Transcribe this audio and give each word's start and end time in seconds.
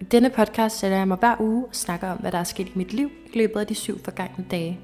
I 0.00 0.04
denne 0.04 0.30
podcast 0.30 0.78
sætter 0.78 0.96
jeg 0.96 1.08
mig 1.08 1.16
hver 1.16 1.36
uge 1.40 1.64
og 1.66 1.74
snakker 1.74 2.10
om, 2.10 2.18
hvad 2.18 2.32
der 2.32 2.38
er 2.38 2.44
sket 2.44 2.66
i 2.66 2.72
mit 2.74 2.92
liv 2.92 3.10
i 3.32 3.38
løbet 3.38 3.60
af 3.60 3.66
de 3.66 3.74
syv 3.74 4.04
forgangne 4.04 4.46
dage. 4.50 4.80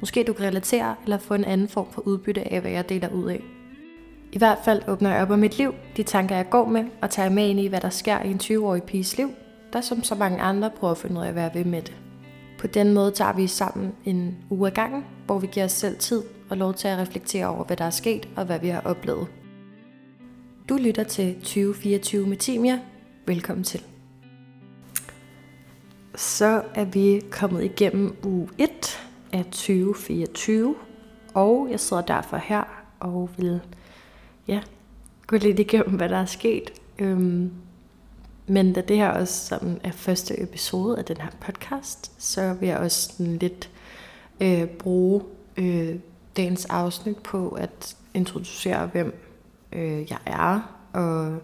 Måske 0.00 0.24
du 0.24 0.32
kan 0.32 0.46
relatere 0.46 0.94
eller 1.02 1.18
få 1.18 1.34
en 1.34 1.44
anden 1.44 1.68
form 1.68 1.86
for 1.90 2.06
udbytte 2.06 2.52
af, 2.52 2.60
hvad 2.60 2.70
jeg 2.70 2.88
deler 2.88 3.08
ud 3.08 3.30
af. 3.30 3.40
I 4.32 4.38
hvert 4.38 4.58
fald 4.64 4.82
åbner 4.88 5.10
jeg 5.10 5.22
op 5.22 5.30
om 5.30 5.38
mit 5.38 5.58
liv, 5.58 5.74
de 5.96 6.02
tanker 6.02 6.36
jeg 6.36 6.50
går 6.50 6.68
med, 6.68 6.84
og 7.02 7.10
tager 7.10 7.28
med 7.28 7.48
ind 7.48 7.60
i, 7.60 7.66
hvad 7.66 7.80
der 7.80 7.90
sker 7.90 8.22
i 8.22 8.30
en 8.30 8.40
20-årig 8.42 8.82
piges 8.82 9.16
liv, 9.16 9.30
der 9.72 9.80
som 9.80 10.02
så 10.02 10.14
mange 10.14 10.40
andre 10.40 10.70
prøver 10.70 10.90
at 10.90 10.98
finde 10.98 11.20
ud 11.20 11.24
af 11.24 11.28
at 11.28 11.34
være 11.34 11.50
ved 11.54 11.64
med 11.64 11.82
det. 11.82 11.96
På 12.58 12.66
den 12.66 12.92
måde 12.92 13.10
tager 13.10 13.32
vi 13.32 13.46
sammen 13.46 13.92
en 14.04 14.36
uge 14.50 14.66
ad 14.66 14.74
gangen, 14.74 15.04
hvor 15.26 15.38
vi 15.38 15.46
giver 15.46 15.64
os 15.64 15.72
selv 15.72 15.98
tid 15.98 16.22
og 16.50 16.56
lov 16.56 16.74
til 16.74 16.88
at 16.88 16.98
reflektere 16.98 17.46
over, 17.46 17.64
hvad 17.64 17.76
der 17.76 17.84
er 17.84 17.90
sket 17.90 18.28
og 18.36 18.44
hvad 18.44 18.58
vi 18.58 18.68
har 18.68 18.80
oplevet. 18.80 19.26
Du 20.68 20.76
lytter 20.76 21.04
til 21.04 21.34
2024 21.34 22.26
med 22.26 22.36
Timia. 22.36 22.80
Velkommen 23.26 23.64
til. 23.64 23.91
Så 26.14 26.62
er 26.74 26.84
vi 26.84 27.22
kommet 27.30 27.64
igennem 27.64 28.16
uge 28.22 28.48
1 28.58 28.70
af 29.32 29.44
2024, 29.44 30.74
og 31.34 31.68
jeg 31.70 31.80
sidder 31.80 32.02
derfor 32.02 32.36
her 32.36 32.62
og 33.00 33.30
vil 33.36 33.60
ja, 34.48 34.60
gå 35.26 35.36
lidt 35.36 35.58
igennem, 35.58 35.96
hvad 35.96 36.08
der 36.08 36.16
er 36.16 36.26
sket. 36.26 36.70
Øhm, 36.98 37.52
men 38.46 38.72
da 38.72 38.80
det 38.80 38.96
her 38.96 39.08
også 39.08 39.46
sådan 39.46 39.80
er 39.84 39.90
første 39.90 40.42
episode 40.42 40.98
af 40.98 41.04
den 41.04 41.16
her 41.16 41.30
podcast, 41.40 42.12
så 42.22 42.56
vil 42.60 42.68
jeg 42.68 42.78
også 42.78 43.12
sådan 43.12 43.36
lidt 43.36 43.70
øh, 44.40 44.66
bruge 44.66 45.22
øh, 45.56 45.96
dagens 46.36 46.64
afsnit 46.64 47.16
på 47.16 47.48
at 47.48 47.96
introducere, 48.14 48.86
hvem 48.86 49.14
øh, 49.72 50.10
jeg 50.10 50.18
er, 50.26 50.78
og 50.92 51.38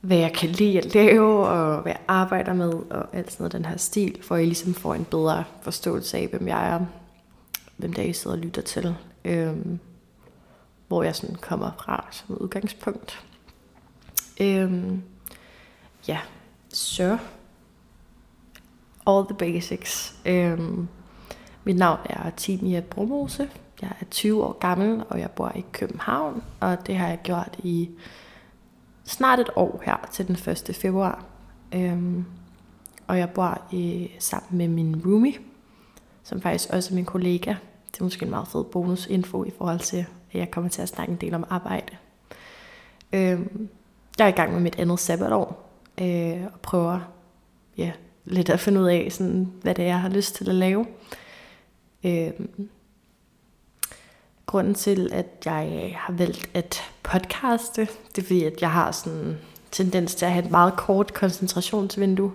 hvad 0.00 0.16
jeg 0.16 0.32
kan 0.32 0.48
lide 0.48 0.78
at 0.78 0.94
lave, 0.94 1.46
og 1.46 1.82
hvad 1.82 1.92
jeg 1.92 2.00
arbejder 2.08 2.54
med, 2.54 2.72
og 2.90 3.16
alt 3.16 3.32
sådan 3.32 3.42
noget 3.42 3.52
den 3.52 3.64
her 3.64 3.76
stil, 3.76 4.22
for 4.22 4.34
at 4.34 4.42
I 4.42 4.44
ligesom 4.44 4.74
får 4.74 4.94
en 4.94 5.04
bedre 5.04 5.44
forståelse 5.62 6.18
af, 6.18 6.28
hvem 6.28 6.48
jeg 6.48 6.68
er, 6.68 6.80
hvem 7.76 7.92
der 7.92 8.02
I 8.02 8.12
sidder 8.12 8.36
og 8.36 8.42
lytter 8.42 8.62
til, 8.62 8.94
øhm, 9.24 9.78
hvor 10.88 11.02
jeg 11.02 11.16
sådan 11.16 11.36
kommer 11.36 11.70
fra 11.84 12.06
som 12.10 12.36
udgangspunkt. 12.36 13.24
Øhm, 14.40 15.02
ja, 16.08 16.18
så 16.68 17.18
all 19.06 19.26
the 19.26 19.36
basics. 19.38 20.14
Øhm, 20.26 20.88
mit 21.64 21.76
navn 21.76 21.98
er 22.04 22.30
Timia 22.30 22.80
Brumose. 22.80 23.50
Jeg 23.82 23.92
er 24.00 24.04
20 24.10 24.44
år 24.44 24.58
gammel, 24.58 25.02
og 25.08 25.20
jeg 25.20 25.30
bor 25.30 25.52
i 25.56 25.64
København, 25.72 26.42
og 26.60 26.86
det 26.86 26.96
har 26.96 27.08
jeg 27.08 27.18
gjort 27.22 27.56
i 27.58 27.90
snart 29.08 29.40
et 29.40 29.50
år 29.56 29.82
her 29.84 30.08
til 30.12 30.28
den 30.28 30.34
1. 30.34 30.76
februar. 30.76 31.24
Øhm, 31.74 32.24
og 33.06 33.18
jeg 33.18 33.30
bor 33.30 33.62
i, 33.72 34.10
sammen 34.18 34.58
med 34.58 34.68
min 34.68 35.02
roomie, 35.06 35.34
som 36.22 36.40
faktisk 36.40 36.70
også 36.70 36.90
er 36.90 36.94
min 36.94 37.04
kollega. 37.04 37.54
Det 37.92 38.00
er 38.00 38.04
måske 38.04 38.24
en 38.24 38.30
meget 38.30 38.48
fed 38.48 38.64
bonusinfo 38.64 39.44
i 39.44 39.50
forhold 39.58 39.80
til, 39.80 40.06
at 40.32 40.38
jeg 40.38 40.50
kommer 40.50 40.70
til 40.70 40.82
at 40.82 40.88
snakke 40.88 41.12
en 41.12 41.18
del 41.20 41.34
om 41.34 41.44
arbejde. 41.50 41.96
Øhm, 43.12 43.68
jeg 44.18 44.24
er 44.24 44.28
i 44.28 44.36
gang 44.36 44.52
med 44.52 44.60
mit 44.60 44.78
andet 44.78 45.00
sabbatår, 45.00 45.70
øh, 46.00 46.44
og 46.52 46.60
prøver 46.60 47.00
ja, 47.76 47.92
lidt 48.24 48.50
at 48.50 48.60
finde 48.60 48.80
ud 48.80 48.86
af, 48.86 49.08
sådan, 49.10 49.52
hvad 49.62 49.74
det 49.74 49.84
er, 49.84 49.88
jeg 49.88 50.00
har 50.00 50.08
lyst 50.08 50.34
til 50.34 50.48
at 50.48 50.54
lave. 50.54 50.86
Øhm, 52.04 52.68
grunden 54.48 54.74
til, 54.74 55.10
at 55.12 55.26
jeg 55.44 55.82
øh, 55.84 55.94
har 55.96 56.12
valgt 56.12 56.50
at 56.54 56.82
podcaste, 57.02 57.80
det 58.16 58.22
er 58.22 58.26
fordi, 58.26 58.44
at 58.44 58.60
jeg 58.60 58.70
har 58.70 58.92
sådan 58.92 59.18
en 59.18 59.38
tendens 59.70 60.14
til 60.14 60.26
at 60.26 60.32
have 60.32 60.44
et 60.44 60.50
meget 60.50 60.76
kort 60.76 61.14
koncentrationsvindue. 61.14 62.32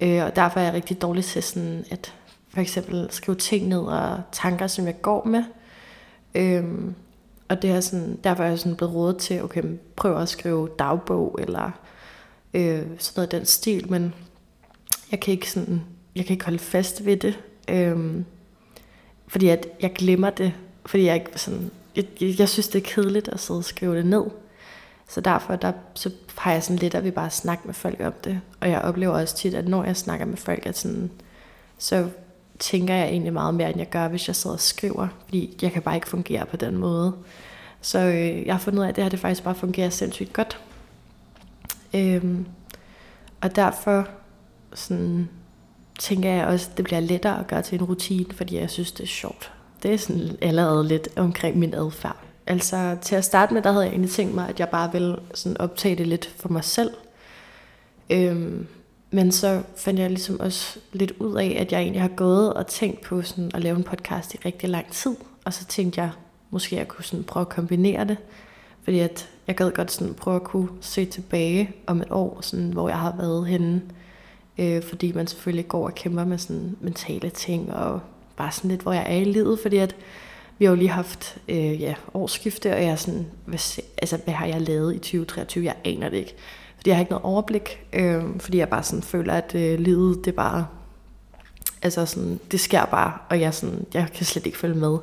Øh, 0.00 0.24
og 0.24 0.36
derfor 0.36 0.60
er 0.60 0.64
jeg 0.64 0.72
rigtig 0.72 1.02
dårlig 1.02 1.24
til 1.24 1.42
sådan 1.42 1.84
at 1.90 2.14
for 2.48 2.60
eksempel 2.60 3.08
skrive 3.10 3.36
ting 3.36 3.68
ned 3.68 3.80
og 3.80 4.20
tanker, 4.32 4.66
som 4.66 4.86
jeg 4.86 5.02
går 5.02 5.24
med. 5.24 5.44
Øhm, 6.34 6.94
og 7.48 7.62
det 7.62 7.70
er 7.70 7.80
sådan, 7.80 8.18
derfor 8.24 8.44
er 8.44 8.48
jeg 8.48 8.58
sådan 8.58 8.76
blevet 8.76 8.94
rådet 8.94 9.16
til, 9.16 9.42
okay, 9.42 9.62
prøv 9.96 10.18
at 10.18 10.28
skrive 10.28 10.68
dagbog, 10.78 11.38
eller 11.40 11.70
øh, 12.54 12.82
sådan 12.98 13.12
noget 13.16 13.32
af 13.32 13.38
den 13.38 13.46
stil, 13.46 13.90
men 13.90 14.14
jeg 15.10 15.20
kan 15.20 15.32
ikke 15.32 15.50
sådan, 15.50 15.82
jeg 16.14 16.24
kan 16.24 16.34
ikke 16.34 16.44
holde 16.44 16.58
fast 16.58 17.04
ved 17.04 17.16
det, 17.16 17.38
øhm, 17.68 18.24
fordi 19.28 19.48
at 19.48 19.66
jeg 19.80 19.92
glemmer 19.92 20.30
det, 20.30 20.52
fordi 20.86 21.04
jeg 21.04 21.14
ikke 21.14 21.30
sådan, 21.36 21.70
jeg, 21.96 22.04
jeg 22.20 22.48
synes 22.48 22.68
det 22.68 22.82
er 22.82 22.86
kedeligt 22.94 23.28
at 23.28 23.40
sidde 23.40 23.58
og 23.58 23.64
skrive 23.64 23.96
det 23.96 24.06
ned, 24.06 24.24
så 25.08 25.20
derfor 25.20 25.56
der, 25.56 25.72
så 25.94 26.10
har 26.38 26.52
jeg 26.52 26.62
sådan 26.62 26.76
lidt, 26.76 26.94
at 26.94 27.04
vi 27.04 27.10
bare 27.10 27.30
snakker 27.30 27.66
med 27.66 27.74
folk 27.74 28.00
om 28.00 28.12
det, 28.24 28.40
og 28.60 28.70
jeg 28.70 28.80
oplever 28.80 29.20
også 29.20 29.36
tit, 29.36 29.54
at 29.54 29.68
når 29.68 29.84
jeg 29.84 29.96
snakker 29.96 30.26
med 30.26 30.36
folk, 30.36 30.66
at 30.66 30.78
sådan, 30.78 31.10
så 31.78 32.08
tænker 32.58 32.94
jeg 32.94 33.08
egentlig 33.08 33.32
meget 33.32 33.54
mere, 33.54 33.70
end 33.70 33.78
jeg 33.78 33.90
gør, 33.90 34.08
hvis 34.08 34.28
jeg 34.28 34.36
sidder 34.36 34.54
og 34.54 34.60
skriver, 34.60 35.08
fordi 35.24 35.58
jeg 35.62 35.72
kan 35.72 35.82
bare 35.82 35.94
ikke 35.94 36.08
fungere 36.08 36.46
på 36.46 36.56
den 36.56 36.76
måde. 36.76 37.14
Så 37.80 37.98
øh, 37.98 38.46
jeg 38.46 38.54
har 38.54 38.60
fundet 38.60 38.78
ud 38.78 38.84
af, 38.84 38.88
at 38.88 38.96
det 38.96 39.04
her 39.04 39.08
det 39.08 39.20
faktisk 39.20 39.42
bare 39.44 39.54
fungerer 39.54 39.90
sindssygt 39.90 40.32
godt. 40.32 40.60
Øhm, 41.94 42.46
og 43.40 43.56
derfor 43.56 44.08
sådan, 44.74 45.28
tænker 45.98 46.30
jeg 46.30 46.46
også, 46.46 46.68
at 46.70 46.76
det 46.76 46.84
bliver 46.84 47.00
lettere 47.00 47.40
at 47.40 47.46
gøre 47.46 47.62
til 47.62 47.78
en 47.78 47.84
rutine, 47.84 48.34
fordi 48.34 48.56
jeg 48.56 48.70
synes, 48.70 48.92
det 48.92 49.02
er 49.02 49.08
sjovt. 49.08 49.52
Det 49.86 49.94
er 49.94 49.98
sådan 49.98 50.36
allerede 50.42 50.88
lidt 50.88 51.08
omkring 51.16 51.58
min 51.58 51.74
adfærd. 51.74 52.16
Altså 52.46 52.96
til 53.02 53.16
at 53.16 53.24
starte 53.24 53.54
med, 53.54 53.62
der 53.62 53.72
havde 53.72 53.84
jeg 53.84 53.90
egentlig 53.90 54.10
tænkt 54.10 54.34
mig, 54.34 54.48
at 54.48 54.60
jeg 54.60 54.68
bare 54.68 54.92
ville 54.92 55.16
sådan 55.34 55.60
optage 55.60 55.96
det 55.96 56.06
lidt 56.06 56.34
for 56.36 56.48
mig 56.48 56.64
selv. 56.64 56.90
Øhm, 58.10 58.66
men 59.10 59.32
så 59.32 59.62
fandt 59.76 60.00
jeg 60.00 60.10
ligesom 60.10 60.40
også 60.40 60.78
lidt 60.92 61.12
ud 61.18 61.36
af, 61.36 61.56
at 61.60 61.72
jeg 61.72 61.80
egentlig 61.80 62.02
har 62.02 62.08
gået 62.08 62.54
og 62.54 62.66
tænkt 62.66 63.00
på 63.00 63.22
sådan 63.22 63.50
at 63.54 63.62
lave 63.62 63.76
en 63.76 63.84
podcast 63.84 64.34
i 64.34 64.38
rigtig 64.44 64.68
lang 64.68 64.92
tid. 64.92 65.16
Og 65.44 65.52
så 65.52 65.64
tænkte 65.64 66.00
jeg, 66.00 66.10
måske 66.50 66.76
jeg 66.76 66.88
kunne 66.88 67.04
sådan 67.04 67.24
prøve 67.24 67.42
at 67.42 67.48
kombinere 67.48 68.04
det. 68.04 68.16
Fordi 68.82 68.98
at 68.98 69.28
jeg 69.46 69.56
gad 69.56 69.70
godt 69.70 69.92
sådan 69.92 70.14
prøve 70.14 70.36
at 70.36 70.44
kunne 70.44 70.68
se 70.80 71.04
tilbage 71.04 71.70
om 71.86 72.00
et 72.00 72.10
år, 72.10 72.38
sådan, 72.40 72.70
hvor 72.72 72.88
jeg 72.88 72.98
har 72.98 73.16
været 73.16 73.46
henne. 73.46 73.82
Øh, 74.58 74.82
fordi 74.82 75.12
man 75.12 75.26
selvfølgelig 75.26 75.68
går 75.68 75.86
og 75.86 75.94
kæmper 75.94 76.24
med 76.24 76.38
sådan 76.38 76.76
mentale 76.80 77.30
ting, 77.30 77.72
og 77.72 78.00
bare 78.36 78.52
sådan 78.52 78.70
lidt, 78.70 78.82
hvor 78.82 78.92
jeg 78.92 79.04
er 79.06 79.16
i 79.16 79.24
livet. 79.24 79.58
Fordi 79.58 79.76
at 79.76 79.96
vi 80.58 80.64
har 80.64 80.72
jo 80.72 80.76
lige 80.76 80.90
haft 80.90 81.38
øh, 81.48 81.82
ja, 81.82 81.94
årsskifte, 82.14 82.72
og 82.72 82.82
jeg 82.82 82.90
er 82.90 82.96
sådan, 82.96 83.26
hvad, 83.44 83.82
altså, 83.98 84.18
hvad 84.24 84.34
har 84.34 84.46
jeg 84.46 84.60
lavet 84.60 84.94
i 84.94 84.98
2023? 84.98 85.64
Jeg 85.64 85.74
aner 85.84 86.08
det 86.08 86.16
ikke. 86.16 86.34
Fordi 86.76 86.90
jeg 86.90 86.96
har 86.96 87.00
ikke 87.00 87.12
noget 87.12 87.24
overblik, 87.24 87.86
øh, 87.92 88.22
fordi 88.38 88.58
jeg 88.58 88.68
bare 88.68 88.82
sådan 88.82 89.02
føler, 89.02 89.34
at 89.34 89.54
øh, 89.54 89.78
livet, 89.78 90.24
det 90.24 90.34
bare, 90.34 90.66
altså 91.82 92.06
sådan, 92.06 92.40
det 92.50 92.60
sker 92.60 92.84
bare, 92.84 93.12
og 93.28 93.40
jeg, 93.40 93.54
sådan, 93.54 93.86
jeg 93.94 94.08
kan 94.14 94.26
slet 94.26 94.46
ikke 94.46 94.58
følge 94.58 94.74
med. 94.74 94.98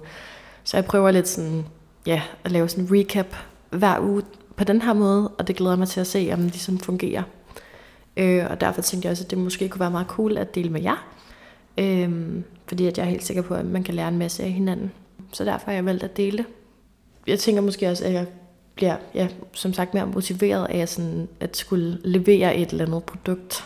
Så 0.64 0.78
jeg 0.78 0.86
prøver 0.86 1.12
lidt 1.12 1.28
sådan, 1.28 1.66
ja, 2.06 2.22
at 2.44 2.52
lave 2.52 2.70
sådan 2.70 2.84
en 2.84 3.00
recap 3.00 3.36
hver 3.70 4.00
uge 4.00 4.24
på 4.56 4.64
den 4.64 4.82
her 4.82 4.94
måde, 4.94 5.28
og 5.28 5.48
det 5.48 5.56
glæder 5.56 5.76
mig 5.76 5.88
til 5.88 6.00
at 6.00 6.08
se, 6.08 6.30
om 6.34 6.40
det 6.40 6.52
ligesom 6.52 6.80
fungerer. 6.80 7.24
Øh, 8.18 8.46
og 8.50 8.62
derfor 8.62 8.82
tænkte 8.82 9.06
jeg 9.06 9.12
også, 9.12 9.24
at 9.24 9.30
det 9.30 9.38
måske 9.38 9.70
kunne 9.70 9.80
være 9.80 9.92
meget 9.92 10.08
cool 10.08 10.38
at 10.38 10.56
dele 10.56 10.70
med 10.70 10.82
jer. 10.82 11.08
Øh, 11.78 12.42
fordi 12.68 12.88
at 12.88 12.98
jeg 12.98 13.06
er 13.06 13.10
helt 13.10 13.24
sikker 13.24 13.44
på, 13.44 13.54
at 13.54 13.66
man 13.66 13.84
kan 13.84 13.96
lære 13.96 14.08
en 14.08 14.18
masse 14.18 14.44
af 14.44 14.52
hinanden. 14.52 14.92
Så 15.32 15.46
derfor 15.46 15.66
har 15.66 15.74
jeg 15.74 15.86
valgt 15.86 16.04
at 16.04 16.18
dele 16.18 16.38
det. 16.38 16.46
Jeg 17.28 17.40
tænker 17.40 17.62
måske 17.62 17.90
også, 17.90 18.06
at 18.06 18.14
jeg 18.14 18.26
bliver, 18.76 18.96
ja, 19.16 19.28
som 19.52 19.74
sagt, 19.74 19.94
mere 19.94 20.08
motiveret 20.08 20.68
af 20.70 20.90
sådan, 20.90 21.28
at 21.40 21.58
skulle 21.58 21.98
levere 22.04 22.56
et 22.58 22.70
eller 22.70 22.86
andet 22.86 23.04
produkt, 23.04 23.66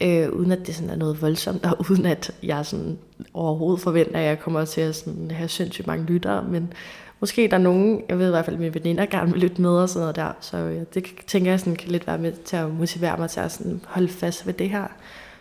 øh, 0.00 0.28
uden 0.32 0.52
at 0.52 0.66
det 0.66 0.74
sådan 0.74 0.90
er 0.90 0.96
noget 0.96 1.22
voldsomt, 1.22 1.64
og 1.64 1.86
uden 1.90 2.06
at 2.06 2.30
jeg 2.42 2.66
sådan 2.66 2.98
overhovedet 3.34 3.80
forventer, 3.80 4.18
at 4.18 4.24
jeg 4.24 4.40
kommer 4.40 4.64
til 4.64 4.80
at 4.80 4.96
sådan 4.96 5.30
have 5.30 5.48
sindssygt 5.48 5.86
mange 5.86 6.04
lyttere, 6.04 6.44
men 6.44 6.72
måske 7.20 7.48
der 7.48 7.56
er 7.56 7.62
nogen, 7.62 8.02
jeg 8.08 8.18
ved 8.18 8.26
i 8.26 8.30
hvert 8.30 8.44
fald, 8.44 8.56
at 8.56 8.60
mine 8.60 8.74
veninder 8.74 9.06
gerne 9.06 9.32
vil 9.32 9.40
lytte 9.40 9.62
med 9.62 9.70
og 9.70 9.88
sådan 9.88 10.00
noget 10.00 10.16
der, 10.16 10.32
så 10.40 10.56
ja, 10.56 10.84
det 10.94 11.04
tænker 11.26 11.50
jeg 11.50 11.60
sådan, 11.60 11.76
kan 11.76 11.90
lidt 11.90 12.06
være 12.06 12.18
med 12.18 12.32
til 12.32 12.56
at 12.56 12.70
motivere 12.70 13.16
mig 13.16 13.30
til 13.30 13.40
at 13.40 13.52
sådan 13.52 13.80
holde 13.86 14.08
fast 14.08 14.46
ved 14.46 14.54
det 14.54 14.70
her, 14.70 14.86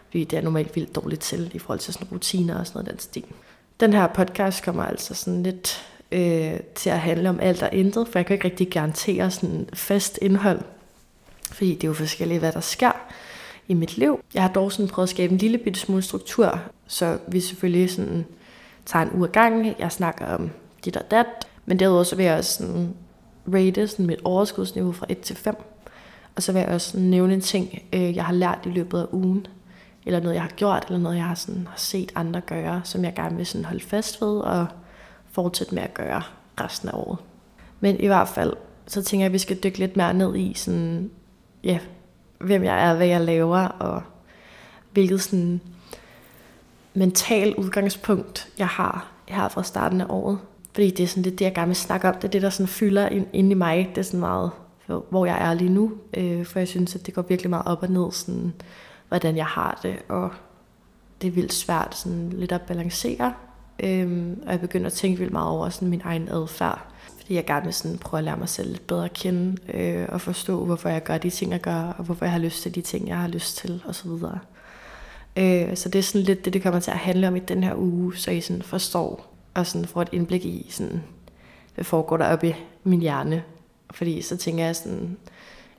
fordi 0.09 0.23
det 0.23 0.37
er 0.37 0.41
normalt 0.41 0.75
vildt 0.75 0.95
dårligt 0.95 1.21
til 1.21 1.51
i 1.53 1.59
forhold 1.59 1.79
til 1.79 1.93
sådan 1.93 2.07
rutiner 2.11 2.59
og 2.59 2.67
sådan 2.67 2.79
noget 2.79 2.91
den 2.91 2.99
stil. 2.99 3.25
Den 3.79 3.93
her 3.93 4.07
podcast 4.07 4.63
kommer 4.63 4.83
altså 4.83 5.13
sådan 5.13 5.43
lidt 5.43 5.85
øh, 6.11 6.59
til 6.75 6.89
at 6.89 6.99
handle 6.99 7.29
om 7.29 7.39
alt 7.39 7.63
og 7.63 7.69
intet, 7.73 8.07
for 8.07 8.19
jeg 8.19 8.25
kan 8.25 8.33
ikke 8.33 8.45
rigtig 8.45 8.69
garantere 8.69 9.31
sådan 9.31 9.69
fast 9.73 10.19
indhold, 10.21 10.61
fordi 11.51 11.73
det 11.75 11.83
er 11.83 11.87
jo 11.87 11.93
forskelligt, 11.93 12.39
hvad 12.39 12.51
der 12.51 12.59
sker 12.59 12.91
i 13.67 13.73
mit 13.73 13.97
liv. 13.97 14.19
Jeg 14.33 14.41
har 14.41 14.49
dog 14.49 14.71
sådan 14.71 14.89
prøvet 14.89 15.05
at 15.05 15.09
skabe 15.09 15.31
en 15.31 15.37
lille 15.37 15.57
bitte 15.57 15.79
smule 15.79 16.01
struktur, 16.01 16.59
så 16.87 17.17
vi 17.27 17.39
selvfølgelig 17.39 17.89
sådan 17.89 18.25
tager 18.85 19.05
en 19.05 19.11
uge 19.19 19.27
gang. 19.27 19.75
Jeg 19.79 19.91
snakker 19.91 20.25
om 20.25 20.49
dit 20.85 20.97
og 20.97 21.11
dat, 21.11 21.25
men 21.65 21.79
derudover 21.79 22.03
så 22.03 22.15
vil 22.15 22.25
jeg 22.25 22.37
også 22.37 22.53
sådan 22.53 22.93
rate 23.53 23.87
sådan 23.87 24.05
mit 24.05 24.19
overskudsniveau 24.23 24.91
fra 24.91 25.05
1 25.09 25.19
til 25.19 25.35
5. 25.35 25.55
Og 26.35 26.43
så 26.43 26.51
vil 26.51 26.59
jeg 26.59 26.69
også 26.69 26.99
nævne 26.99 27.33
en 27.33 27.41
ting, 27.41 27.81
øh, 27.93 28.15
jeg 28.15 28.25
har 28.25 28.33
lært 28.33 28.59
i 28.65 28.69
løbet 28.69 28.99
af 28.99 29.05
ugen, 29.11 29.47
eller 30.07 30.19
noget, 30.19 30.35
jeg 30.35 30.43
har 30.43 30.49
gjort, 30.49 30.85
eller 30.87 30.99
noget, 30.99 31.15
jeg 31.15 31.25
har, 31.25 31.35
sådan, 31.35 31.67
har 31.67 31.77
set 31.77 32.11
andre 32.15 32.41
gøre, 32.41 32.81
som 32.83 33.03
jeg 33.03 33.13
gerne 33.15 33.37
vil 33.37 33.45
sådan 33.45 33.65
holde 33.65 33.83
fast 33.83 34.21
ved, 34.21 34.39
og 34.39 34.67
fortsætte 35.31 35.75
med 35.75 35.83
at 35.83 35.93
gøre 35.93 36.21
resten 36.61 36.89
af 36.89 36.93
året. 36.93 37.17
Men 37.79 37.99
i 37.99 38.07
hvert 38.07 38.27
fald, 38.27 38.53
så 38.87 39.03
tænker 39.03 39.23
jeg, 39.23 39.29
at 39.29 39.33
vi 39.33 39.37
skal 39.37 39.57
dykke 39.63 39.79
lidt 39.79 39.97
mere 39.97 40.13
ned 40.13 40.35
i, 40.35 40.53
sådan, 40.53 41.11
ja, 41.63 41.79
hvem 42.39 42.63
jeg 42.63 42.89
er, 42.89 42.95
hvad 42.95 43.07
jeg 43.07 43.21
laver, 43.21 43.59
og 43.59 44.01
hvilket 44.93 45.21
sådan 45.21 45.61
mental 46.93 47.55
udgangspunkt, 47.55 48.49
jeg 48.57 48.67
har 48.67 49.11
her 49.27 49.47
fra 49.47 49.63
starten 49.63 50.01
af 50.01 50.05
året. 50.09 50.39
Fordi 50.73 50.89
det 50.89 51.03
er 51.03 51.07
sådan 51.07 51.23
lidt 51.23 51.39
det, 51.39 51.45
jeg 51.45 51.55
gerne 51.55 51.67
vil 51.67 51.75
snakke 51.75 52.09
om. 52.09 52.15
Det 52.15 52.23
er 52.23 52.27
det, 52.27 52.41
der 52.41 52.49
sådan 52.49 52.67
fylder 52.67 53.09
ind, 53.09 53.51
i 53.51 53.53
mig. 53.53 53.89
Det 53.89 53.97
er 53.97 54.05
sådan 54.05 54.19
meget, 54.19 54.51
hvor 54.85 55.25
jeg 55.25 55.49
er 55.49 55.53
lige 55.53 55.69
nu. 55.69 55.91
Øh, 56.17 56.45
for 56.45 56.59
jeg 56.59 56.67
synes, 56.67 56.95
at 56.95 57.05
det 57.05 57.13
går 57.13 57.21
virkelig 57.21 57.49
meget 57.49 57.67
op 57.67 57.83
og 57.83 57.89
ned, 57.89 58.11
sådan, 58.11 58.53
hvordan 59.07 59.37
jeg 59.37 59.45
har 59.45 59.79
det. 59.83 59.95
Og 60.09 60.31
det 61.21 61.27
er 61.27 61.31
vildt 61.31 61.53
svært 61.53 61.95
sådan 61.95 62.29
lidt 62.29 62.51
at 62.51 62.61
balancere. 62.61 63.33
Øhm, 63.83 64.41
og 64.45 64.51
jeg 64.51 64.59
begynder 64.59 64.87
at 64.87 64.93
tænke 64.93 65.19
vildt 65.19 65.33
meget 65.33 65.49
over 65.49 65.69
sådan 65.69 65.87
min 65.87 66.01
egen 66.03 66.29
adfærd. 66.29 66.81
Fordi 67.17 67.35
jeg 67.35 67.45
gerne 67.45 67.65
vil 67.65 67.73
sådan 67.73 67.97
prøve 67.97 68.19
at 68.19 68.23
lære 68.23 68.37
mig 68.37 68.49
selv 68.49 68.69
lidt 68.69 68.87
bedre 68.87 69.05
at 69.05 69.13
kende. 69.13 69.57
Øh, 69.73 70.05
og 70.09 70.21
forstå, 70.21 70.65
hvorfor 70.65 70.89
jeg 70.89 71.03
gør 71.03 71.17
de 71.17 71.29
ting, 71.29 71.51
jeg 71.51 71.61
gør. 71.61 71.81
Og 71.97 72.03
hvorfor 72.03 72.25
jeg 72.25 72.31
har 72.31 72.39
lyst 72.39 72.61
til 72.61 72.75
de 72.75 72.81
ting, 72.81 73.07
jeg 73.07 73.17
har 73.17 73.27
lyst 73.27 73.57
til. 73.57 73.83
osv. 73.87 74.09
så. 74.19 74.37
Øh, 75.37 75.77
så 75.77 75.89
det 75.89 75.99
er 75.99 76.03
sådan 76.03 76.25
lidt 76.25 76.45
det, 76.45 76.53
det 76.53 76.63
kommer 76.63 76.79
til 76.79 76.91
at 76.91 76.97
handle 76.97 77.27
om 77.27 77.35
i 77.35 77.39
den 77.39 77.63
her 77.63 77.75
uge. 77.75 78.17
Så 78.17 78.31
I 78.31 78.41
sådan 78.41 78.61
forstår 78.61 79.33
og 79.53 79.67
sådan 79.67 79.87
får 79.87 80.01
et 80.01 80.09
indblik 80.11 80.45
i, 80.45 80.67
sådan, 80.69 81.03
hvad 81.75 81.85
foregår 81.85 82.17
der 82.17 82.33
oppe 82.33 82.49
i 82.49 82.53
min 82.83 83.01
hjerne. 83.01 83.43
Fordi 83.91 84.21
så 84.21 84.37
tænker 84.37 84.65
jeg 84.65 84.75
sådan, 84.75 85.17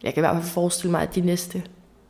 jeg 0.03 0.15
kan 0.15 0.21
i 0.21 0.23
hvert 0.27 0.37
fald 0.37 0.53
forestille 0.53 0.91
mig, 0.91 1.03
at 1.03 1.15
de 1.15 1.21
næste, 1.21 1.63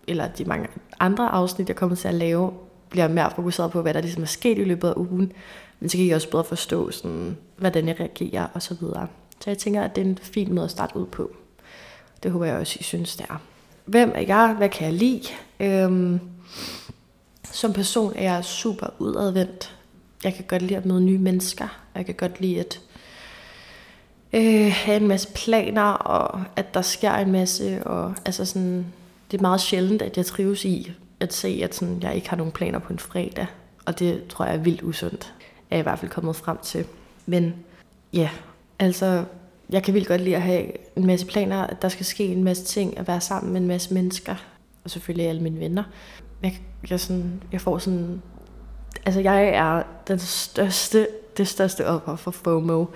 eller 0.08 0.28
de 0.28 0.44
mange 0.44 0.68
andre 1.00 1.28
afsnit, 1.28 1.68
jeg 1.68 1.76
kommer 1.76 1.96
til 1.96 2.08
at 2.08 2.14
lave, 2.14 2.52
bliver 2.90 3.08
mere 3.08 3.30
fokuseret 3.34 3.70
på, 3.70 3.82
hvad 3.82 3.94
der 3.94 4.00
ligesom 4.00 4.22
er 4.22 4.26
sket 4.26 4.58
i 4.58 4.64
løbet 4.64 4.88
af 4.88 4.94
ugen. 4.96 5.32
Men 5.80 5.88
så 5.88 5.96
kan 5.96 6.06
jeg 6.06 6.16
også 6.16 6.30
bedre 6.30 6.44
forstå, 6.44 6.90
sådan, 6.90 7.36
hvordan 7.56 7.88
jeg 7.88 8.00
reagerer 8.00 8.46
og 8.54 8.62
så 8.62 8.74
videre. 8.80 9.06
Så 9.40 9.50
jeg 9.50 9.58
tænker, 9.58 9.82
at 9.82 9.96
det 9.96 10.02
er 10.02 10.06
en 10.06 10.18
fin 10.22 10.54
måde 10.54 10.64
at 10.64 10.70
starte 10.70 10.96
ud 10.96 11.06
på. 11.06 11.30
Det 12.22 12.30
håber 12.30 12.46
jeg 12.46 12.56
også, 12.56 12.76
I 12.80 12.82
synes, 12.82 13.16
det 13.16 13.26
er. 13.30 13.40
Hvem 13.84 14.12
er 14.14 14.20
jeg? 14.20 14.54
Hvad 14.58 14.68
kan 14.68 14.86
jeg 14.86 14.94
lide? 14.94 15.22
Øhm, 15.60 16.20
som 17.52 17.72
person 17.72 18.12
er 18.16 18.22
jeg 18.22 18.44
super 18.44 18.86
udadvendt 18.98 19.78
jeg 20.24 20.34
kan 20.34 20.44
godt 20.48 20.62
lide 20.62 20.76
at 20.76 20.86
møde 20.86 21.00
nye 21.00 21.18
mennesker. 21.18 21.80
Jeg 21.94 22.06
kan 22.06 22.14
godt 22.14 22.40
lide 22.40 22.60
at 22.60 22.80
øh, 24.32 24.72
have 24.72 24.96
en 24.96 25.08
masse 25.08 25.28
planer, 25.34 25.82
og 25.82 26.42
at 26.56 26.74
der 26.74 26.82
sker 26.82 27.12
en 27.12 27.32
masse. 27.32 27.86
Og, 27.86 28.14
altså 28.24 28.44
sådan, 28.44 28.86
det 29.30 29.38
er 29.38 29.42
meget 29.42 29.60
sjældent, 29.60 30.02
at 30.02 30.16
jeg 30.16 30.26
trives 30.26 30.64
i 30.64 30.92
at 31.20 31.32
se, 31.32 31.60
at 31.64 31.74
sådan, 31.74 32.02
jeg 32.02 32.14
ikke 32.14 32.28
har 32.28 32.36
nogen 32.36 32.52
planer 32.52 32.78
på 32.78 32.92
en 32.92 32.98
fredag. 32.98 33.46
Og 33.86 33.98
det 33.98 34.26
tror 34.28 34.44
jeg 34.44 34.54
er 34.54 34.58
vildt 34.58 34.82
usundt. 34.82 35.34
Er 35.70 35.76
jeg 35.76 35.78
i 35.78 35.82
hvert 35.82 35.98
fald 35.98 36.10
kommet 36.10 36.36
frem 36.36 36.58
til. 36.62 36.84
Men 37.26 37.54
ja, 38.12 38.30
altså 38.78 39.24
jeg 39.70 39.82
kan 39.82 39.94
vildt 39.94 40.08
godt 40.08 40.20
lide 40.20 40.36
at 40.36 40.42
have 40.42 40.96
en 40.96 41.06
masse 41.06 41.26
planer, 41.26 41.66
at 41.66 41.82
der 41.82 41.88
skal 41.88 42.06
ske 42.06 42.24
en 42.24 42.44
masse 42.44 42.64
ting, 42.64 42.98
at 42.98 43.08
være 43.08 43.20
sammen 43.20 43.52
med 43.52 43.60
en 43.60 43.66
masse 43.66 43.94
mennesker, 43.94 44.34
og 44.84 44.90
selvfølgelig 44.90 45.28
alle 45.28 45.42
mine 45.42 45.60
venner. 45.60 45.84
Jeg, 46.42 46.60
jeg, 46.90 47.00
sådan, 47.00 47.42
jeg 47.52 47.60
får 47.60 47.78
sådan 47.78 48.22
altså 49.06 49.20
jeg 49.20 49.48
er 49.48 49.82
den 50.08 50.18
største, 50.18 51.08
det 51.36 51.48
største 51.48 51.86
offer 51.86 52.16
for 52.16 52.30
FOMO. 52.30 52.86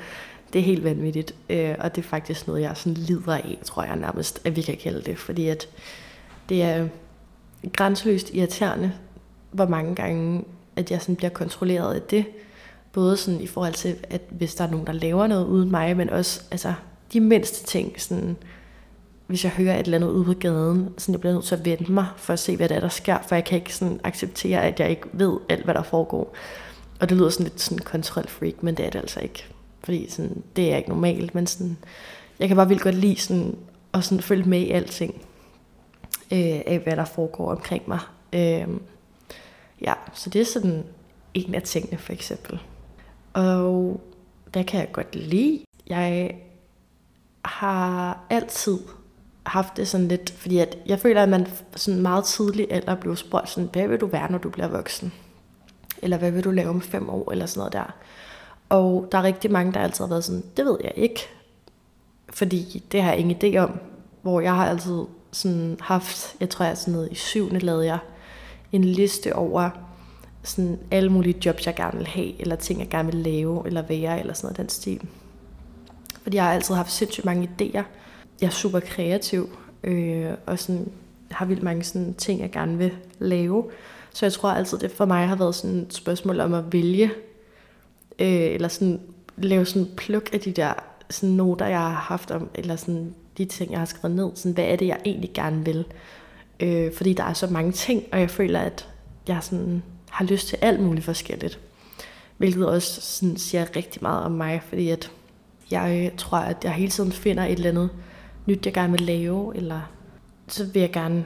Det 0.53 0.59
er 0.59 0.63
helt 0.63 0.85
vanvittigt, 0.85 1.35
øh, 1.51 1.75
og 1.79 1.97
det 1.97 2.05
er 2.05 2.09
faktisk 2.09 2.47
noget, 2.47 2.63
jeg 2.63 2.77
sådan 2.77 2.95
lider 2.95 3.35
af, 3.35 3.59
tror 3.65 3.83
jeg 3.83 3.97
nærmest, 3.97 4.41
at 4.45 4.57
vi 4.57 4.63
kan 4.63 4.77
kalde 4.77 5.03
det, 5.03 5.19
fordi 5.19 5.49
at 5.49 5.69
det 6.49 6.63
er 6.63 6.89
grænseløst 7.73 8.31
irriterende, 8.35 8.93
hvor 9.51 9.67
mange 9.67 9.95
gange, 9.95 10.45
at 10.77 10.91
jeg 10.91 11.01
sådan 11.01 11.17
bliver 11.17 11.31
kontrolleret 11.31 11.95
af 11.95 12.03
det. 12.03 12.25
Både 12.93 13.17
sådan 13.17 13.41
i 13.41 13.47
forhold 13.47 13.75
til, 13.75 13.97
at 14.11 14.21
hvis 14.31 14.55
der 14.55 14.65
er 14.65 14.71
nogen, 14.71 14.87
der 14.87 14.93
laver 14.93 15.27
noget 15.27 15.47
uden 15.47 15.71
mig, 15.71 15.97
men 15.97 16.11
også 16.11 16.43
altså, 16.51 16.75
de 17.13 17.21
mindste 17.21 17.67
ting, 17.67 18.01
sådan, 18.01 18.37
hvis 19.27 19.45
jeg 19.45 19.53
hører 19.53 19.75
et 19.75 19.85
eller 19.85 19.99
andet 19.99 20.11
ude 20.11 20.25
på 20.25 20.33
gaden, 20.33 20.95
så 20.99 21.13
jeg 21.13 21.21
bliver 21.21 21.35
nødt 21.35 21.45
til 21.45 21.55
at 21.55 21.65
vente 21.65 21.93
mig 21.93 22.07
for 22.17 22.33
at 22.33 22.39
se, 22.39 22.57
hvad 22.57 22.69
der 22.69 22.75
er, 22.75 22.81
der 22.81 22.89
sker, 22.89 23.19
for 23.29 23.35
jeg 23.35 23.45
kan 23.45 23.59
ikke 23.59 23.75
sådan 23.75 24.01
acceptere, 24.05 24.63
at 24.63 24.81
jeg 24.81 24.91
ikke 24.91 25.09
ved 25.13 25.39
alt, 25.49 25.65
hvad 25.65 25.75
der 25.75 25.83
foregår. 25.83 26.35
Og 27.01 27.09
det 27.09 27.17
lyder 27.17 27.31
sådan 27.31 27.45
lidt 27.45 27.61
sådan 27.61 27.79
kontrolfreak, 27.79 28.63
men 28.63 28.75
det 28.75 28.87
er 28.87 28.91
det 28.91 28.99
altså 28.99 29.21
ikke. 29.21 29.45
Fordi 29.85 30.11
sådan, 30.11 30.43
det 30.57 30.73
er 30.73 30.77
ikke 30.77 30.89
normalt, 30.89 31.35
men 31.35 31.47
sådan, 31.47 31.77
jeg 32.39 32.49
kan 32.49 32.57
bare 32.57 32.69
vildt 32.69 32.83
godt 32.83 32.95
lide 32.95 33.17
sådan, 33.17 33.57
at 33.95 34.05
sådan 34.05 34.23
følge 34.23 34.49
med 34.49 34.61
i 34.61 34.71
alting, 34.71 35.23
øh, 36.33 36.61
af 36.67 36.81
hvad 36.85 36.97
der 36.97 37.05
foregår 37.05 37.51
omkring 37.51 37.83
mig. 37.89 38.01
Øh, 38.33 38.69
ja, 39.81 39.95
så 40.13 40.31
det 40.31 40.41
er 40.41 40.45
sådan 40.45 40.85
en 41.35 41.55
af 41.55 41.63
tingene 41.63 41.99
for 41.99 42.13
eksempel. 42.13 42.61
Og 43.33 44.01
hvad 44.53 44.65
kan 44.65 44.81
jeg 44.81 44.93
godt 44.93 45.15
lide? 45.15 45.65
Jeg 45.87 46.35
har 47.45 48.19
altid 48.31 48.79
haft 49.47 49.77
det 49.77 49.89
sådan 49.89 50.09
lidt, 50.09 50.31
fordi 50.31 50.59
at 50.59 50.79
jeg 50.87 51.01
føler, 51.01 51.23
at 51.23 51.29
man 51.29 51.47
sådan 51.77 52.03
meget 52.03 52.25
tidligt 52.25 52.73
eller 52.73 52.95
blev 52.95 53.17
spurgt 53.17 53.49
sådan, 53.49 53.71
hvad 53.73 53.89
vil 53.89 54.01
du 54.01 54.07
være, 54.07 54.33
når 54.33 54.39
du 54.39 54.51
bliver 54.51 54.69
voksen? 54.69 55.13
Eller 56.03 56.19
hvad 56.19 56.31
vil 56.31 56.45
du 56.45 56.51
lave 56.51 56.69
om 56.69 56.81
fem 56.81 57.11
år, 57.11 57.31
eller 57.31 57.47
sådan 57.47 57.59
noget 57.59 57.73
der. 57.73 57.95
Og 58.69 59.09
der 59.13 59.19
er 59.19 59.23
rigtig 59.23 59.51
mange, 59.53 59.73
der 59.73 59.81
altid 59.81 60.05
har 60.05 60.09
været 60.09 60.25
sådan, 60.25 60.45
det 60.57 60.65
ved 60.65 60.79
jeg 60.85 60.93
ikke, 60.97 61.21
fordi 62.29 62.85
det 62.93 63.03
har 63.03 63.11
jeg 63.11 63.19
ingen 63.19 63.55
idé 63.55 63.59
om. 63.59 63.79
Hvor 64.23 64.41
jeg 64.41 64.55
har 64.55 64.67
altid 64.67 65.05
sådan 65.33 65.77
haft, 65.81 66.37
jeg 66.41 66.51
tror 66.51 66.65
jeg 66.65 66.79
sådan 66.79 66.93
noget 66.95 67.13
i 67.13 67.15
syvende 67.15 67.61
lavede 67.61 67.87
jeg 67.87 67.99
en 68.73 68.85
liste 68.85 69.37
over 69.37 69.71
sådan 70.43 70.79
alle 70.91 71.11
mulige 71.11 71.47
jobs, 71.47 71.67
jeg 71.67 71.75
gerne 71.75 71.99
vil 71.99 72.07
have, 72.07 72.41
eller 72.41 72.57
ting, 72.57 72.81
jeg 72.81 72.89
gerne 72.89 73.13
vil 73.13 73.23
lave, 73.23 73.67
eller 73.67 73.83
være, 73.83 74.21
eller 74.21 74.35
sådan 74.35 74.47
noget 74.47 74.57
den 74.57 74.69
stil. 74.69 75.01
Fordi 76.23 76.37
jeg 76.37 76.45
har 76.45 76.53
altid 76.53 76.75
haft 76.75 76.93
sindssygt 76.93 77.27
mange 77.27 77.51
idéer, 77.51 77.83
jeg 78.41 78.47
er 78.47 78.51
super 78.51 78.81
kreativ, 78.81 79.59
øh, 79.85 80.31
og 80.47 80.59
sådan, 80.59 80.93
har 81.31 81.47
vildt 81.47 81.63
mange 81.63 81.85
sådan, 81.85 82.15
ting, 82.15 82.41
jeg 82.41 82.51
gerne 82.51 82.79
vil 82.79 82.93
lave. 83.19 83.71
Så 84.13 84.27
jeg 84.27 84.33
tror 84.33 84.51
altid, 84.51 84.79
det 84.79 84.91
for 84.91 85.05
mig 85.05 85.29
har 85.29 85.37
været 85.37 85.55
sådan 85.55 85.77
et 85.79 85.95
spørgsmål 85.95 86.41
om 86.41 86.55
at 86.55 86.73
vælge, 86.73 87.11
øh, 88.19 88.55
eller 88.55 88.69
sådan 88.69 89.01
lave 89.37 89.67
sådan 89.67 89.89
pluk 89.97 90.31
af 90.33 90.41
de 90.41 90.53
der 90.53 90.73
sådan 91.11 91.35
noter, 91.35 91.67
jeg 91.67 91.79
har 91.79 91.89
haft 91.89 92.31
om, 92.31 92.49
eller 92.55 92.77
sådan 92.77 93.15
de 93.39 93.45
ting, 93.45 93.71
jeg 93.71 93.79
har 93.79 93.87
skrevet 93.87 94.17
ned. 94.17 94.31
Sådan, 94.35 94.53
hvad 94.53 94.65
er 94.65 94.77
det, 94.77 94.87
jeg 94.87 95.01
egentlig 95.05 95.31
gerne 95.35 95.65
vil? 95.65 95.85
Øh, 96.61 96.93
fordi 96.95 97.13
der 97.13 97.25
er 97.25 97.33
så 97.33 97.47
mange 97.47 97.73
ting, 97.73 98.03
og 98.13 98.21
jeg 98.21 98.31
føler, 98.31 98.61
at 98.61 98.89
jeg 99.29 99.39
sådan 99.43 99.83
har 100.11 100.25
lyst 100.25 100.49
til 100.49 100.59
alt 100.63 100.81
muligt 100.81 101.05
forskelligt. 101.05 101.59
Hvilket 102.37 102.67
også 102.67 103.01
sådan 103.01 103.37
siger 103.37 103.77
rigtig 103.77 104.03
meget 104.03 104.25
om 104.25 104.33
mig, 104.33 104.63
fordi 104.69 104.89
at 104.89 105.11
jeg 105.71 106.05
øh, 106.05 106.17
tror, 106.17 106.39
at 106.39 106.57
jeg 106.65 106.73
hele 106.73 106.91
tiden 106.91 107.13
finder 107.13 107.45
et 107.45 107.53
eller 107.53 107.71
andet, 107.71 107.91
nyt, 108.47 108.67
jeg 108.67 108.75
gerne 108.75 108.93
vil 108.93 109.01
lave, 109.01 109.57
eller 109.57 109.81
så 110.49 110.65
vil 110.65 110.81
jeg 110.81 110.93
gerne 110.93 111.25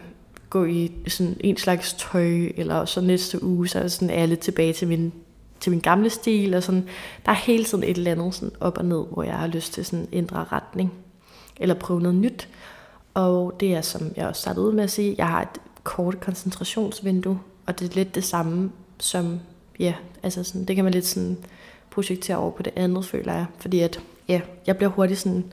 gå 0.50 0.64
i 0.64 0.93
sådan 1.08 1.36
en 1.41 1.56
slags 1.56 1.93
tøj, 1.93 2.53
eller 2.56 2.84
så 2.84 3.01
næste 3.01 3.44
uge, 3.44 3.69
så 3.69 3.79
er, 3.79 3.89
sådan, 3.89 4.10
er 4.10 4.19
jeg 4.19 4.29
lidt 4.29 4.41
tilbage 4.41 4.72
til 4.72 4.89
min, 4.89 5.13
til 5.60 5.70
min 5.70 5.81
gamle 5.81 6.10
stil, 6.10 6.55
og 6.55 6.63
sådan, 6.63 6.89
der 7.27 7.32
er 7.32 7.36
hele 7.36 7.65
tiden 7.65 7.84
et 7.84 7.96
eller 7.96 8.10
andet 8.10 8.34
sådan 8.34 8.55
op 8.60 8.79
og 8.79 8.84
ned, 8.84 9.05
hvor 9.13 9.22
jeg 9.22 9.39
har 9.39 9.46
lyst 9.46 9.72
til 9.72 9.84
sådan 9.84 10.08
at 10.13 10.19
ændre 10.19 10.44
retning, 10.53 10.93
eller 11.60 11.75
prøve 11.75 12.01
noget 12.01 12.17
nyt. 12.17 12.48
Og 13.15 13.56
det 13.60 13.75
er, 13.75 13.81
som 13.81 14.13
jeg 14.17 14.27
også 14.27 14.41
startede 14.41 14.67
ud 14.67 14.72
med 14.72 14.84
at 14.84 14.91
sige, 14.91 15.15
jeg 15.19 15.29
har 15.29 15.43
et 15.43 15.60
kort 15.82 16.20
koncentrationsvindue, 16.20 17.41
og 17.67 17.81
det 17.81 17.91
er 17.91 17.94
lidt 17.94 18.15
det 18.15 18.25
samme 18.25 18.70
som, 18.98 19.41
ja, 19.79 19.94
altså 20.22 20.44
sådan, 20.44 20.65
det 20.65 20.77
kan 20.77 20.84
man 20.84 20.94
lidt 20.94 21.06
sådan 21.06 21.36
projektere 21.91 22.36
over 22.36 22.51
på 22.51 22.63
det 22.63 22.72
andet, 22.77 23.06
føler 23.06 23.32
jeg, 23.32 23.46
fordi 23.58 23.81
at, 23.81 24.01
ja, 24.29 24.41
jeg 24.67 24.77
bliver 24.77 24.91
hurtigt 24.91 25.20
sådan, 25.20 25.44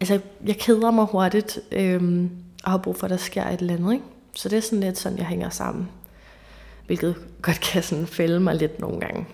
altså, 0.00 0.20
jeg 0.46 0.56
keder 0.56 0.90
mig 0.90 1.06
hurtigt, 1.06 1.58
øhm, 1.72 2.30
og 2.64 2.70
har 2.70 2.78
brug 2.78 2.96
for, 2.96 3.04
at 3.04 3.10
der 3.10 3.16
sker 3.16 3.44
et 3.44 3.60
eller 3.60 3.74
andet. 3.74 3.92
Ikke? 3.92 4.04
Så 4.34 4.48
det 4.48 4.56
er 4.56 4.60
sådan 4.60 4.80
lidt 4.80 4.98
sådan, 4.98 5.18
jeg 5.18 5.26
hænger 5.26 5.50
sammen. 5.50 5.88
Hvilket 6.86 7.16
godt 7.42 7.60
kan 7.60 7.82
sådan 7.82 8.06
fælde 8.06 8.40
mig 8.40 8.54
lidt 8.54 8.80
nogle 8.80 9.00
gange. 9.00 9.26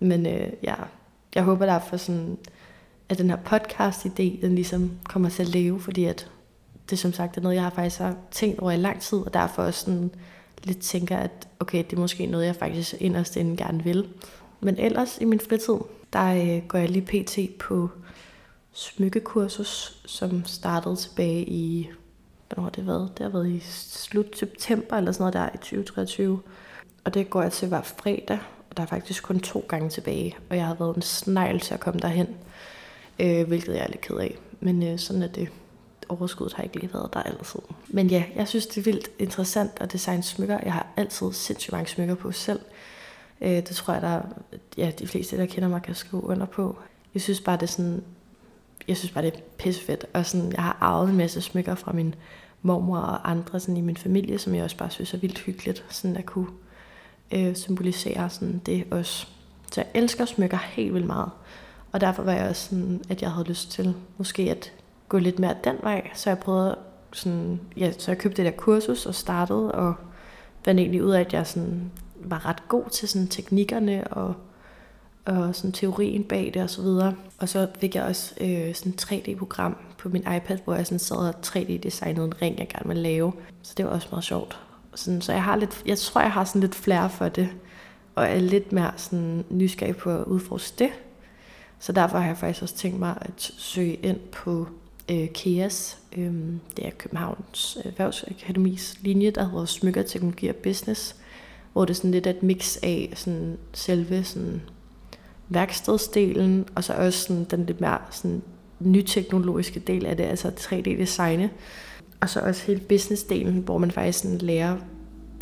Men 0.00 0.26
øh, 0.26 0.48
ja, 0.62 0.74
jeg 1.34 1.42
håber 1.42 1.66
derfor 1.66 1.96
sådan, 1.96 2.38
at 3.08 3.18
den 3.18 3.30
her 3.30 3.36
podcast-idé, 3.36 4.40
den 4.46 4.54
ligesom 4.54 4.90
kommer 5.04 5.28
til 5.28 5.42
at 5.42 5.48
leve, 5.48 5.80
fordi 5.80 6.04
at 6.04 6.30
det 6.90 6.98
som 6.98 7.12
sagt 7.12 7.36
er 7.36 7.40
noget, 7.40 7.54
jeg 7.54 7.62
har 7.62 7.70
faktisk 7.70 7.98
har 7.98 8.16
tænkt 8.30 8.60
over 8.60 8.70
i 8.70 8.76
lang 8.76 9.00
tid, 9.00 9.18
og 9.18 9.34
derfor 9.34 9.62
også 9.62 9.80
sådan 9.80 10.10
lidt 10.64 10.78
tænker, 10.78 11.16
at 11.16 11.48
okay, 11.60 11.84
det 11.84 11.92
er 11.92 12.00
måske 12.00 12.26
noget, 12.26 12.46
jeg 12.46 12.56
faktisk 12.56 12.94
inderst 13.00 13.36
inden 13.36 13.56
gerne 13.56 13.84
vil. 13.84 14.08
Men 14.60 14.78
ellers 14.78 15.18
i 15.20 15.24
min 15.24 15.40
fritid, 15.40 15.74
der 16.12 16.56
øh, 16.56 16.68
går 16.68 16.78
jeg 16.78 16.90
lige 16.90 17.24
pt. 17.24 17.58
på 17.58 17.90
smykkekursus, 18.72 20.02
som 20.06 20.44
startede 20.44 20.96
tilbage 20.96 21.44
i, 21.44 21.90
hvornår 22.48 22.62
har 22.62 22.70
det 22.70 22.86
været? 22.86 23.10
Det 23.18 23.24
har 23.24 23.30
været 23.30 23.48
i 23.48 23.60
slut 23.60 24.38
september 24.38 24.96
eller 24.96 25.12
sådan 25.12 25.22
noget 25.22 25.34
der 25.34 25.48
i 25.54 25.58
2023. 25.58 26.40
Og 27.04 27.14
det 27.14 27.30
går 27.30 27.42
jeg 27.42 27.52
til 27.52 27.68
hver 27.68 27.82
fredag, 27.82 28.38
og 28.70 28.76
der 28.76 28.82
er 28.82 28.86
faktisk 28.86 29.22
kun 29.22 29.40
to 29.40 29.64
gange 29.68 29.90
tilbage, 29.90 30.36
og 30.50 30.56
jeg 30.56 30.66
har 30.66 30.74
været 30.74 30.96
en 30.96 31.02
snegl 31.02 31.60
til 31.60 31.74
at 31.74 31.80
komme 31.80 32.00
derhen, 32.00 32.28
øh, 33.18 33.46
hvilket 33.46 33.74
jeg 33.74 33.82
er 33.82 33.88
lidt 33.88 34.00
ked 34.00 34.16
af. 34.16 34.38
Men 34.60 34.82
øh, 34.82 34.98
sådan 34.98 35.22
er 35.22 35.28
det. 35.28 35.48
Overskuddet 36.08 36.54
har 36.54 36.62
ikke 36.62 36.80
lige 36.80 36.94
været 36.94 37.14
der 37.14 37.22
altid. 37.22 37.60
Men 37.88 38.06
ja, 38.06 38.24
jeg 38.36 38.48
synes, 38.48 38.66
det 38.66 38.78
er 38.78 38.82
vildt 38.82 39.10
interessant 39.18 39.70
at 39.80 39.92
designe 39.92 40.22
smykker. 40.22 40.58
Jeg 40.62 40.72
har 40.72 40.86
altid 40.96 41.32
sindssygt 41.32 41.72
mange 41.72 41.88
smykker 41.88 42.14
på 42.14 42.32
selv. 42.32 42.60
Øh, 43.40 43.50
det 43.50 43.66
tror 43.66 43.92
jeg, 43.92 44.02
der 44.02 44.20
ja, 44.76 44.92
de 44.98 45.06
fleste, 45.06 45.36
der 45.36 45.46
kender 45.46 45.68
mig, 45.68 45.82
kan 45.82 45.94
skrive 45.94 46.24
under 46.24 46.46
på. 46.46 46.78
Jeg 47.14 47.22
synes 47.22 47.40
bare, 47.40 47.56
det 47.56 47.62
er 47.62 47.66
sådan 47.66 48.02
jeg 48.88 48.96
synes 48.96 49.12
bare, 49.12 49.24
det 49.24 49.34
er 49.34 49.40
pissefedt. 49.58 50.06
Og 50.12 50.26
sådan, 50.26 50.52
jeg 50.52 50.62
har 50.62 50.76
arvet 50.80 51.10
en 51.10 51.16
masse 51.16 51.40
smykker 51.40 51.74
fra 51.74 51.92
min 51.92 52.14
mormor 52.62 52.98
og 52.98 53.30
andre 53.30 53.60
sådan 53.60 53.76
i 53.76 53.80
min 53.80 53.96
familie, 53.96 54.38
som 54.38 54.54
jeg 54.54 54.64
også 54.64 54.76
bare 54.76 54.90
synes 54.90 55.14
er 55.14 55.18
vildt 55.18 55.38
hyggeligt, 55.38 55.84
sådan 55.88 56.16
at 56.16 56.26
kunne 56.26 56.48
øh, 57.32 57.56
symbolisere 57.56 58.30
sådan 58.30 58.62
det 58.66 58.84
også. 58.90 59.26
Så 59.72 59.80
jeg 59.80 59.90
elsker 59.94 60.24
smykker 60.24 60.56
helt 60.56 60.94
vildt 60.94 61.06
meget. 61.06 61.30
Og 61.96 62.00
derfor 62.00 62.22
var 62.22 62.32
jeg 62.32 62.48
også 62.48 62.68
sådan, 62.68 63.02
at 63.08 63.22
jeg 63.22 63.30
havde 63.30 63.48
lyst 63.48 63.70
til 63.70 63.94
måske 64.18 64.50
at 64.50 64.72
gå 65.08 65.18
lidt 65.18 65.38
mere 65.38 65.54
den 65.64 65.76
vej. 65.82 66.10
Så 66.14 66.30
jeg 66.30 66.38
prøvede 66.38 66.78
sådan, 67.12 67.60
ja, 67.76 67.92
så 67.98 68.10
jeg 68.10 68.18
købte 68.18 68.36
det 68.36 68.52
der 68.52 68.58
kursus 68.58 69.06
og 69.06 69.14
startede, 69.14 69.72
og 69.72 69.94
fandt 70.64 70.80
egentlig 70.80 71.04
ud 71.04 71.10
af, 71.10 71.20
at 71.20 71.32
jeg 71.32 71.46
sådan 71.46 71.90
var 72.14 72.46
ret 72.46 72.68
god 72.68 72.84
til 72.90 73.08
sådan 73.08 73.28
teknikkerne 73.28 74.06
og, 74.06 74.34
og 75.24 75.54
sådan 75.54 75.72
teorien 75.72 76.24
bag 76.24 76.50
det 76.54 76.62
og 76.62 76.70
så 76.70 76.82
videre. 76.82 77.14
Og 77.38 77.48
så 77.48 77.68
fik 77.80 77.94
jeg 77.94 78.04
også 78.04 78.34
øh, 78.40 78.74
sådan 78.74 78.92
et 78.92 79.04
3D-program 79.04 79.76
på 79.98 80.08
min 80.08 80.22
iPad, 80.36 80.58
hvor 80.64 80.74
jeg 80.74 80.86
sådan 80.86 80.98
sad 80.98 81.16
og 81.16 81.34
3D-designede 81.46 82.24
en 82.24 82.42
ring, 82.42 82.58
jeg 82.58 82.68
gerne 82.68 82.88
ville 82.88 83.02
lave. 83.02 83.32
Så 83.62 83.74
det 83.76 83.84
var 83.84 83.90
også 83.90 84.08
meget 84.10 84.24
sjovt. 84.24 84.58
Sådan, 84.94 85.20
så 85.20 85.32
jeg 85.32 85.42
har 85.42 85.56
lidt, 85.56 85.82
jeg 85.86 85.98
tror, 85.98 86.20
jeg 86.20 86.32
har 86.32 86.44
sådan 86.44 86.60
lidt 86.60 86.74
flere 86.74 87.10
for 87.10 87.28
det, 87.28 87.48
og 88.14 88.26
er 88.26 88.38
lidt 88.38 88.72
mere 88.72 88.92
sådan 88.96 89.44
nysgerrig 89.50 89.96
på 89.96 90.10
at 90.10 90.24
udforske 90.24 90.74
det. 90.78 90.90
Så 91.78 91.92
derfor 91.92 92.18
har 92.18 92.26
jeg 92.26 92.36
faktisk 92.36 92.62
også 92.62 92.76
tænkt 92.76 92.98
mig 92.98 93.14
at 93.20 93.50
søge 93.58 93.94
ind 93.94 94.18
på 94.32 94.68
øh, 95.10 95.28
KEAS, 95.28 95.98
øh, 96.16 96.34
det 96.76 96.86
er 96.86 96.90
Københavns 96.98 97.78
Erhvervsakademis 97.84 98.98
linje, 99.00 99.30
der 99.30 99.48
hedder 99.48 99.64
Smykker, 99.64 100.02
Teknologi 100.02 100.48
og 100.48 100.56
Business, 100.56 101.16
hvor 101.72 101.84
det 101.84 101.90
er 101.90 101.94
sådan 101.94 102.10
lidt 102.10 102.26
et 102.26 102.42
mix 102.42 102.76
af 102.82 103.12
sådan 103.14 103.58
selve 103.72 104.24
sådan 104.24 104.62
værkstedsdelen, 105.48 106.66
og 106.74 106.84
så 106.84 106.94
også 106.94 107.18
sådan 107.18 107.44
den 107.44 107.66
lidt 107.66 107.80
mere 107.80 107.98
sådan 108.10 108.42
nyteknologiske 108.80 109.80
del 109.80 110.06
af 110.06 110.16
det, 110.16 110.24
altså 110.24 110.48
3D-designe. 110.48 111.50
Og 112.20 112.28
så 112.28 112.40
også 112.40 112.66
hele 112.66 112.80
businessdelen, 112.80 113.58
hvor 113.58 113.78
man 113.78 113.90
faktisk 113.90 114.18
sådan 114.18 114.38
lærer, 114.38 114.76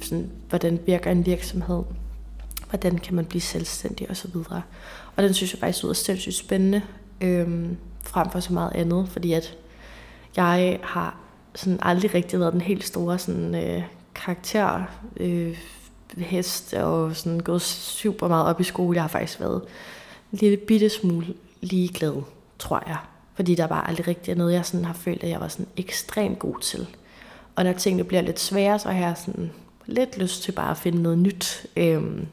sådan, 0.02 0.30
hvordan 0.48 0.78
virker 0.86 1.10
en 1.10 1.26
virksomhed, 1.26 1.82
hvordan 2.68 2.98
kan 2.98 3.14
man 3.14 3.24
blive 3.24 3.40
selvstændig 3.40 4.10
osv. 4.10 4.36
Og, 4.36 4.62
og 5.16 5.23
den 5.23 5.35
synes 5.35 5.52
jeg 5.52 5.61
faktisk 5.61 5.83
lyder 5.83 5.94
sindssygt 5.94 6.35
spændende, 6.35 6.83
øhm, 7.21 7.76
frem 8.02 8.30
for 8.30 8.40
så 8.40 8.52
meget 8.52 8.73
andet, 8.75 9.09
fordi 9.09 9.33
at 9.33 9.56
jeg 10.37 10.78
har 10.83 11.16
sådan 11.54 11.78
aldrig 11.83 12.14
rigtig 12.14 12.40
været 12.40 12.52
den 12.52 12.61
helt 12.61 12.85
store 12.85 13.18
sådan, 13.18 13.54
øh, 13.54 13.83
karakter, 14.14 14.85
øh, 15.16 15.59
hest 16.16 16.75
og 16.75 17.16
sådan 17.16 17.40
gået 17.40 17.62
super 17.62 18.28
meget 18.28 18.47
op 18.47 18.61
i 18.61 18.64
skole. 18.64 18.94
Jeg 18.94 19.02
har 19.02 19.09
faktisk 19.09 19.40
været 19.40 19.62
en 20.33 20.38
lille 20.38 20.56
bitte 20.56 20.88
smule 20.88 21.26
ligeglad, 21.61 22.23
tror 22.59 22.83
jeg. 22.87 22.97
Fordi 23.35 23.54
der 23.54 23.66
bare 23.66 23.88
aldrig 23.88 24.06
rigtig 24.06 24.35
noget, 24.35 24.52
jeg 24.52 24.66
sådan 24.66 24.85
har 24.85 24.94
følt, 24.94 25.23
at 25.23 25.30
jeg 25.30 25.40
var 25.40 25.49
sådan 25.49 25.66
ekstremt 25.76 26.38
god 26.38 26.61
til. 26.61 26.87
Og 27.56 27.64
når 27.64 27.73
tingene 27.73 28.04
bliver 28.04 28.23
lidt 28.23 28.40
svære, 28.40 28.78
så 28.78 28.90
har 28.90 29.06
jeg 29.06 29.14
sådan 29.16 29.50
lidt 29.87 30.18
lyst 30.18 30.42
til 30.42 30.52
bare 30.52 30.71
at 30.71 30.76
finde 30.76 31.02
noget 31.02 31.18
nyt. 31.18 31.66
Øhm, 31.76 32.26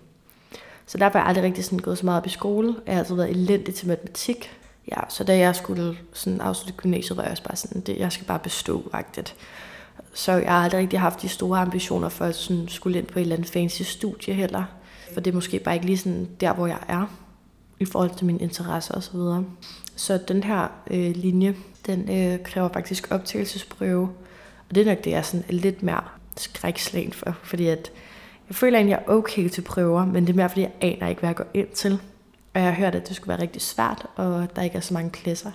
så 0.86 0.98
der 0.98 1.06
var 1.06 1.20
jeg 1.20 1.28
aldrig 1.28 1.44
rigtig 1.44 1.66
sådan 1.66 1.80
gået 1.80 1.98
så 1.98 2.06
meget 2.06 2.18
op 2.18 2.26
i 2.26 2.30
skole. 2.30 2.76
Jeg 2.86 2.94
har 2.94 3.00
altid 3.00 3.16
været 3.16 3.30
elendig 3.30 3.76
til 3.76 3.88
matematik. 3.88 4.58
Ja, 4.92 5.00
så 5.10 5.24
da 5.24 5.38
jeg 5.38 5.56
skulle 5.56 5.98
sådan 6.14 6.42
afslutte 6.42 6.82
gymnasiet, 6.82 7.18
var 7.18 7.24
jeg 7.24 7.32
også 7.32 7.44
bare 7.44 7.56
sådan, 7.56 7.82
det, 7.82 7.98
jeg 7.98 8.12
skal 8.12 8.26
bare 8.26 8.40
bestå, 8.40 8.90
faktisk. 8.92 9.36
Så 10.14 10.32
jeg 10.32 10.52
har 10.52 10.64
aldrig 10.64 10.82
rigtig 10.82 11.00
haft 11.00 11.22
de 11.22 11.30
store 11.30 11.60
ambitioner 11.60 12.10
for 12.10 12.26
at 12.26 12.36
sådan 12.36 12.68
skulle 12.68 12.98
ind 12.98 13.08
på 13.08 13.20
et 13.20 13.22
eller 13.22 13.36
andet 13.36 13.50
fancy 13.50 13.82
studie 13.82 14.34
heller. 14.34 14.64
For 15.14 15.22
det 15.22 15.32
er 15.32 15.36
måske 15.36 15.60
bare 15.60 15.76
ikke 15.76 15.86
lige 15.86 15.98
sådan 15.98 16.30
der, 16.40 16.54
hvor 16.54 16.68
jeg 16.68 16.80
er 16.88 17.06
i 17.80 17.86
forhold 17.86 18.10
til 18.18 18.26
mine 18.26 18.40
interesser 18.40 18.94
osv. 18.94 19.12
Så, 19.12 19.44
så 19.96 20.20
den 20.28 20.44
her 20.44 20.68
øh, 20.92 21.16
linje, 21.16 21.56
den 21.86 22.10
øh, 22.12 22.44
kræver 22.44 22.70
faktisk 22.74 23.08
optagelsesprøve. 23.12 24.10
Og 24.70 24.76
det 24.76 24.82
er 24.82 24.86
nok 24.86 25.04
det, 25.04 25.12
jeg 25.12 25.18
er 25.18 25.22
sådan 25.22 25.46
lidt 25.50 25.84
mere 25.84 26.04
skrækslagen 26.38 27.14
for, 27.14 27.36
fordi 27.44 27.68
at 27.68 27.92
jeg 28.52 28.56
føler 28.56 28.78
egentlig, 28.78 28.96
at 28.96 29.04
jeg 29.08 29.14
er 29.14 29.18
okay 29.18 29.50
til 29.50 29.62
prøver, 29.62 30.06
men 30.06 30.28
det 30.28 30.34
er 30.34 30.38
mere, 30.38 30.50
fordi 30.50 30.62
jeg 30.62 30.72
aner 30.82 31.08
ikke, 31.08 31.20
hvad 31.20 31.30
jeg 31.30 31.36
går 31.36 31.46
ind 31.54 31.68
til. 31.68 32.00
Og 32.54 32.62
jeg 32.62 32.64
har 32.64 32.72
hørt, 32.72 32.96
at 32.96 33.08
det 33.08 33.16
skulle 33.16 33.30
være 33.30 33.42
rigtig 33.42 33.62
svært, 33.62 34.06
og 34.16 34.56
der 34.56 34.62
ikke 34.62 34.78
er 34.78 34.82
så 34.82 34.94
mange 34.94 35.10
klasser. 35.10 35.52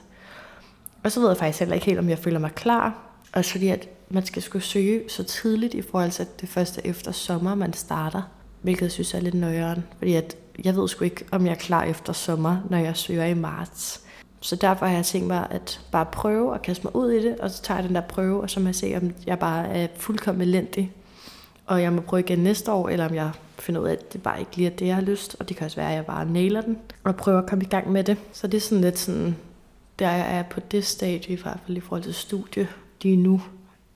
Og 1.04 1.12
så 1.12 1.20
ved 1.20 1.28
jeg 1.28 1.36
faktisk 1.36 1.58
heller 1.58 1.74
ikke 1.74 1.86
helt, 1.86 1.98
om 1.98 2.08
jeg 2.08 2.18
føler 2.18 2.38
mig 2.38 2.54
klar. 2.54 2.94
Og 3.32 3.44
så 3.44 3.50
fordi, 3.50 3.68
at 3.68 3.88
man 4.10 4.26
skal 4.26 4.42
skulle 4.42 4.62
søge 4.62 5.02
så 5.08 5.24
tidligt 5.24 5.74
i 5.74 5.82
forhold 5.82 6.10
til, 6.10 6.22
at 6.22 6.40
det 6.40 6.48
første 6.48 6.86
efter 6.86 7.12
sommer, 7.12 7.54
man 7.54 7.72
starter. 7.72 8.22
Hvilket 8.62 8.82
jeg 8.82 8.90
synes 8.90 9.14
er 9.14 9.20
lidt 9.20 9.34
nøjeren. 9.34 9.84
Fordi 9.98 10.14
at 10.14 10.36
jeg 10.64 10.76
ved 10.76 10.88
sgu 10.88 11.04
ikke, 11.04 11.24
om 11.30 11.46
jeg 11.46 11.52
er 11.52 11.56
klar 11.56 11.84
efter 11.84 12.12
sommer, 12.12 12.56
når 12.70 12.78
jeg 12.78 12.96
søger 12.96 13.24
i 13.24 13.34
marts. 13.34 14.00
Så 14.40 14.56
derfor 14.56 14.86
har 14.86 14.94
jeg 14.94 15.04
tænkt 15.04 15.26
mig 15.26 15.46
at 15.50 15.80
bare 15.92 16.06
prøve 16.06 16.54
at 16.54 16.62
kaste 16.62 16.84
mig 16.84 16.96
ud 16.96 17.10
i 17.10 17.22
det, 17.22 17.38
og 17.38 17.50
så 17.50 17.62
tager 17.62 17.80
jeg 17.80 17.88
den 17.88 17.94
der 17.94 18.00
prøve, 18.00 18.40
og 18.40 18.50
så 18.50 18.60
må 18.60 18.66
jeg 18.66 18.74
se, 18.74 18.98
om 19.02 19.14
jeg 19.26 19.38
bare 19.38 19.68
er 19.68 19.86
fuldkommen 19.96 20.48
elendig. 20.48 20.92
Og 21.66 21.82
jeg 21.82 21.92
må 21.92 22.00
prøve 22.00 22.20
igen 22.20 22.38
næste 22.38 22.72
år, 22.72 22.88
eller 22.88 23.08
om 23.08 23.14
jeg 23.14 23.30
finder 23.58 23.80
ud 23.80 23.86
af, 23.86 23.92
at 23.92 24.12
det 24.12 24.22
bare 24.22 24.40
ikke 24.40 24.56
lige 24.56 24.70
er 24.70 24.76
det, 24.76 24.86
jeg 24.86 24.94
har 24.94 25.02
lyst. 25.02 25.36
Og 25.40 25.48
det 25.48 25.56
kan 25.56 25.64
også 25.64 25.76
være, 25.76 25.90
at 25.90 25.96
jeg 25.96 26.06
bare 26.06 26.26
nailer 26.26 26.60
den, 26.60 26.78
og 27.04 27.16
prøver 27.16 27.38
at 27.38 27.48
komme 27.48 27.64
i 27.64 27.68
gang 27.68 27.92
med 27.92 28.04
det. 28.04 28.16
Så 28.32 28.46
det 28.46 28.56
er 28.56 28.60
sådan 28.60 28.84
lidt 28.84 28.98
sådan, 28.98 29.36
der 29.98 30.10
jeg 30.10 30.38
er 30.38 30.42
på 30.42 30.60
det 30.60 30.84
stadie, 30.84 31.36
i 31.36 31.42
hvert 31.42 31.58
fald 31.66 31.76
i 31.76 31.80
forhold 31.80 32.02
til 32.02 32.14
studie 32.14 32.68
lige 33.02 33.16
nu. 33.16 33.42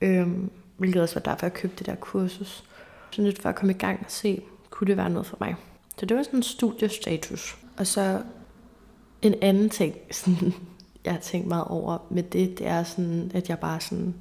Øhm, 0.01 0.51
hvilket 0.77 1.01
også 1.01 1.15
var 1.15 1.21
derfor, 1.21 1.45
jeg 1.45 1.53
købte 1.53 1.77
det 1.77 1.85
der 1.85 1.95
kursus. 1.95 2.63
Så 3.11 3.21
lidt 3.21 3.41
for 3.41 3.49
at 3.49 3.55
komme 3.55 3.73
i 3.73 3.77
gang 3.77 3.99
og 3.99 4.11
se, 4.11 4.41
kunne 4.69 4.87
det 4.87 4.97
være 4.97 5.09
noget 5.09 5.25
for 5.25 5.37
mig. 5.39 5.55
Så 5.97 6.05
det 6.05 6.17
var 6.17 6.23
sådan 6.23 6.39
en 6.39 6.43
studiestatus. 6.43 7.57
Og 7.77 7.87
så 7.87 8.21
en 9.21 9.35
anden 9.41 9.69
ting, 9.69 9.95
sådan, 10.11 10.53
jeg 11.05 11.13
har 11.13 11.19
tænkt 11.19 11.47
meget 11.47 11.65
over 11.67 11.97
med 12.09 12.23
det, 12.23 12.59
det 12.59 12.67
er 12.67 12.83
sådan, 12.83 13.31
at 13.33 13.49
jeg 13.49 13.59
bare 13.59 13.81
sådan, 13.81 14.15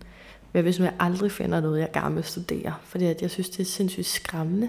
hvad 0.52 0.62
hvis 0.62 0.80
jeg 0.80 0.92
aldrig 0.99 1.33
finder 1.33 1.61
noget, 1.61 1.80
jeg 1.80 1.92
gerne 1.92 2.14
vil 2.14 2.25
studere? 2.25 2.75
Fordi 2.83 3.04
at 3.04 3.23
jeg 3.23 3.30
synes, 3.30 3.50
det 3.50 3.61
er 3.61 3.64
sindssygt 3.64 4.07
skræmmende. 4.07 4.69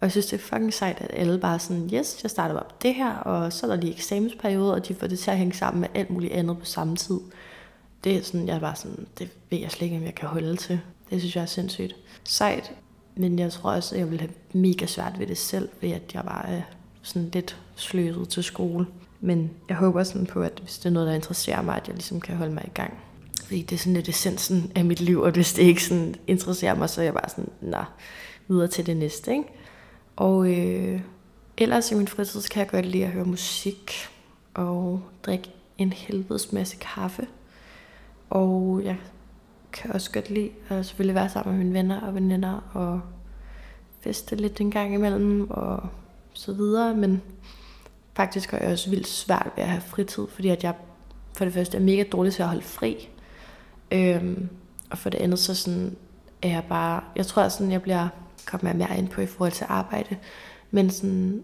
Og 0.00 0.02
jeg 0.02 0.10
synes, 0.10 0.26
det 0.26 0.36
er 0.36 0.42
fucking 0.42 0.74
sejt, 0.74 1.00
at 1.00 1.10
alle 1.12 1.38
bare 1.38 1.58
sådan, 1.58 1.90
yes, 1.94 2.20
jeg 2.22 2.30
starter 2.30 2.54
op 2.54 2.82
det 2.82 2.94
her, 2.94 3.14
og 3.14 3.52
så 3.52 3.66
er 3.66 3.70
der 3.70 3.80
lige 3.80 3.92
eksamensperiode, 3.92 4.74
og 4.74 4.88
de 4.88 4.94
får 4.94 5.06
det 5.06 5.18
til 5.18 5.30
at 5.30 5.38
hænge 5.38 5.54
sammen 5.54 5.80
med 5.80 5.88
alt 5.94 6.10
muligt 6.10 6.32
andet 6.32 6.58
på 6.58 6.64
samme 6.64 6.96
tid. 6.96 7.20
Det 8.04 8.16
er 8.16 8.22
sådan, 8.22 8.46
jeg 8.48 8.56
er 8.56 8.60
bare 8.60 8.76
sådan, 8.76 9.06
det 9.18 9.28
ved 9.50 9.58
jeg 9.58 9.70
slet 9.70 9.86
ikke, 9.86 9.96
om 9.96 10.04
jeg 10.04 10.14
kan 10.14 10.28
holde 10.28 10.56
til. 10.56 10.80
Det 11.10 11.20
synes 11.20 11.36
jeg 11.36 11.42
er 11.42 11.46
sindssygt 11.46 11.96
sejt. 12.24 12.72
Men 13.14 13.38
jeg 13.38 13.52
tror 13.52 13.70
også, 13.70 13.94
at 13.94 13.98
jeg 13.98 14.10
ville 14.10 14.20
have 14.20 14.32
mega 14.52 14.86
svært 14.86 15.18
ved 15.18 15.26
det 15.26 15.38
selv, 15.38 15.68
ved 15.80 15.90
at 15.90 16.14
jeg 16.14 16.22
var 16.24 16.48
øh, 16.52 16.62
sådan 17.02 17.30
lidt 17.32 17.56
sløset 17.76 18.28
til 18.28 18.42
skole. 18.42 18.86
Men 19.20 19.50
jeg 19.68 19.76
håber 19.76 20.02
sådan 20.02 20.26
på, 20.26 20.42
at 20.42 20.60
hvis 20.62 20.78
det 20.78 20.86
er 20.86 20.92
noget, 20.92 21.08
der 21.08 21.14
interesserer 21.14 21.62
mig, 21.62 21.76
at 21.76 21.86
jeg 21.86 21.94
ligesom 21.94 22.20
kan 22.20 22.36
holde 22.36 22.54
mig 22.54 22.64
i 22.66 22.70
gang. 22.74 22.94
Fordi 23.46 23.62
det 23.62 23.76
er 23.76 23.78
sådan 23.78 23.92
lidt 23.92 24.08
essensen 24.08 24.72
af 24.74 24.84
mit 24.84 25.00
liv, 25.00 25.20
og 25.20 25.30
hvis 25.30 25.52
det 25.52 25.62
ikke 25.62 25.84
sådan 25.84 26.14
interesserer 26.26 26.74
mig, 26.74 26.90
så 26.90 27.00
er 27.00 27.04
jeg 27.04 27.14
bare 27.14 27.28
sådan, 27.28 27.50
nej, 27.60 27.84
videre 28.48 28.68
til 28.68 28.86
det 28.86 28.96
næste, 28.96 29.30
ikke? 29.30 29.44
Og 30.16 30.52
øh, 30.52 31.00
ellers 31.58 31.90
i 31.90 31.94
min 31.94 32.08
fritid, 32.08 32.40
så 32.40 32.50
kan 32.50 32.60
jeg 32.60 32.68
godt 32.68 32.86
lide 32.86 33.04
at 33.04 33.10
høre 33.10 33.24
musik, 33.24 33.92
og 34.54 35.02
drikke 35.22 35.50
en 35.78 35.92
helvedes 35.92 36.52
masse 36.52 36.76
kaffe. 36.80 37.26
Og 38.30 38.80
jeg 38.84 38.96
kan 39.72 39.92
også 39.92 40.12
godt 40.12 40.30
lide 40.30 40.50
at 40.68 40.86
selvfølgelig 40.86 41.14
være 41.14 41.28
sammen 41.28 41.56
med 41.56 41.64
mine 41.64 41.78
venner 41.78 42.00
og 42.00 42.14
veninder, 42.14 42.70
og 42.72 43.00
feste 44.00 44.36
lidt 44.36 44.60
en 44.60 44.70
gang 44.70 44.94
imellem, 44.94 45.50
og 45.50 45.88
så 46.32 46.52
videre, 46.52 46.94
men 46.94 47.22
faktisk 48.14 48.50
har 48.50 48.58
jeg 48.58 48.72
også 48.72 48.90
vildt 48.90 49.08
svært 49.08 49.50
ved 49.56 49.64
at 49.64 49.70
have 49.70 49.82
fritid, 49.82 50.26
fordi 50.28 50.48
at 50.48 50.64
jeg 50.64 50.74
for 51.36 51.44
det 51.44 51.54
første 51.54 51.76
er 51.76 51.82
mega 51.82 52.04
dårlig 52.12 52.32
til 52.32 52.42
at 52.42 52.48
holde 52.48 52.62
fri. 52.62 53.08
Øhm, 53.90 54.48
og 54.90 54.98
for 54.98 55.10
det 55.10 55.18
andet, 55.18 55.38
så 55.38 55.54
sådan, 55.54 55.96
er 56.42 56.48
jeg 56.48 56.64
bare, 56.68 57.02
jeg 57.16 57.26
tror 57.26 57.48
sådan, 57.48 57.72
jeg 57.72 57.82
bliver 57.82 58.08
kommet 58.46 58.76
mere 58.76 58.98
ind 58.98 59.08
på 59.08 59.20
i 59.20 59.26
forhold 59.26 59.52
til 59.52 59.66
arbejde, 59.68 60.16
men 60.70 60.90
sådan, 60.90 61.42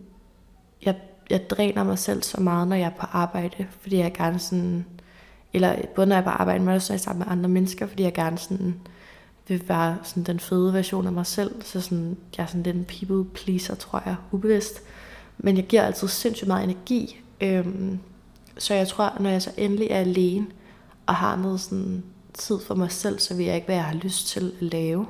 jeg, 0.85 0.97
jeg 1.31 1.51
dræner 1.51 1.85
mig 1.85 1.99
selv 1.99 2.23
så 2.23 2.41
meget, 2.41 2.69
når 2.69 2.77
jeg 2.77 2.87
er 2.87 3.01
på 3.01 3.07
arbejde, 3.13 3.67
fordi 3.81 3.97
jeg 3.97 4.13
gerne 4.13 4.39
sådan, 4.39 4.85
eller 5.53 5.77
både 5.95 6.07
når 6.07 6.17
jeg 6.17 6.21
er 6.21 6.25
på 6.25 6.31
arbejde, 6.31 6.65
men 6.65 6.75
også 6.75 6.93
når 6.93 6.95
jeg 6.95 6.99
er 6.99 7.03
sammen 7.03 7.19
med 7.19 7.33
andre 7.33 7.49
mennesker, 7.49 7.87
fordi 7.87 8.03
jeg 8.03 8.13
gerne 8.13 8.39
sådan, 8.39 8.75
vil 9.49 9.69
være 9.69 9.97
sådan 10.03 10.23
den 10.23 10.41
fede 10.41 10.73
version 10.73 11.07
af 11.07 11.13
mig 11.13 11.27
selv, 11.27 11.63
så 11.63 11.81
sådan, 11.81 12.17
jeg 12.37 12.43
er 12.43 12.47
sådan 12.47 12.65
den 12.65 12.85
people 12.85 13.25
pleaser, 13.25 13.75
tror 13.75 14.03
jeg, 14.07 14.17
ubevidst. 14.31 14.83
Men 15.39 15.57
jeg 15.57 15.67
giver 15.67 15.83
altid 15.83 16.09
sindssygt 16.09 16.49
meget 16.49 16.65
energi. 16.65 17.21
Øhm, 17.41 17.99
så 18.59 18.75
jeg 18.75 18.89
tror, 18.89 19.17
når 19.21 19.31
jeg 19.31 19.43
så 19.43 19.51
endelig 19.57 19.89
er 19.91 19.99
alene, 19.99 20.47
og 21.07 21.15
har 21.15 21.37
noget 21.37 21.61
sådan 21.61 22.05
tid 22.35 22.61
for 22.61 22.75
mig 22.75 22.93
selv, 22.93 23.19
så 23.19 23.35
vil 23.35 23.47
jeg 23.47 23.55
ikke, 23.55 23.65
hvad 23.65 23.77
jeg 23.77 23.85
har 23.85 23.95
lyst 23.95 24.27
til 24.27 24.53
at 24.61 24.63
lave. 24.63 25.07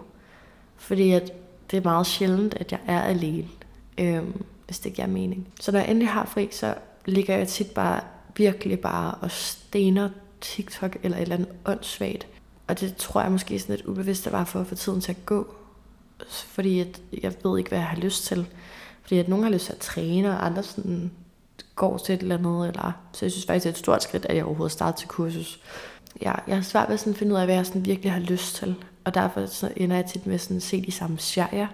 Fordi 0.76 1.12
at 1.12 1.32
det 1.70 1.76
er 1.76 1.82
meget 1.82 2.06
sjældent, 2.06 2.54
at 2.54 2.72
jeg 2.72 2.80
er 2.86 3.02
alene, 3.02 3.48
øh, 3.98 4.22
hvis 4.66 4.78
det 4.78 4.92
giver 4.92 5.06
mening. 5.06 5.48
Så 5.60 5.72
når 5.72 5.78
jeg 5.78 5.88
endelig 5.88 6.08
har 6.08 6.26
fri, 6.26 6.48
så 6.50 6.74
ligger 7.06 7.36
jeg 7.36 7.48
tit 7.48 7.70
bare 7.70 8.00
virkelig 8.36 8.80
bare 8.80 9.14
og 9.14 9.30
stener 9.30 10.08
TikTok 10.40 10.96
eller 11.02 11.18
et 11.18 11.22
eller 11.22 11.36
andet 11.36 11.48
åndssvagt. 11.64 12.26
Og 12.66 12.80
det 12.80 12.96
tror 12.96 13.22
jeg 13.22 13.32
måske 13.32 13.58
sådan 13.58 13.76
lidt 13.76 13.86
ubevidst, 13.86 14.26
at 14.26 14.32
var 14.32 14.44
for 14.44 14.60
at 14.60 14.66
få 14.66 14.74
tiden 14.74 15.00
til 15.00 15.12
at 15.12 15.26
gå. 15.26 15.54
Fordi 16.30 16.80
at 16.80 17.00
jeg 17.22 17.34
ved 17.44 17.58
ikke, 17.58 17.68
hvad 17.68 17.78
jeg 17.78 17.88
har 17.88 17.96
lyst 17.96 18.24
til. 18.24 18.46
Fordi 19.02 19.18
at 19.18 19.28
nogen 19.28 19.44
har 19.44 19.50
lyst 19.50 19.66
til 19.66 19.72
at 19.72 19.78
træne, 19.78 20.30
og 20.30 20.46
andre 20.46 20.62
sådan 20.62 21.10
går 21.74 21.98
til 21.98 22.14
et 22.14 22.22
eller 22.22 22.38
andet. 22.38 22.68
Eller, 22.68 22.92
så 23.12 23.24
jeg 23.24 23.32
synes 23.32 23.46
faktisk, 23.46 23.64
det 23.64 23.70
er 23.70 23.74
et 23.74 23.78
stort 23.78 24.02
skridt, 24.02 24.24
at 24.24 24.36
jeg 24.36 24.44
overhovedet 24.44 24.72
starter 24.72 24.98
til 24.98 25.08
kursus. 25.08 25.60
Ja, 26.22 26.32
jeg 26.46 26.56
har 26.56 26.62
svært 26.62 26.88
ved 26.88 26.94
at 27.08 27.16
finde 27.16 27.34
ud 27.34 27.38
af, 27.38 27.46
hvad 27.46 27.54
jeg 27.54 27.66
sådan 27.66 27.84
virkelig 27.86 28.12
har 28.12 28.20
lyst 28.20 28.56
til. 28.56 28.74
og 29.04 29.14
derfor 29.14 29.46
så 29.46 29.72
ender 29.76 29.96
jeg 29.96 30.06
tit 30.06 30.26
med 30.26 30.38
sådan 30.38 30.56
at 30.56 30.62
se 30.62 30.82
de 30.86 30.92
samme 30.92 31.18
serier 31.18 31.66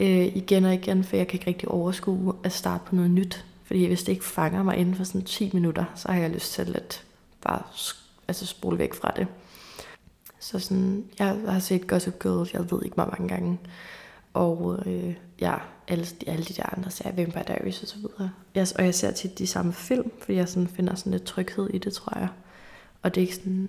øh, 0.00 0.36
igen 0.36 0.64
og 0.64 0.74
igen, 0.74 1.04
for 1.04 1.16
jeg 1.16 1.28
kan 1.28 1.38
ikke 1.38 1.50
rigtig 1.50 1.68
overskue 1.68 2.34
at 2.44 2.52
starte 2.52 2.84
på 2.86 2.94
noget 2.94 3.10
nyt. 3.10 3.44
Fordi 3.64 3.86
hvis 3.86 4.02
det 4.02 4.12
ikke 4.12 4.24
fanger 4.24 4.62
mig 4.62 4.76
inden 4.76 4.94
for 4.94 5.04
sådan 5.04 5.22
10 5.22 5.50
minutter, 5.54 5.84
så 5.94 6.12
har 6.12 6.20
jeg 6.20 6.30
lyst 6.30 6.52
til 6.52 6.76
at 6.76 7.04
bare 7.42 7.62
altså 8.28 8.46
spole 8.46 8.78
væk 8.78 8.94
fra 8.94 9.12
det. 9.16 9.26
Så 10.40 10.58
sådan, 10.58 11.04
jeg 11.18 11.36
har 11.48 11.58
set 11.58 11.86
Gossip 11.86 12.22
Girl, 12.22 12.48
jeg 12.52 12.70
ved 12.70 12.84
ikke 12.84 12.94
hvor 12.94 13.14
mange 13.18 13.28
gange. 13.28 13.58
Og 14.34 14.82
øh, 14.86 15.14
ja, 15.40 15.54
alle, 15.88 16.06
alle 16.26 16.44
de 16.44 16.54
der 16.54 16.76
andre 16.76 16.90
serier, 16.90 17.16
Vampire 17.16 17.44
Diaries 17.46 17.82
og 17.82 17.88
så 17.88 17.96
videre. 17.96 18.30
Jeg, 18.54 18.66
og 18.78 18.84
jeg 18.84 18.94
ser 18.94 19.10
tit 19.10 19.38
de 19.38 19.46
samme 19.46 19.72
film, 19.72 20.10
fordi 20.18 20.34
jeg 20.34 20.48
sådan 20.48 20.68
finder 20.68 20.94
sådan 20.94 21.12
lidt 21.12 21.24
tryghed 21.24 21.70
i 21.70 21.78
det, 21.78 21.92
tror 21.92 22.18
jeg. 22.18 22.28
Og 23.06 23.14
det 23.14 23.20
er 23.20 23.22
ikke 23.22 23.34
sådan, 23.34 23.68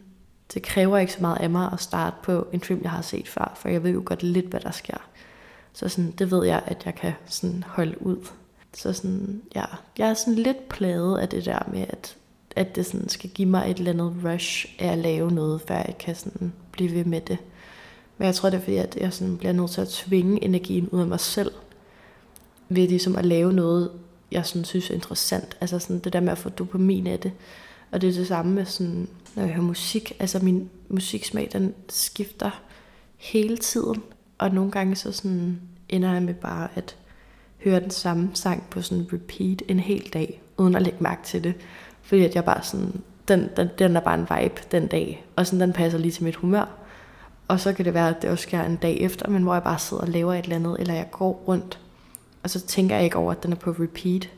det 0.53 0.62
kræver 0.62 0.98
ikke 0.98 1.13
så 1.13 1.22
meget 1.22 1.38
af 1.39 1.50
mig 1.50 1.70
at 1.74 1.82
starte 1.82 2.15
på 2.24 2.48
en 2.53 2.62
film, 2.62 2.79
jeg 2.84 2.91
har 2.91 3.01
set 3.01 3.27
før, 3.27 3.53
for 3.56 3.70
jeg 3.70 3.84
ved 3.84 3.91
jo 3.91 4.01
godt 4.06 4.24
lidt, 4.24 4.46
hvad 4.46 4.60
der 4.60 4.72
sker. 4.72 4.98
Så 5.74 5.89
sådan, 5.89 6.12
det 6.12 6.32
ved 6.32 6.46
jeg, 6.46 6.62
at 6.65 6.86
jeg 6.86 6.96
kan 6.96 7.13
sådan 7.25 7.63
holde 7.67 8.01
ud. 8.01 8.27
Så 8.74 8.94
sådan, 8.94 9.41
ja, 9.56 9.65
jeg 9.98 10.10
er 10.10 10.13
sådan 10.13 10.36
lidt 10.36 10.70
plaget 10.70 11.20
af 11.20 11.29
det 11.29 11.46
der 11.46 11.60
med, 11.72 11.86
at, 11.89 12.15
at 12.56 12.75
det 12.75 12.86
sådan 12.86 13.10
skal 13.10 13.29
give 13.29 13.48
mig 13.48 13.72
et 13.72 13.77
eller 13.77 13.91
andet 13.91 14.13
rush 14.25 14.75
af 14.79 14.91
at 14.91 14.98
lave 14.98 15.32
noget, 15.32 15.62
før 15.62 15.75
jeg 15.75 15.96
kan 16.00 16.15
sådan 16.15 16.53
blive 16.72 16.94
ved 16.94 17.06
med 17.06 17.22
det. 17.22 17.38
Men 18.17 18.25
jeg 18.25 18.36
tror, 18.36 18.50
det 18.50 18.58
er 18.58 18.62
fordi, 18.62 18.77
at 18.77 18.98
jeg 19.01 19.13
sådan 19.13 19.38
bliver 19.38 19.53
nødt 19.53 19.72
til 19.72 19.82
at 19.82 19.89
tvinge 19.89 20.44
energien 20.44 20.89
ud 20.89 21.01
af 21.01 21.08
mig 21.08 21.20
selv, 21.20 21.51
ved 22.70 22.88
ligesom 22.88 23.15
at 23.15 23.25
lave 23.25 23.53
noget, 23.53 23.91
jeg 24.32 24.46
sådan 24.46 24.65
synes 24.65 24.89
er 24.89 24.94
interessant. 24.94 25.58
Altså 25.62 25.79
sådan 25.79 26.00
det 26.00 26.13
der 26.13 26.20
med 26.20 26.32
at 26.32 26.38
få 26.38 26.50
dopamin 26.50 27.08
af 27.08 27.20
det. 27.20 27.32
Og 27.91 28.01
det 28.01 28.10
er 28.10 28.13
det 28.13 28.27
samme 28.27 28.53
med 28.53 28.65
sådan, 28.65 29.08
når 29.36 29.44
jeg 29.44 29.51
hører 29.51 29.65
musik. 29.65 30.12
Altså 30.20 30.39
min 30.39 30.70
musiksmag, 30.89 31.50
den 31.53 31.74
skifter 31.89 32.62
hele 33.17 33.58
tiden. 33.58 34.03
Og 34.38 34.51
nogle 34.51 34.72
gange 34.72 34.96
så 34.96 35.12
sådan 35.12 35.62
ender 35.89 36.13
jeg 36.13 36.22
med 36.22 36.34
bare 36.34 36.67
at 36.75 36.98
høre 37.63 37.79
den 37.79 37.91
samme 37.91 38.29
sang 38.34 38.63
på 38.70 38.82
sådan 38.82 39.08
repeat 39.13 39.63
en 39.67 39.79
hel 39.79 40.10
dag, 40.13 40.41
uden 40.58 40.75
at 40.75 40.82
lægge 40.82 40.98
mærke 41.01 41.24
til 41.24 41.44
det. 41.44 41.53
Fordi 42.01 42.25
at 42.25 42.36
jeg 42.36 42.46
bare 42.46 42.63
sådan, 42.63 43.01
den, 43.27 43.50
den, 43.58 43.67
den 43.79 43.96
er 43.96 44.00
bare 44.00 44.15
en 44.15 44.27
vibe 44.41 44.62
den 44.72 44.88
dag, 44.88 45.25
og 45.36 45.48
sådan 45.48 45.62
den 45.62 45.74
passer 45.74 46.00
lige 46.00 46.12
til 46.12 46.24
mit 46.24 46.36
humør. 46.36 46.77
Og 47.48 47.60
så 47.60 47.74
kan 47.74 47.86
det 47.86 47.94
være, 47.94 48.10
at 48.10 48.22
det 48.22 48.29
også 48.29 48.44
sker 48.44 48.63
en 48.63 48.75
dag 48.75 49.01
efter, 49.01 49.29
men 49.29 49.44
hvor 49.44 49.53
jeg 49.53 49.63
bare 49.63 49.79
sidder 49.79 50.03
og 50.03 50.10
laver 50.10 50.34
et 50.34 50.44
eller 50.44 50.56
andet, 50.56 50.75
eller 50.79 50.94
jeg 50.94 51.08
går 51.12 51.44
rundt, 51.48 51.79
og 52.44 52.50
så 52.50 52.60
tænker 52.60 52.96
jeg 52.96 53.03
ikke 53.03 53.17
over, 53.17 53.32
at 53.32 53.44
den 53.44 53.51
er 53.51 53.56
på 53.56 53.72
repeat. 53.72 54.29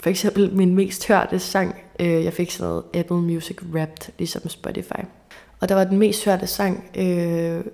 For 0.00 0.10
eksempel 0.10 0.52
min 0.54 0.74
mest 0.74 1.08
hørte 1.08 1.38
sang, 1.38 1.74
øh, 2.02 2.24
jeg 2.24 2.32
fik 2.32 2.50
sådan 2.50 2.68
noget 2.68 2.84
Apple 2.94 3.16
Music 3.16 3.56
Wrapped, 3.72 4.12
ligesom 4.18 4.48
Spotify. 4.48 5.02
Og 5.60 5.68
der 5.68 5.74
var 5.74 5.84
den 5.84 5.98
mest 5.98 6.24
hørte 6.24 6.46
sang, 6.46 6.84
øh, 6.94 7.64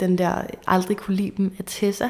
den 0.00 0.18
der 0.18 0.42
Aldrig 0.66 0.96
kunne 0.96 1.16
lide 1.16 1.32
dem 1.36 1.54
af 1.58 1.64
Tessa. 1.66 2.08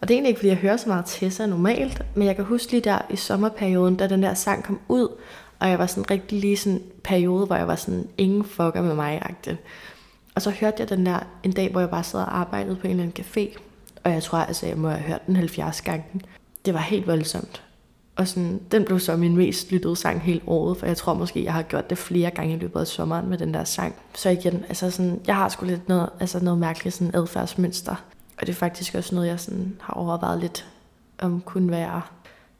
Og 0.00 0.08
det 0.08 0.14
er 0.14 0.16
egentlig 0.16 0.28
ikke, 0.28 0.38
fordi 0.38 0.48
jeg 0.48 0.56
hører 0.56 0.76
så 0.76 0.88
meget 0.88 1.04
Tessa 1.06 1.46
normalt, 1.46 2.02
men 2.14 2.26
jeg 2.26 2.36
kan 2.36 2.44
huske 2.44 2.72
lige 2.72 2.80
der 2.80 2.98
i 3.10 3.16
sommerperioden, 3.16 3.96
da 3.96 4.06
den 4.06 4.22
der 4.22 4.34
sang 4.34 4.64
kom 4.64 4.80
ud, 4.88 5.08
og 5.58 5.68
jeg 5.68 5.78
var 5.78 5.86
sådan 5.86 6.10
rigtig 6.10 6.40
lige 6.40 6.56
sådan 6.56 6.72
en 6.72 6.82
periode, 7.04 7.46
hvor 7.46 7.56
jeg 7.56 7.68
var 7.68 7.76
sådan, 7.76 8.08
ingen 8.18 8.44
fucker 8.44 8.82
med 8.82 8.94
mig 8.94 9.22
-agtig. 9.24 9.56
Og 10.34 10.42
så 10.42 10.50
hørte 10.50 10.76
jeg 10.78 10.88
den 10.88 11.06
der 11.06 11.18
en 11.42 11.52
dag, 11.52 11.70
hvor 11.70 11.80
jeg 11.80 11.90
bare 11.90 12.04
sad 12.04 12.20
og 12.20 12.38
arbejdede 12.38 12.76
på 12.76 12.86
en 12.86 12.90
eller 12.90 13.02
anden 13.02 13.24
café. 13.24 13.58
Og 14.04 14.12
jeg 14.12 14.22
tror 14.22 14.38
altså, 14.38 14.66
jeg 14.66 14.76
må 14.76 14.88
have 14.88 15.00
hørt 15.00 15.26
den 15.26 15.36
70 15.36 15.80
gange. 15.80 16.04
Det 16.64 16.74
var 16.74 16.80
helt 16.80 17.06
voldsomt. 17.06 17.62
Og 18.16 18.28
sådan, 18.28 18.60
den 18.72 18.84
blev 18.84 19.00
så 19.00 19.16
min 19.16 19.36
mest 19.36 19.72
lyttede 19.72 19.96
sang 19.96 20.20
hele 20.20 20.40
året, 20.46 20.76
for 20.76 20.86
jeg 20.86 20.96
tror 20.96 21.14
måske, 21.14 21.44
jeg 21.44 21.52
har 21.52 21.62
gjort 21.62 21.90
det 21.90 21.98
flere 21.98 22.30
gange 22.30 22.54
i 22.54 22.58
løbet 22.58 22.80
af 22.80 22.86
sommeren 22.86 23.28
med 23.28 23.38
den 23.38 23.54
der 23.54 23.64
sang. 23.64 23.94
Så 24.14 24.28
igen, 24.28 24.64
altså 24.68 24.90
sådan, 24.90 25.20
jeg 25.26 25.36
har 25.36 25.48
sgu 25.48 25.66
lidt 25.66 25.88
noget, 25.88 26.08
altså 26.20 26.44
noget 26.44 26.60
mærkeligt 26.60 26.96
sådan 26.96 27.14
adfærdsmønster. 27.14 27.94
Og 28.40 28.46
det 28.46 28.48
er 28.48 28.56
faktisk 28.56 28.94
også 28.94 29.14
noget, 29.14 29.28
jeg 29.28 29.40
sådan 29.40 29.76
har 29.80 29.94
overvejet 29.94 30.40
lidt, 30.40 30.66
om 31.18 31.40
kunne 31.40 31.70
være 31.70 32.02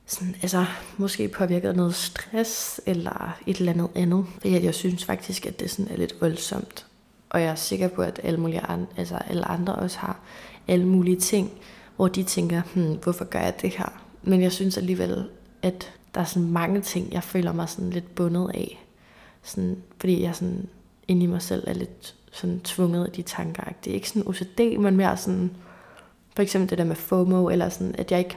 sådan, 0.06 0.34
altså, 0.42 0.64
måske 0.96 1.28
påvirket 1.28 1.68
af 1.68 1.76
noget 1.76 1.94
stress 1.94 2.80
eller 2.86 3.38
et 3.46 3.56
eller 3.56 3.72
andet 3.72 3.88
andet. 3.94 4.26
Fordi 4.40 4.64
jeg 4.64 4.74
synes 4.74 5.04
faktisk, 5.04 5.46
at 5.46 5.60
det 5.60 5.70
sådan 5.70 5.92
er 5.92 5.96
lidt 5.96 6.20
voldsomt. 6.20 6.86
Og 7.30 7.40
jeg 7.40 7.48
er 7.48 7.54
sikker 7.54 7.88
på, 7.88 8.02
at 8.02 8.20
alle, 8.22 8.40
mulige 8.40 8.60
andre, 8.60 8.86
altså 8.96 9.16
alle 9.16 9.44
andre 9.44 9.74
også 9.74 9.98
har 9.98 10.20
alle 10.68 10.86
mulige 10.86 11.20
ting, 11.20 11.50
hvor 11.96 12.08
de 12.08 12.22
tænker, 12.22 12.62
hmm, 12.74 12.98
hvorfor 13.02 13.24
gør 13.24 13.38
jeg 13.38 13.54
det 13.62 13.70
her? 13.70 14.02
Men 14.22 14.42
jeg 14.42 14.52
synes 14.52 14.78
alligevel, 14.78 15.28
at 15.62 15.92
der 16.14 16.20
er 16.20 16.24
sådan 16.24 16.48
mange 16.48 16.80
ting, 16.80 17.12
jeg 17.12 17.22
føler 17.22 17.52
mig 17.52 17.68
sådan 17.68 17.90
lidt 17.90 18.14
bundet 18.14 18.50
af. 18.54 18.84
Sådan, 19.42 19.82
fordi 19.98 20.22
jeg 20.22 20.34
sådan 20.34 20.68
inde 21.08 21.22
i 21.22 21.26
mig 21.26 21.42
selv 21.42 21.64
er 21.66 21.72
lidt 21.72 22.14
sådan 22.32 22.60
tvunget 22.60 23.04
af 23.04 23.12
de 23.12 23.22
tanker. 23.22 23.64
Det 23.84 23.90
er 23.90 23.94
ikke 23.94 24.08
sådan 24.08 24.28
OCD, 24.28 24.78
men 24.78 24.96
mere 24.96 25.16
sådan, 25.16 25.50
for 26.34 26.42
eksempel 26.42 26.70
det 26.70 26.78
der 26.78 26.84
med 26.84 26.96
FOMO, 26.96 27.48
eller 27.48 27.68
sådan, 27.68 27.94
at 27.98 28.10
jeg 28.10 28.18
ikke 28.18 28.36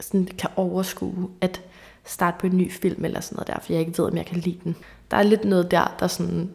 sådan 0.00 0.28
kan 0.38 0.50
overskue 0.56 1.28
at 1.40 1.62
starte 2.04 2.36
på 2.40 2.46
en 2.46 2.56
ny 2.56 2.72
film 2.72 3.04
eller 3.04 3.20
sådan 3.20 3.36
noget 3.36 3.46
der, 3.46 3.60
fordi 3.60 3.72
jeg 3.72 3.80
ikke 3.80 3.98
ved, 3.98 4.04
om 4.06 4.16
jeg 4.16 4.26
kan 4.26 4.36
lide 4.36 4.58
den. 4.64 4.76
Der 5.10 5.16
er 5.16 5.22
lidt 5.22 5.44
noget 5.44 5.70
der, 5.70 5.96
der 6.00 6.06
sådan, 6.06 6.50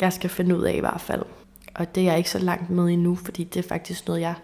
jeg 0.00 0.12
skal 0.12 0.30
finde 0.30 0.56
ud 0.56 0.62
af 0.62 0.74
i 0.74 0.80
hvert 0.80 1.00
fald. 1.00 1.22
Og 1.74 1.94
det 1.94 2.00
er 2.00 2.04
jeg 2.04 2.18
ikke 2.18 2.30
så 2.30 2.38
langt 2.38 2.70
med 2.70 2.84
endnu, 2.84 3.14
fordi 3.14 3.44
det 3.44 3.64
er 3.64 3.68
faktisk 3.68 4.06
noget, 4.06 4.20
jeg 4.20 4.34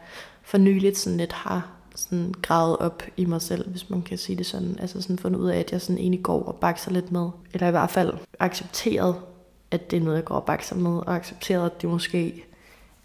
for 0.43 0.59
nyligt 0.59 0.99
sådan 0.99 1.17
lidt 1.17 1.33
har 1.33 1.71
sådan 1.99 2.35
gravet 2.43 2.77
op 2.77 3.03
i 3.17 3.25
mig 3.25 3.43
selv, 3.43 3.71
hvis 3.71 3.91
man 3.91 4.03
kan 4.03 4.19
sige 4.19 4.37
det 4.37 4.47
sådan. 4.47 4.77
Altså 4.81 5.03
sådan 5.03 5.19
fundet 5.19 5.41
ud 5.41 5.49
af, 5.49 5.59
at 5.59 5.73
jeg 5.73 5.81
sådan 5.81 5.99
egentlig 5.99 6.23
går 6.23 6.43
og 6.43 6.55
bakser 6.55 6.91
lidt 6.91 7.13
med. 7.13 7.31
Eller 7.53 7.69
i 7.69 7.71
hvert 7.71 7.91
fald 7.91 8.13
accepteret, 8.39 9.15
at 9.71 9.91
det 9.91 9.97
er 9.97 10.01
noget, 10.01 10.17
jeg 10.17 10.25
går 10.25 10.35
og 10.35 10.45
bakser 10.45 10.77
med, 10.77 10.91
og 10.91 11.17
accepteret, 11.17 11.67
at 11.67 11.83
det 11.83 11.91
måske 11.91 12.45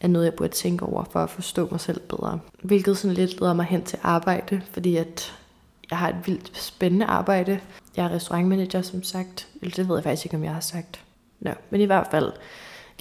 er 0.02 0.08
noget, 0.08 0.26
jeg 0.26 0.34
burde 0.34 0.54
tænke 0.54 0.86
over 0.86 1.04
for 1.12 1.20
at 1.20 1.30
forstå 1.30 1.68
mig 1.72 1.80
selv 1.80 2.00
bedre. 2.00 2.40
Hvilket 2.64 2.98
sådan 2.98 3.16
lidt 3.16 3.40
leder 3.40 3.54
mig 3.54 3.66
hen 3.66 3.84
til 3.84 4.00
arbejde, 4.04 4.62
fordi 4.72 4.96
at 4.96 5.34
jeg 5.90 5.98
har 5.98 6.10
et 6.10 6.28
vildt 6.28 6.58
spændende 6.58 7.06
arbejde. 7.06 7.60
Jeg 7.98 8.06
er 8.06 8.10
restaurantmanager, 8.10 8.82
som 8.82 9.04
sagt. 9.04 9.48
Eller 9.62 9.76
det 9.76 9.90
ved 9.90 9.96
jeg 9.96 10.04
faktisk 10.04 10.26
ikke, 10.26 10.38
om 10.38 10.44
jeg 10.44 10.54
har 10.54 10.60
sagt. 10.60 11.02
Nå, 11.40 11.52
men 11.70 11.82
i 11.82 11.86
hvert 11.86 12.08
fald, 12.12 12.32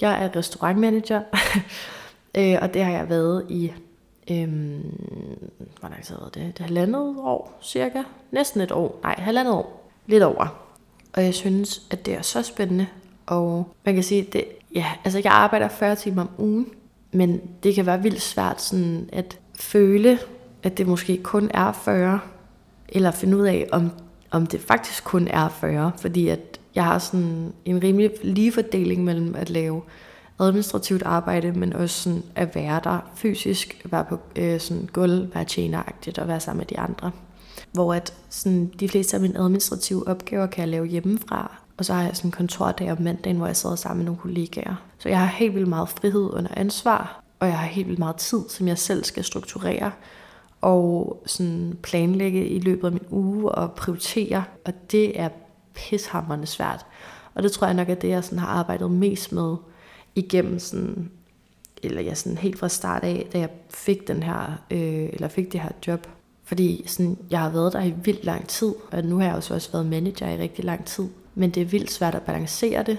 jeg 0.01 0.23
er 0.23 0.35
restaurantmanager, 0.35 1.21
øh, 2.37 2.57
og 2.61 2.73
det 2.73 2.83
har 2.83 2.91
jeg 2.91 3.09
været 3.09 3.45
i, 3.49 3.71
øhm, 4.31 4.81
hvor 5.79 5.89
lang 5.89 6.03
tid 6.03 6.15
det? 6.15 6.35
Det 6.35 6.59
er 6.59 6.63
halvandet 6.63 7.15
år, 7.17 7.59
cirka. 7.63 8.03
Næsten 8.31 8.61
et 8.61 8.71
år. 8.71 8.99
Nej, 9.03 9.15
halvandet 9.17 9.53
år. 9.53 9.89
Lidt 10.07 10.23
over. 10.23 10.63
Og 11.13 11.23
jeg 11.23 11.33
synes, 11.33 11.81
at 11.91 12.05
det 12.05 12.13
er 12.13 12.21
så 12.21 12.41
spændende. 12.41 12.87
Og 13.25 13.67
man 13.85 13.93
kan 13.93 14.03
sige, 14.03 14.27
det, 14.33 14.45
ja, 14.75 14.85
altså 15.03 15.21
jeg 15.23 15.31
arbejder 15.31 15.67
40 15.67 15.95
timer 15.95 16.21
om 16.21 16.29
ugen, 16.37 16.67
men 17.11 17.41
det 17.63 17.75
kan 17.75 17.85
være 17.85 18.01
vildt 18.01 18.21
svært 18.21 18.61
sådan 18.61 19.09
at 19.13 19.39
føle, 19.59 20.19
at 20.63 20.77
det 20.77 20.87
måske 20.87 21.17
kun 21.23 21.51
er 21.53 21.71
40, 21.71 22.19
eller 22.89 23.11
finde 23.11 23.37
ud 23.37 23.45
af, 23.45 23.67
om, 23.71 23.91
om 24.31 24.47
det 24.47 24.61
faktisk 24.61 25.03
kun 25.03 25.27
er 25.27 25.49
40, 25.49 25.91
fordi 25.97 26.27
at 26.27 26.59
jeg 26.75 26.83
har 26.83 26.99
sådan 26.99 27.53
en 27.65 27.83
rimelig 27.83 28.11
lige 28.23 28.51
fordeling 28.51 29.03
mellem 29.03 29.35
at 29.35 29.49
lave 29.49 29.81
administrativt 30.47 31.03
arbejde, 31.03 31.51
men 31.51 31.73
også 31.73 32.03
sådan 32.03 32.23
at 32.35 32.55
være 32.55 32.81
der 32.83 32.99
fysisk, 33.15 33.85
være 33.91 34.05
på 34.05 34.19
øh, 34.35 34.59
sådan 34.59 34.89
gulv, 34.93 35.35
være 35.35 35.45
tjeneragtigt 35.45 36.17
og 36.17 36.27
være 36.27 36.39
sammen 36.39 36.57
med 36.57 36.65
de 36.65 36.79
andre. 36.79 37.11
Hvor 37.71 37.93
at 37.93 38.13
sådan, 38.29 38.71
de 38.79 38.89
fleste 38.89 39.17
af 39.17 39.21
mine 39.21 39.39
administrative 39.39 40.07
opgaver 40.07 40.47
kan 40.47 40.61
jeg 40.61 40.69
lave 40.69 40.85
hjemmefra, 40.85 41.51
og 41.77 41.85
så 41.85 41.93
har 41.93 42.03
jeg 42.03 42.15
sådan 42.15 42.27
en 42.27 42.31
kontordag 42.31 42.91
om 42.91 43.01
mandagen, 43.01 43.37
hvor 43.37 43.45
jeg 43.45 43.55
sidder 43.55 43.75
sammen 43.75 43.97
med 43.97 44.05
nogle 44.05 44.21
kollegaer. 44.21 44.75
Så 44.99 45.09
jeg 45.09 45.19
har 45.19 45.25
helt 45.25 45.55
vildt 45.55 45.67
meget 45.67 45.89
frihed 45.89 46.29
under 46.33 46.51
ansvar, 46.57 47.23
og 47.39 47.47
jeg 47.47 47.57
har 47.57 47.67
helt 47.67 47.87
vildt 47.87 47.99
meget 47.99 48.15
tid, 48.15 48.41
som 48.49 48.67
jeg 48.67 48.77
selv 48.77 49.03
skal 49.03 49.23
strukturere 49.23 49.91
og 50.61 51.21
sådan 51.25 51.77
planlægge 51.81 52.47
i 52.47 52.59
løbet 52.59 52.87
af 52.87 52.91
min 52.91 53.05
uge 53.09 53.51
og 53.51 53.71
prioritere. 53.71 54.43
Og 54.65 54.73
det 54.91 55.19
er 55.19 55.29
pishammerende 55.73 56.47
svært. 56.47 56.85
Og 57.35 57.43
det 57.43 57.51
tror 57.51 57.67
jeg 57.67 57.73
nok 57.73 57.89
er 57.89 57.95
det, 57.95 58.09
jeg 58.09 58.23
sådan 58.23 58.39
har 58.39 58.47
arbejdet 58.47 58.91
mest 58.91 59.31
med 59.31 59.55
igennem 60.15 60.59
sådan, 60.59 61.11
eller 61.83 62.01
jeg 62.01 62.17
sådan 62.17 62.37
helt 62.37 62.59
fra 62.59 62.69
start 62.69 63.03
af, 63.03 63.27
da 63.33 63.39
jeg 63.39 63.49
fik 63.69 64.07
den 64.07 64.23
her, 64.23 64.63
øh, 64.71 65.09
eller 65.13 65.27
fik 65.27 65.51
det 65.51 65.59
her 65.59 65.69
job. 65.87 66.07
Fordi 66.43 66.83
sådan, 66.87 67.17
jeg 67.29 67.39
har 67.39 67.49
været 67.49 67.73
der 67.73 67.83
i 67.83 67.93
vildt 68.03 68.25
lang 68.25 68.47
tid, 68.47 68.73
og 68.91 69.03
nu 69.03 69.17
har 69.17 69.25
jeg 69.25 69.35
også, 69.35 69.53
også 69.53 69.71
været 69.71 69.85
manager 69.85 70.29
i 70.29 70.37
rigtig 70.37 70.65
lang 70.65 70.85
tid. 70.85 71.05
Men 71.35 71.49
det 71.49 71.61
er 71.61 71.65
vildt 71.65 71.91
svært 71.91 72.15
at 72.15 72.21
balancere 72.21 72.83
det, 72.83 72.97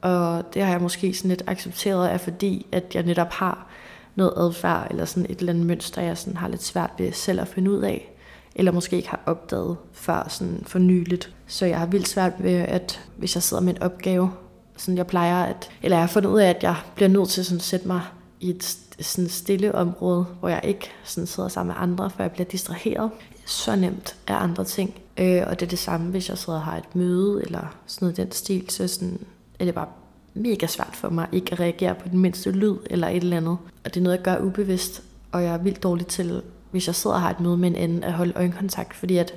og 0.00 0.54
det 0.54 0.62
har 0.62 0.70
jeg 0.70 0.80
måske 0.80 1.14
sådan 1.14 1.28
lidt 1.28 1.44
accepteret 1.46 2.08
af, 2.08 2.20
fordi 2.20 2.66
at 2.72 2.94
jeg 2.94 3.02
netop 3.02 3.30
har 3.30 3.66
noget 4.14 4.32
adfærd, 4.36 4.86
eller 4.90 5.04
sådan 5.04 5.30
et 5.30 5.38
eller 5.38 5.52
andet 5.52 5.66
mønster, 5.66 6.02
jeg 6.02 6.18
sådan 6.18 6.36
har 6.36 6.48
lidt 6.48 6.62
svært 6.62 6.90
ved 6.98 7.12
selv 7.12 7.40
at 7.40 7.48
finde 7.48 7.70
ud 7.70 7.82
af 7.82 8.16
eller 8.58 8.72
måske 8.72 8.96
ikke 8.96 9.08
har 9.08 9.20
opdaget 9.26 9.76
før 9.92 10.26
sådan 10.28 10.62
for 10.66 10.78
nyligt. 10.78 11.34
Så 11.46 11.66
jeg 11.66 11.78
har 11.78 11.86
vildt 11.86 12.08
svært 12.08 12.32
ved, 12.38 12.52
at 12.52 13.00
hvis 13.16 13.34
jeg 13.34 13.42
sidder 13.42 13.62
med 13.62 13.74
en 13.74 13.82
opgave, 13.82 14.30
sådan 14.76 14.98
jeg 14.98 15.06
plejer 15.06 15.44
at, 15.44 15.70
eller 15.82 15.96
jeg 15.96 16.02
har 16.02 16.08
fundet 16.12 16.30
ud 16.30 16.40
af, 16.40 16.48
at 16.48 16.62
jeg 16.62 16.76
bliver 16.94 17.08
nødt 17.08 17.28
til 17.28 17.44
sådan 17.44 17.58
at 17.58 17.64
sætte 17.64 17.86
mig 17.86 18.00
i 18.40 18.50
et 18.50 18.78
sådan 19.00 19.28
stille 19.28 19.74
område, 19.74 20.26
hvor 20.40 20.48
jeg 20.48 20.60
ikke 20.64 20.90
sådan 21.04 21.26
sidder 21.26 21.48
sammen 21.48 21.74
med 21.74 21.82
andre, 21.82 22.10
for 22.10 22.22
jeg 22.22 22.32
bliver 22.32 22.48
distraheret 22.48 23.10
så 23.46 23.76
nemt 23.76 24.16
af 24.26 24.34
andre 24.34 24.64
ting. 24.64 24.94
Øh, 25.18 25.42
og 25.46 25.60
det 25.60 25.66
er 25.66 25.70
det 25.70 25.78
samme, 25.78 26.10
hvis 26.10 26.28
jeg 26.28 26.38
sidder 26.38 26.58
og 26.58 26.64
har 26.64 26.76
et 26.76 26.96
møde, 26.96 27.42
eller 27.42 27.76
sådan 27.86 28.06
noget 28.06 28.16
den 28.16 28.32
stil, 28.32 28.70
så 28.70 28.88
sådan, 28.88 29.18
er 29.58 29.64
det 29.64 29.74
bare 29.74 29.88
mega 30.34 30.66
svært 30.66 30.96
for 30.96 31.08
mig 31.08 31.28
ikke 31.32 31.52
at 31.52 31.60
reagere 31.60 31.94
på 31.94 32.08
den 32.08 32.18
mindste 32.18 32.50
lyd 32.50 32.76
eller 32.90 33.08
et 33.08 33.16
eller 33.16 33.36
andet. 33.36 33.58
Og 33.84 33.94
det 33.94 33.96
er 33.96 34.00
noget, 34.00 34.16
jeg 34.16 34.24
gør 34.24 34.38
ubevidst, 34.38 35.02
og 35.32 35.42
jeg 35.42 35.54
er 35.54 35.58
vildt 35.58 35.82
dårlig 35.82 36.06
til, 36.06 36.42
hvis 36.70 36.86
jeg 36.86 36.94
sidder 36.94 37.16
og 37.16 37.22
har 37.22 37.30
et 37.30 37.40
møde 37.40 37.56
med 37.56 37.68
en 37.68 37.76
anden, 37.76 38.04
at 38.04 38.12
holde 38.12 38.32
øjenkontakt, 38.36 38.94
fordi 38.96 39.16
at 39.16 39.34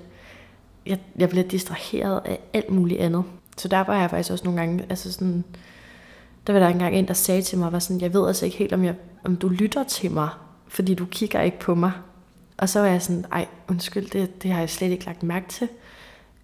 jeg, 0.86 0.99
jeg 1.17 1.30
bliver 1.30 1.47
distraheret 1.47 2.21
af 2.25 2.39
alt 2.54 2.69
muligt 2.69 2.99
andet. 2.99 3.23
Så 3.60 3.67
der 3.67 3.84
var 3.84 4.00
jeg 4.00 4.10
faktisk 4.10 4.32
også 4.32 4.45
nogle 4.45 4.60
gange, 4.60 4.86
altså 4.89 5.13
sådan, 5.13 5.43
der 6.48 6.54
var 6.54 6.60
der 6.60 6.67
engang 6.67 6.95
en, 6.95 7.08
der 7.08 7.13
sagde 7.13 7.41
til 7.41 7.58
mig, 7.58 7.72
var 7.72 7.80
sådan, 7.80 8.02
jeg 8.02 8.13
ved 8.13 8.28
altså 8.28 8.45
ikke 8.45 8.58
helt, 8.58 8.74
om, 8.74 8.84
jeg, 8.84 8.95
om 9.24 9.36
du 9.36 9.48
lytter 9.50 9.84
til 9.84 10.12
mig, 10.12 10.30
fordi 10.67 10.93
du 10.93 11.06
kigger 11.06 11.41
ikke 11.41 11.60
på 11.60 11.76
mig. 11.76 11.91
Og 12.58 12.69
så 12.69 12.80
var 12.80 12.88
jeg 12.88 13.02
sådan, 13.02 13.26
ej, 13.32 13.48
undskyld, 13.69 14.10
det, 14.10 14.43
det 14.43 14.52
har 14.52 14.60
jeg 14.60 14.69
slet 14.69 14.91
ikke 14.91 15.06
lagt 15.06 15.24
mærke 15.24 15.50
til. 15.50 15.67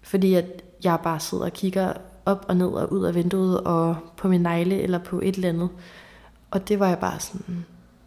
Fordi 0.02 0.34
at 0.34 0.62
jeg 0.84 0.98
bare 1.02 1.20
sidder 1.20 1.44
og 1.44 1.52
kigger 1.52 1.92
op 2.26 2.44
og 2.48 2.56
ned 2.56 2.66
og 2.66 2.92
ud 2.92 3.04
af 3.04 3.14
vinduet 3.14 3.60
og 3.60 3.96
på 4.16 4.28
min 4.28 4.40
negle 4.40 4.80
eller 4.80 4.98
på 4.98 5.20
et 5.20 5.34
eller 5.34 5.48
andet. 5.48 5.68
Og 6.50 6.68
det 6.68 6.80
var 6.80 6.88
jeg 6.88 6.98
bare 6.98 7.20
sådan, 7.20 7.64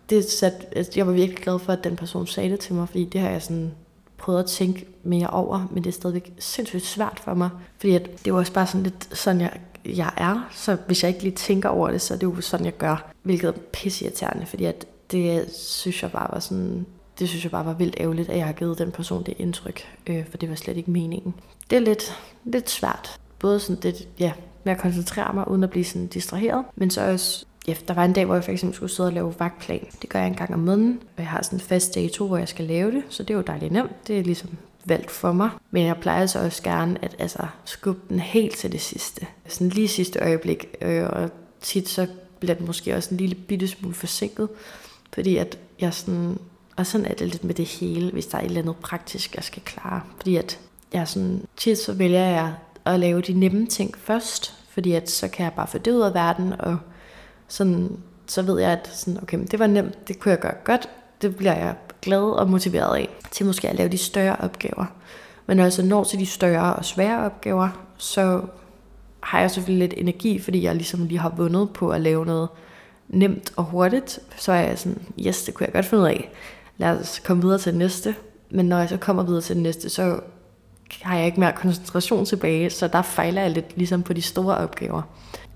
det 0.10 0.26
sat, 0.26 0.66
altså, 0.72 0.92
jeg 0.96 1.08
var 1.08 1.14
virkelig 1.14 1.38
glad 1.38 1.60
for, 1.60 1.74
at 1.74 1.84
den 1.84 1.96
person 1.96 2.28
sagde 2.28 2.50
det 2.50 2.60
til 2.60 2.76
mig, 2.76 2.88
fordi 2.88 3.06
det 3.06 3.22
har 3.22 3.30
jeg 3.30 3.42
sådan 3.42 3.72
prøvet 4.20 4.40
at 4.40 4.46
tænke 4.46 4.86
mere 5.04 5.28
over, 5.28 5.68
men 5.72 5.84
det 5.84 5.90
er 5.90 5.94
stadigvæk 5.94 6.34
sindssygt 6.40 6.86
svært 6.86 7.22
for 7.24 7.34
mig, 7.34 7.50
fordi 7.78 7.96
at 7.96 8.26
det 8.26 8.34
var 8.34 8.40
også 8.40 8.54
bare 8.54 8.68
sådan 8.68 8.84
lidt 8.84 9.18
sådan, 9.18 9.42
jeg, 9.42 9.60
jeg 9.86 10.12
er, 10.18 10.48
så 10.52 10.78
hvis 10.88 11.04
jeg 11.04 11.10
ikke 11.10 11.24
lige 11.24 11.36
tænker 11.36 11.70
over 11.70 11.92
det, 11.92 12.02
så 12.02 12.14
er 12.14 12.18
det 12.18 12.24
jo 12.24 12.42
sådan, 12.42 12.66
jeg 12.66 12.78
gør, 12.78 13.12
hvilket 13.24 13.48
er 13.48 13.54
pisseirriterende, 13.74 14.46
fordi 14.46 14.66
at 14.66 14.86
det 15.12 15.52
synes 15.56 16.04
jeg 16.04 16.12
bare 16.12 16.28
var 16.34 16.40
sådan, 16.40 16.86
det 17.20 17.30
synes 17.30 17.44
jeg 17.44 17.52
bare 17.52 17.66
var 17.66 17.74
vildt 17.74 17.96
ærgerligt, 18.00 18.30
at 18.30 18.38
jeg 18.38 18.46
har 18.46 18.54
givet 18.54 18.78
den 18.78 18.92
person 18.92 19.24
det 19.24 19.34
indtryk, 19.38 19.82
øh, 20.08 20.26
for 20.30 20.38
det 20.38 20.50
var 20.50 20.56
slet 20.56 20.78
ikke 20.78 20.92
meningen. 20.92 21.34
Det 21.70 21.76
er 21.76 21.80
lidt, 21.80 22.18
lidt 22.44 22.70
svært, 22.70 23.20
både 23.40 23.60
sådan 23.60 23.82
det, 23.82 24.08
ja, 24.20 24.32
med 24.64 24.74
at 24.74 24.80
koncentrere 24.80 25.34
mig, 25.34 25.48
uden 25.48 25.64
at 25.64 25.70
blive 25.70 25.86
sådan 25.86 26.08
distraheret, 26.08 26.66
men 26.76 26.90
så 26.90 27.12
også 27.12 27.46
ja, 27.68 27.76
der 27.88 27.94
var 27.94 28.06
en 28.06 28.14
dag, 28.14 28.26
hvor 28.26 28.36
jeg 28.36 28.44
fx 28.44 28.66
skulle 28.74 28.92
sidde 28.92 29.08
og 29.08 29.14
lave 29.14 29.34
vagtplan. 29.40 29.88
Det 30.02 30.10
gør 30.10 30.20
jeg 30.20 30.28
en 30.28 30.36
gang 30.36 30.54
om 30.54 30.60
måneden, 30.60 31.00
og 31.18 31.24
jeg 31.24 31.28
har 31.28 31.42
sådan 31.42 31.58
en 31.58 31.62
fast 31.62 31.96
dato, 31.96 32.28
hvor 32.28 32.38
jeg 32.38 32.48
skal 32.48 32.66
lave 32.66 32.92
det, 32.92 33.04
så 33.10 33.24
det 33.24 33.30
er 33.30 33.38
jo 33.38 33.44
dejligt 33.48 33.72
nemt. 33.72 34.08
Det 34.08 34.20
er 34.20 34.24
ligesom 34.24 34.50
valgt 34.86 35.12
for 35.12 35.32
mig. 35.32 35.50
Men 35.72 35.86
jeg 35.86 35.98
plejer 35.98 36.26
så 36.26 36.40
også 36.40 36.64
gerne 36.64 37.06
at 37.06 37.16
altså, 37.20 37.48
skubbe 37.66 38.02
den 38.10 38.20
helt 38.20 38.56
til 38.56 38.72
det 38.72 38.82
sidste. 38.82 39.28
Sådan 39.48 39.70
lige 39.70 39.88
sidste 39.88 40.20
øjeblik. 40.20 40.66
Øh, 40.82 41.10
og 41.10 41.30
tit 41.62 41.90
så 41.90 42.08
bliver 42.40 42.56
den 42.56 42.66
måske 42.66 42.96
også 42.96 43.10
en 43.12 43.18
lille 43.18 43.36
bitte 43.36 43.68
smule 43.68 43.96
forsinket, 43.96 44.50
fordi 45.14 45.38
at 45.38 45.58
jeg 45.80 45.94
sådan, 45.94 46.38
og 46.76 46.86
sådan 46.86 47.06
er 47.06 47.14
det 47.14 47.28
lidt 47.28 47.44
med 47.44 47.54
det 47.54 47.66
hele, 47.66 48.12
hvis 48.12 48.26
der 48.26 48.38
er 48.38 48.42
et 48.42 48.46
eller 48.46 48.62
andet 48.62 48.76
praktisk, 48.76 49.36
jeg 49.36 49.44
skal 49.44 49.62
klare. 49.66 50.02
Fordi 50.18 50.36
at 50.36 50.60
jeg 50.94 51.08
sådan, 51.08 51.42
tit 51.58 51.78
så 51.78 51.94
vælger 51.94 52.26
jeg 52.26 52.54
at 52.86 53.00
lave 53.00 53.22
de 53.22 53.34
nemme 53.34 53.68
ting 53.68 53.98
først, 53.98 54.54
fordi 54.70 54.92
at 54.92 55.10
så 55.10 55.28
kan 55.28 55.44
jeg 55.44 55.54
bare 55.54 55.68
få 55.68 55.78
det 55.78 55.92
ud 55.92 56.02
af 56.02 56.14
verden, 56.14 56.54
og 56.60 56.78
sådan, 57.50 57.98
så 58.28 58.42
ved 58.42 58.60
jeg, 58.60 58.72
at 58.72 58.90
sådan, 58.94 59.20
okay, 59.22 59.40
det 59.52 59.60
var 59.60 59.68
nemt, 59.68 60.08
det 60.08 60.20
kunne 60.20 60.32
jeg 60.32 60.40
gøre 60.40 60.56
godt, 60.64 60.90
det 61.22 61.36
bliver 61.36 61.56
jeg 61.56 61.76
glad 62.02 62.22
og 62.22 62.50
motiveret 62.50 62.98
af, 62.98 63.10
til 63.32 63.46
måske 63.46 63.70
at 63.70 63.76
lave 63.76 63.90
de 63.90 63.98
større 63.98 64.36
opgaver. 64.40 64.86
Men 65.46 65.58
når 65.58 65.64
jeg 65.64 65.74
så 65.74 65.84
når 65.86 66.04
til 66.04 66.20
de 66.20 66.26
større 66.26 66.76
og 66.76 66.86
svære 66.86 67.26
opgaver, 67.26 67.70
så 67.98 68.42
har 69.20 69.40
jeg 69.40 69.52
selvfølgelig 69.52 69.90
lidt 69.90 70.00
energi, 70.00 70.40
fordi 70.40 70.64
jeg 70.64 70.76
ligesom 70.76 71.06
lige 71.06 71.20
har 71.20 71.30
vundet 71.30 71.70
på 71.70 71.90
at 71.90 72.02
lave 72.02 72.26
noget 72.26 72.50
nemt 73.08 73.54
og 73.56 73.64
hurtigt. 73.64 74.20
Så 74.38 74.52
er 74.52 74.60
jeg 74.62 74.80
sådan, 74.80 75.02
yes, 75.20 75.44
det 75.44 75.54
kunne 75.54 75.66
jeg 75.66 75.74
godt 75.74 75.86
finde 75.86 76.04
ud 76.04 76.08
af. 76.08 76.32
Lad 76.78 76.90
os 76.90 77.22
komme 77.26 77.44
videre 77.44 77.60
til 77.60 77.72
det 77.72 77.80
næste. 77.80 78.16
Men 78.50 78.66
når 78.66 78.80
jeg 78.80 78.90
så 78.90 78.98
kommer 78.98 79.24
videre 79.24 79.42
til 79.42 79.56
det 79.56 79.64
næste, 79.64 79.90
så 79.90 80.20
har 81.02 81.18
jeg 81.18 81.26
ikke 81.26 81.40
mere 81.40 81.54
koncentration 81.56 82.26
tilbage, 82.26 82.70
så 82.70 82.88
der 82.88 83.02
fejler 83.02 83.42
jeg 83.42 83.52
lidt 83.52 83.78
ligesom 83.78 84.04
på 84.04 84.14
de 84.14 84.22
store 84.22 84.58
opgaver. 84.58 85.02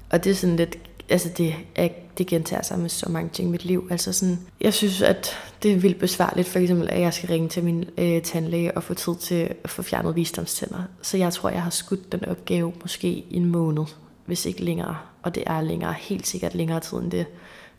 Og 0.10 0.24
det 0.24 0.32
er 0.32 0.36
sådan 0.36 0.56
lidt 0.56 0.78
altså 1.14 1.30
det, 1.38 1.56
er, 1.76 1.88
det 2.18 2.28
gentager 2.28 2.62
sig 2.62 2.80
med 2.80 2.90
så 2.90 3.10
mange 3.10 3.30
ting 3.30 3.48
i 3.48 3.52
mit 3.52 3.66
liv. 3.66 3.88
Altså 3.92 4.14
sådan, 4.14 4.40
jeg 4.62 4.74
synes, 4.74 5.02
at 5.02 5.30
det 5.64 5.72
er 5.72 5.76
vildt 5.76 6.00
besværligt, 6.00 6.48
for 6.48 6.60
eksempel, 6.60 6.90
at 6.90 7.02
jeg 7.02 7.14
skal 7.14 7.30
ringe 7.30 7.50
til 7.50 7.64
min 7.64 7.86
øh, 7.98 8.22
tandlæge 8.22 8.78
og 8.78 8.84
få 8.84 8.94
tid 8.94 9.16
til 9.16 9.50
at 9.64 9.70
få 9.70 9.82
fjernet 9.82 10.16
visdomstænder. 10.16 10.84
Så 11.02 11.18
jeg 11.18 11.34
tror, 11.34 11.50
jeg 11.50 11.64
har 11.64 11.70
skudt 11.70 12.12
den 12.12 12.26
opgave 12.26 12.74
måske 12.82 13.08
i 13.08 13.26
en 13.32 13.46
måned, 13.46 13.86
hvis 14.26 14.46
ikke 14.46 14.64
længere. 14.64 14.98
Og 15.22 15.36
det 15.36 15.44
er 15.46 15.62
længere, 15.62 15.94
helt 15.94 16.28
sikkert 16.28 16.56
længere 16.56 16.80
tid 16.80 16.98
end 16.98 17.12
det. 17.12 17.26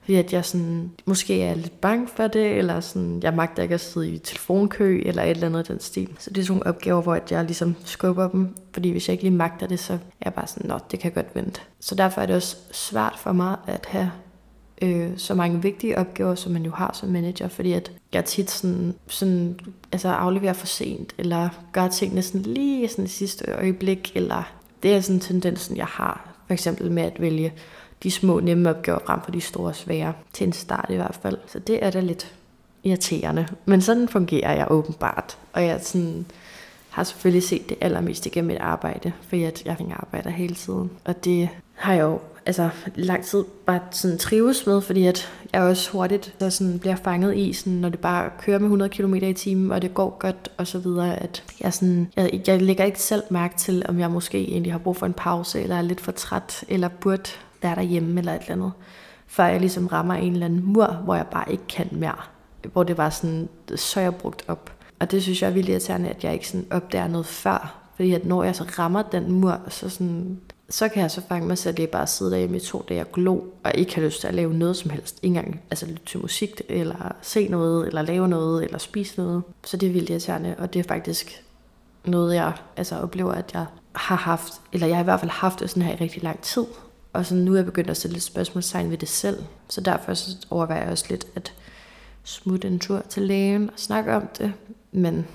Fordi 0.04 0.14
at 0.14 0.32
jeg 0.32 0.44
sådan, 0.44 0.90
måske 1.04 1.42
er 1.42 1.54
lidt 1.54 1.80
bange 1.80 2.08
for 2.16 2.26
det, 2.26 2.46
eller 2.46 2.80
sådan, 2.80 3.20
jeg 3.22 3.34
magter 3.34 3.62
ikke 3.62 3.74
at 3.74 3.80
sidde 3.80 4.10
i 4.10 4.18
telefonkø, 4.18 5.02
eller 5.06 5.22
et 5.22 5.30
eller 5.30 5.46
andet 5.46 5.68
i 5.68 5.72
den 5.72 5.80
stil. 5.80 6.08
Så 6.18 6.30
det 6.30 6.38
er 6.38 6.44
sådan 6.44 6.56
nogle 6.56 6.66
opgaver, 6.66 7.02
hvor 7.02 7.18
jeg 7.30 7.44
ligesom 7.44 7.74
skubber 7.84 8.28
dem, 8.28 8.56
fordi 8.72 8.90
hvis 8.90 9.08
jeg 9.08 9.12
ikke 9.12 9.24
lige 9.24 9.34
magter 9.34 9.66
det, 9.66 9.80
så 9.80 9.92
er 9.92 9.98
jeg 10.24 10.34
bare 10.34 10.46
sådan, 10.46 10.68
nå, 10.68 10.78
det 10.90 10.98
kan 10.98 11.12
godt 11.12 11.34
vente. 11.34 11.60
Så 11.80 11.94
derfor 11.94 12.20
er 12.20 12.26
det 12.26 12.36
også 12.36 12.56
svært 12.72 13.14
for 13.18 13.32
mig 13.32 13.56
at 13.66 13.86
have 13.88 14.10
øh, 14.82 15.10
så 15.16 15.34
mange 15.34 15.62
vigtige 15.62 15.98
opgaver, 15.98 16.34
som 16.34 16.52
man 16.52 16.64
jo 16.64 16.70
har 16.70 16.90
som 16.94 17.08
manager, 17.08 17.48
fordi 17.48 17.72
at 17.72 17.92
jeg 18.12 18.24
tit 18.24 18.50
sådan, 18.50 18.94
sådan 19.06 19.58
altså 19.92 20.08
afleverer 20.08 20.52
for 20.52 20.66
sent, 20.66 21.14
eller 21.18 21.48
gør 21.72 21.88
tingene 21.88 22.22
sådan 22.22 22.42
lige 22.42 22.88
sådan 22.88 23.04
i 23.04 23.08
sidste 23.08 23.52
øjeblik, 23.52 24.12
eller 24.14 24.52
det 24.82 24.94
er 24.94 25.00
sådan 25.00 25.20
tendensen, 25.20 25.76
jeg 25.76 25.86
har, 25.86 26.34
for 26.46 26.52
eksempel 26.52 26.92
med 26.92 27.02
at 27.02 27.20
vælge 27.20 27.52
de 28.04 28.10
små 28.10 28.40
nemme 28.40 28.70
opgaver 28.70 28.98
frem 29.06 29.20
for 29.24 29.30
de 29.30 29.40
store 29.40 29.74
svære, 29.74 30.12
til 30.32 30.46
en 30.46 30.52
start 30.52 30.86
i 30.90 30.96
hvert 30.96 31.18
fald. 31.22 31.38
Så 31.46 31.58
det 31.58 31.84
er 31.84 31.90
da 31.90 32.00
lidt 32.00 32.34
irriterende. 32.84 33.46
Men 33.64 33.80
sådan 33.80 34.08
fungerer 34.08 34.52
jeg 34.52 34.66
åbenbart. 34.70 35.38
Og 35.52 35.64
jeg 35.64 35.80
sådan, 35.82 36.26
har 36.90 37.04
selvfølgelig 37.04 37.42
set 37.42 37.68
det 37.68 37.76
allermest 37.80 38.26
igennem 38.26 38.50
mit 38.50 38.60
arbejde, 38.60 39.12
for 39.28 39.36
jeg, 39.36 39.52
jeg 39.64 39.76
arbejder 39.90 40.30
hele 40.30 40.54
tiden. 40.54 40.90
Og 41.04 41.24
det 41.24 41.48
har 41.74 41.94
jeg 41.94 42.02
jo 42.02 42.20
altså, 42.46 42.68
lang 42.94 43.24
tid 43.24 43.44
bare 43.66 43.80
sådan 43.90 44.18
trives 44.18 44.66
med, 44.66 44.80
fordi 44.80 45.06
at 45.06 45.32
jeg 45.52 45.62
også 45.62 45.90
hurtigt 45.90 46.34
så 46.38 46.50
sådan 46.50 46.78
bliver 46.78 46.96
fanget 46.96 47.36
i, 47.36 47.52
sådan, 47.52 47.72
når 47.72 47.88
det 47.88 48.00
bare 48.00 48.30
kører 48.40 48.58
med 48.58 48.66
100 48.66 48.88
km 48.88 49.14
i 49.14 49.32
timen, 49.32 49.72
og 49.72 49.82
det 49.82 49.94
går 49.94 50.16
godt, 50.18 50.48
og 50.56 50.66
så 50.66 50.78
videre, 50.78 51.16
at 51.16 51.42
jeg, 51.60 51.74
sådan, 51.74 52.08
jeg, 52.16 52.42
jeg 52.46 52.62
lægger 52.62 52.84
ikke 52.84 53.00
selv 53.00 53.22
mærke 53.30 53.58
til, 53.58 53.84
om 53.88 53.98
jeg 53.98 54.10
måske 54.10 54.38
egentlig 54.38 54.72
har 54.72 54.78
brug 54.78 54.96
for 54.96 55.06
en 55.06 55.12
pause, 55.12 55.62
eller 55.62 55.76
er 55.76 55.82
lidt 55.82 56.00
for 56.00 56.12
træt, 56.12 56.64
eller 56.68 56.88
burde 56.88 57.30
være 57.64 57.74
derhjemme 57.74 58.18
eller 58.18 58.32
et 58.32 58.40
eller 58.40 58.52
andet, 58.52 58.72
før 59.26 59.44
jeg 59.44 59.60
ligesom 59.60 59.86
rammer 59.86 60.14
en 60.14 60.32
eller 60.32 60.46
anden 60.46 60.64
mur, 60.64 60.86
hvor 60.86 61.14
jeg 61.14 61.26
bare 61.26 61.52
ikke 61.52 61.66
kan 61.68 61.88
mere. 61.92 62.16
Hvor 62.72 62.82
det 62.82 62.98
var 62.98 63.10
sådan, 63.10 63.48
så 63.76 64.00
jeg 64.00 64.14
brugt 64.14 64.44
op. 64.48 64.72
Og 65.00 65.10
det 65.10 65.22
synes 65.22 65.42
jeg 65.42 65.48
er 65.48 65.54
vildt 65.54 65.68
irriterende, 65.68 66.08
at 66.08 66.24
jeg 66.24 66.32
ikke 66.32 66.48
sådan 66.48 66.66
opdager 66.70 67.08
noget 67.08 67.26
før. 67.26 67.80
Fordi 67.96 68.12
at 68.12 68.24
når 68.24 68.44
jeg 68.44 68.56
så 68.56 68.64
rammer 68.78 69.02
den 69.02 69.32
mur, 69.32 69.60
så, 69.68 69.88
sådan, 69.88 70.40
så 70.68 70.88
kan 70.88 71.02
jeg 71.02 71.10
så 71.10 71.22
fange 71.28 71.48
mig 71.48 71.58
selv, 71.58 71.78
i 71.78 71.86
bare 71.86 72.06
sidde 72.06 72.30
derhjemme 72.30 72.56
i 72.56 72.60
to 72.60 72.84
dage 72.88 73.00
og 73.00 73.12
glo, 73.12 73.40
og 73.64 73.72
ikke 73.74 73.94
have 73.94 74.06
lyst 74.06 74.20
til 74.20 74.28
at 74.28 74.34
lave 74.34 74.54
noget 74.54 74.76
som 74.76 74.90
helst. 74.90 75.18
Ikke 75.22 75.36
engang 75.36 75.60
altså, 75.70 75.86
lytte 75.86 76.04
til 76.06 76.20
musik, 76.20 76.60
eller 76.68 77.14
se 77.22 77.48
noget, 77.48 77.86
eller 77.86 78.02
lave 78.02 78.28
noget, 78.28 78.64
eller 78.64 78.78
spise 78.78 79.20
noget. 79.20 79.42
Så 79.64 79.76
det 79.76 79.88
er 79.88 79.92
vildt 79.92 80.10
irriterende, 80.10 80.54
og 80.58 80.72
det 80.72 80.78
er 80.80 80.84
faktisk 80.84 81.44
noget, 82.04 82.34
jeg 82.34 82.52
altså, 82.76 82.96
oplever, 82.96 83.32
at 83.32 83.50
jeg 83.54 83.66
har 83.92 84.16
haft, 84.16 84.52
eller 84.72 84.86
jeg 84.86 84.96
har 84.96 85.02
i 85.02 85.04
hvert 85.04 85.20
fald 85.20 85.30
haft 85.30 85.60
det 85.60 85.70
sådan 85.70 85.82
her 85.82 85.92
i 85.92 85.96
rigtig 86.00 86.22
lang 86.22 86.40
tid. 86.40 86.64
Og 87.14 87.26
så 87.26 87.34
nu 87.34 87.52
er 87.52 87.56
jeg 87.56 87.64
begyndt 87.64 87.90
at 87.90 87.96
sætte 87.96 88.14
lidt 88.14 88.24
spørgsmålstegn 88.24 88.90
ved 88.90 88.98
det 88.98 89.08
selv. 89.08 89.44
Så 89.68 89.80
derfor 89.80 90.14
så 90.14 90.36
overvejer 90.50 90.82
jeg 90.82 90.90
også 90.90 91.04
lidt 91.10 91.26
at 91.34 91.52
smutte 92.24 92.68
en 92.68 92.78
tur 92.78 93.02
til 93.08 93.22
lægen 93.22 93.70
og 93.70 93.78
snakke 93.78 94.14
om 94.14 94.28
det. 94.38 94.52
Men 94.92 95.26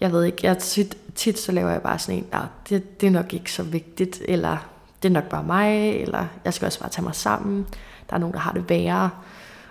jeg 0.00 0.12
ved 0.12 0.24
ikke, 0.24 0.38
jeg 0.42 0.58
tit, 0.58 0.96
tit 1.14 1.38
så 1.38 1.52
laver 1.52 1.70
jeg 1.70 1.82
bare 1.82 1.98
sådan 1.98 2.18
en, 2.18 2.26
ja, 2.32 2.40
det, 2.68 3.00
det 3.00 3.06
er 3.06 3.10
nok 3.10 3.32
ikke 3.32 3.52
så 3.52 3.62
vigtigt, 3.62 4.22
eller 4.28 4.68
det 5.02 5.08
er 5.08 5.12
nok 5.12 5.28
bare 5.28 5.44
mig, 5.44 6.00
eller 6.00 6.26
jeg 6.44 6.54
skal 6.54 6.66
også 6.66 6.80
bare 6.80 6.90
tage 6.90 7.04
mig 7.04 7.14
sammen. 7.14 7.66
Der 8.10 8.14
er 8.14 8.18
nogen, 8.18 8.34
der 8.34 8.40
har 8.40 8.52
det 8.52 8.68
værre, 8.68 9.10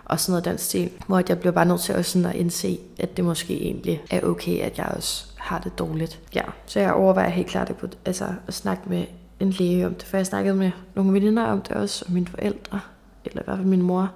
og 0.06 0.20
sådan 0.20 0.32
noget 0.32 0.46
den 0.46 0.58
stil. 0.58 0.92
Hvor 1.08 1.22
jeg 1.30 1.40
bliver 1.40 1.54
bare 1.54 1.66
nødt 1.66 1.82
til 1.82 1.96
også 1.96 2.12
sådan 2.12 2.30
at 2.30 2.36
indse, 2.36 2.80
at 3.00 3.18
det 3.18 3.26
måske 3.26 3.62
egentlig 3.62 4.04
er 4.12 4.22
okay, 4.22 4.60
at 4.60 4.78
jeg 4.78 4.86
også 4.86 5.26
har 5.38 5.60
det 5.60 5.80
dårligt. 5.80 6.20
Ja, 6.36 6.44
så 6.66 6.80
jeg 6.80 6.94
overvejer 6.94 7.30
helt 7.30 7.48
klart 7.48 7.70
at, 7.70 7.98
altså 8.06 8.26
at 8.48 8.54
snakke 8.54 8.84
med 8.90 9.06
en 9.40 9.50
læge 9.50 9.86
om 9.86 9.96
det, 9.96 10.04
for 10.04 10.18
jeg 10.18 10.26
snakkede 10.26 10.56
med 10.56 10.72
nogle 10.96 11.14
veninder 11.14 11.44
om 11.44 11.62
det 11.62 11.72
også, 11.72 12.06
og 12.08 12.14
mine 12.14 12.28
forældre, 12.28 12.80
eller 13.26 13.42
i 13.42 13.46
hvert 13.46 13.58
fald 13.58 13.68
min 13.68 13.82
mor 13.82 14.12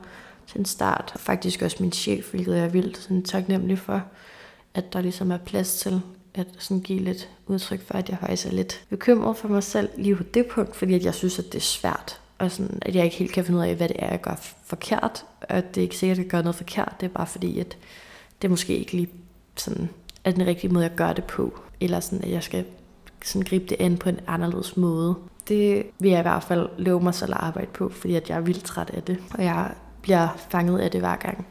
til 0.48 0.60
en 0.60 0.66
start. 0.66 1.12
Og 1.14 1.20
faktisk 1.20 1.62
også 1.62 1.78
min 1.80 1.92
chef, 1.92 2.32
hvilket 2.32 2.56
jeg 2.56 2.66
er 2.66 2.70
vildt 2.70 2.98
sådan 2.98 3.24
taknemmelig 3.24 3.80
for, 3.80 4.04
at 4.74 4.94
der 4.94 5.02
ligesom 5.02 5.32
er 5.32 5.38
plads 5.38 5.80
til 5.80 6.02
at 6.34 6.48
sådan 6.58 6.82
give 6.82 7.00
lidt 7.00 7.30
udtryk 7.48 7.82
for, 7.82 7.94
at 7.94 8.10
jeg 8.10 8.18
faktisk 8.20 8.48
er 8.48 8.52
lidt 8.52 8.84
bekymret 8.90 9.38
for 9.38 9.48
mig 9.48 9.64
selv 9.64 9.90
lige 9.98 10.16
på 10.16 10.24
det 10.24 10.46
punkt, 10.46 10.76
fordi 10.76 10.94
at 10.94 11.06
jeg 11.06 11.14
synes, 11.14 11.40
at 11.40 11.46
det 11.46 11.56
er 11.56 11.60
svært, 11.60 12.22
og 12.38 12.52
sådan, 12.52 12.80
at 12.82 12.96
jeg 12.96 13.04
ikke 13.04 13.18
helt 13.18 13.32
kan 13.32 13.46
finde 13.46 13.60
ud 13.60 13.66
af, 13.66 13.76
hvad 13.76 13.88
det 13.88 13.96
er, 14.00 14.10
jeg 14.10 14.22
gør 14.22 14.36
forkert, 14.66 15.26
og 15.42 15.76
det 15.76 15.78
er 15.78 15.82
ikke 15.82 15.98
sikkert, 15.98 16.18
at 16.18 16.24
jeg 16.24 16.32
gør 16.32 16.42
noget 16.42 16.56
forkert, 16.56 16.96
det 17.00 17.06
er 17.06 17.14
bare 17.14 17.28
fordi, 17.28 17.60
at 17.60 17.78
det 18.42 18.50
måske 18.50 18.78
ikke 18.78 18.92
lige 18.92 19.10
sådan, 19.56 19.90
er 20.24 20.32
den 20.32 20.46
rigtige 20.46 20.74
måde, 20.74 20.86
jeg 20.86 20.96
gør 20.96 21.14
det 21.14 21.24
på, 21.24 21.60
eller 21.80 22.00
sådan, 22.00 22.24
at 22.24 22.32
jeg 22.32 22.44
skal 22.44 22.66
sådan 23.24 23.42
gribe 23.42 23.66
det 23.66 23.78
an 23.80 23.98
på 23.98 24.10
en 24.10 24.20
anderledes 24.28 24.78
måde. 24.78 25.16
Det 25.48 25.86
vil 26.00 26.12
jeg 26.12 26.20
i 26.20 26.22
hvert 26.22 26.44
fald 26.44 26.70
love 26.78 27.02
mig 27.02 27.14
selv 27.14 27.34
at 27.34 27.40
arbejde 27.42 27.68
på, 27.74 27.90
fordi 27.90 28.16
at 28.16 28.30
jeg 28.30 28.38
er 28.38 28.42
vildt 28.42 28.64
træt 28.64 28.90
af 28.90 29.04
det. 29.04 29.18
Og 29.34 29.44
jeg 29.44 29.72
bliver 30.02 30.28
fanget 30.50 30.80
af 30.80 30.92
det 30.92 31.02
hver 31.02 31.16
gang, 31.16 31.48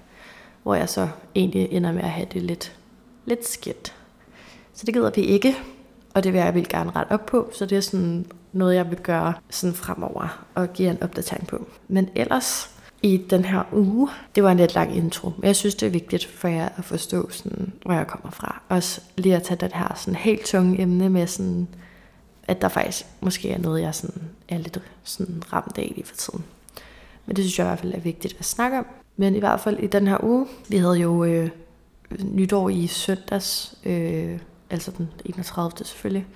hvor 0.62 0.74
jeg 0.74 0.88
så 0.88 1.08
egentlig 1.34 1.68
ender 1.72 1.92
med 1.92 2.02
at 2.02 2.10
have 2.10 2.26
det 2.32 2.42
lidt, 2.42 2.76
lidt 3.24 3.48
skidt. 3.48 3.94
Så 4.74 4.86
det 4.86 4.94
gider 4.94 5.10
vi 5.14 5.22
ikke, 5.22 5.56
og 6.14 6.24
det 6.24 6.32
vil 6.32 6.38
jeg 6.38 6.54
vildt 6.54 6.68
gerne 6.68 6.90
rette 6.96 7.12
op 7.12 7.26
på. 7.26 7.50
Så 7.52 7.66
det 7.66 7.76
er 7.78 7.80
sådan 7.80 8.26
noget, 8.52 8.74
jeg 8.74 8.90
vil 8.90 8.98
gøre 8.98 9.34
sådan 9.50 9.74
fremover 9.74 10.46
og 10.54 10.72
give 10.72 10.90
en 10.90 11.02
opdatering 11.02 11.46
på. 11.46 11.66
Men 11.88 12.08
ellers 12.14 12.77
i 13.02 13.16
den 13.16 13.44
her 13.44 13.62
uge, 13.72 14.08
det 14.34 14.44
var 14.44 14.50
en 14.50 14.56
lidt 14.56 14.74
lang 14.74 14.96
intro, 14.96 15.32
men 15.36 15.46
jeg 15.46 15.56
synes, 15.56 15.74
det 15.74 15.86
er 15.86 15.90
vigtigt 15.90 16.26
for 16.26 16.48
jer 16.48 16.68
at 16.76 16.84
forstå, 16.84 17.30
sådan, 17.30 17.72
hvor 17.84 17.94
jeg 17.94 18.06
kommer 18.06 18.30
fra. 18.30 18.62
Også 18.68 19.00
lige 19.16 19.36
at 19.36 19.42
tage 19.42 19.60
den 19.60 19.70
her 19.74 19.94
sådan, 19.96 20.14
helt 20.14 20.46
tunge 20.46 20.80
emne 20.80 21.08
med, 21.08 21.26
sådan, 21.26 21.68
at 22.48 22.62
der 22.62 22.68
faktisk 22.68 23.06
måske 23.20 23.50
er 23.50 23.58
noget, 23.58 23.82
jeg 23.82 23.94
sådan, 23.94 24.22
er 24.48 24.58
lidt 24.58 24.80
sådan, 25.04 25.42
ramt 25.52 25.78
af 25.78 25.92
lige 25.96 26.06
for 26.06 26.16
tiden. 26.16 26.44
Men 27.26 27.36
det 27.36 27.44
synes 27.44 27.58
jeg 27.58 27.66
i 27.66 27.68
hvert 27.68 27.78
fald 27.78 27.94
er 27.94 28.00
vigtigt 28.00 28.36
at 28.38 28.44
snakke 28.44 28.78
om. 28.78 28.86
Men 29.16 29.34
i 29.34 29.38
hvert 29.38 29.60
fald 29.60 29.78
i 29.78 29.86
den 29.86 30.06
her 30.06 30.24
uge, 30.24 30.46
vi 30.68 30.76
havde 30.76 30.96
jo 30.96 31.24
øh, 31.24 31.50
nytår 32.24 32.68
i 32.68 32.86
søndags, 32.86 33.74
øh, 33.84 34.38
altså 34.70 34.90
den 34.98 35.08
31. 35.24 35.72
selvfølgelig, 35.84 36.26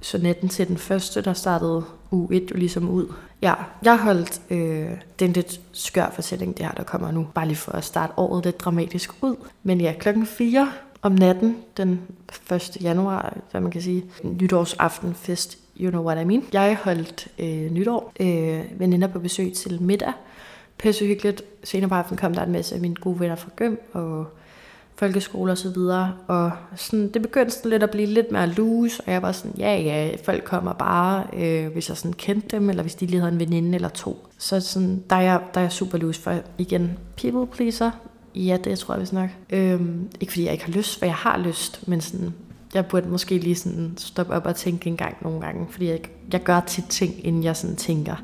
så 0.00 0.18
natten 0.18 0.48
til 0.48 0.68
den 0.68 0.76
første, 0.76 1.22
der 1.22 1.32
startede 1.32 1.84
u 2.10 2.28
1 2.32 2.50
jo 2.50 2.56
ligesom 2.56 2.88
ud. 2.88 3.06
Ja, 3.42 3.54
jeg 3.82 3.98
holdt, 3.98 4.40
øh, 4.50 4.90
den 5.18 5.32
lidt 5.32 5.60
skør 5.72 6.10
fortælling, 6.14 6.58
det 6.58 6.66
her, 6.66 6.72
der 6.72 6.82
kommer 6.82 7.10
nu. 7.10 7.26
Bare 7.34 7.46
lige 7.46 7.56
for 7.56 7.72
at 7.72 7.84
starte 7.84 8.12
året 8.16 8.44
lidt 8.44 8.60
dramatisk 8.60 9.10
ud. 9.22 9.36
Men 9.62 9.80
ja, 9.80 9.94
klokken 9.98 10.26
4 10.26 10.72
om 11.02 11.12
natten, 11.12 11.56
den 11.76 12.00
1. 12.52 12.76
januar, 12.80 13.36
hvad 13.50 13.60
man 13.60 13.70
kan 13.70 13.82
sige, 13.82 14.04
nytårsaftenfest, 14.22 15.58
you 15.80 15.90
know 15.90 16.04
what 16.04 16.22
I 16.22 16.24
mean. 16.24 16.44
Jeg 16.52 16.78
holdt 16.84 17.28
øh, 17.38 17.70
nytår, 17.70 18.12
øh, 18.20 18.80
veninder 18.80 19.08
på 19.08 19.18
besøg 19.18 19.52
til 19.52 19.82
middag. 19.82 20.12
Pisse 20.78 21.06
hyggeligt. 21.06 21.42
Senere 21.64 21.88
på 21.88 21.94
aftenen 21.94 22.18
kom 22.18 22.34
der 22.34 22.42
en 22.42 22.52
masse 22.52 22.74
af 22.74 22.80
mine 22.80 22.94
gode 22.94 23.20
venner 23.20 23.36
fra 23.36 23.50
Gøm, 23.56 23.78
og 23.92 24.26
folkeskole 25.00 25.52
og 25.52 25.58
så 25.58 25.70
videre, 25.70 26.12
og 26.26 26.50
sådan, 26.76 27.10
det 27.12 27.22
begyndte 27.22 27.50
sådan 27.50 27.70
lidt 27.70 27.82
at 27.82 27.90
blive 27.90 28.06
lidt 28.06 28.32
mere 28.32 28.46
loose, 28.46 29.02
og 29.06 29.12
jeg 29.12 29.22
var 29.22 29.32
sådan, 29.32 29.54
ja 29.58 29.76
ja, 29.76 30.16
folk 30.24 30.44
kommer 30.44 30.72
bare, 30.72 31.24
øh, 31.36 31.72
hvis 31.72 31.88
jeg 31.88 31.96
sådan 31.96 32.12
kendte 32.12 32.56
dem, 32.56 32.70
eller 32.70 32.82
hvis 32.82 32.94
de 32.94 33.06
lige 33.06 33.20
havde 33.20 33.32
en 33.32 33.40
veninde 33.40 33.74
eller 33.74 33.88
to. 33.88 34.26
Så 34.38 34.60
sådan, 34.60 35.02
der, 35.10 35.16
er 35.16 35.20
jeg, 35.20 35.40
der 35.54 35.60
er 35.60 35.64
jeg 35.64 35.72
super 35.72 35.98
loose 35.98 36.20
for, 36.20 36.34
igen, 36.58 36.98
people 37.16 37.46
pleaser, 37.46 37.90
ja, 38.34 38.58
det 38.64 38.78
tror 38.78 38.94
jeg 38.94 39.00
vist 39.00 39.12
nok. 39.12 39.30
Øhm, 39.50 40.08
ikke 40.20 40.32
fordi 40.32 40.44
jeg 40.44 40.52
ikke 40.52 40.64
har 40.64 40.72
lyst, 40.72 40.98
for 40.98 41.06
jeg 41.06 41.14
har 41.14 41.38
lyst, 41.38 41.88
men 41.88 42.00
sådan, 42.00 42.34
jeg 42.74 42.86
burde 42.86 43.08
måske 43.08 43.38
lige 43.38 43.54
sådan 43.54 43.92
stoppe 43.96 44.32
op 44.32 44.46
og 44.46 44.56
tænke 44.56 44.90
en 44.90 44.96
gang 44.96 45.16
nogle 45.22 45.40
gange, 45.40 45.66
fordi 45.70 45.86
jeg, 45.88 46.00
jeg 46.32 46.42
gør 46.42 46.60
tit 46.60 46.84
ting, 46.88 47.26
inden 47.26 47.44
jeg 47.44 47.56
sådan 47.56 47.76
tænker, 47.76 48.22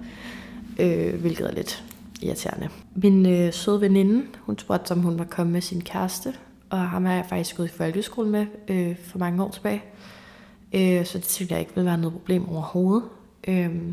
øh, 0.78 1.20
hvilket 1.20 1.46
er 1.46 1.52
lidt 1.52 1.84
irriterende. 2.22 2.68
Min 2.94 3.26
øh, 3.26 3.52
søde 3.52 3.80
veninde, 3.80 4.22
hun 4.40 4.58
spurgte, 4.58 4.92
om 4.92 4.98
hun 4.98 5.18
var 5.18 5.24
kommet 5.24 5.52
med 5.52 5.60
sin 5.60 5.80
kæreste, 5.80 6.32
og 6.70 6.78
ham 6.78 7.04
har 7.04 7.14
jeg 7.14 7.26
faktisk 7.28 7.56
gået 7.56 7.66
i 7.66 7.76
folkeskole 7.76 8.28
med 8.28 8.46
øh, 8.68 8.96
for 8.98 9.18
mange 9.18 9.44
år 9.44 9.50
tilbage. 9.50 9.82
Øh, 10.72 11.06
så 11.06 11.18
det 11.18 11.26
tænkte 11.26 11.52
jeg 11.52 11.60
ikke 11.60 11.74
ville 11.74 11.86
være 11.86 11.98
noget 11.98 12.12
problem 12.12 12.48
overhovedet. 12.48 13.04
Øh, 13.48 13.92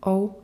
og 0.00 0.42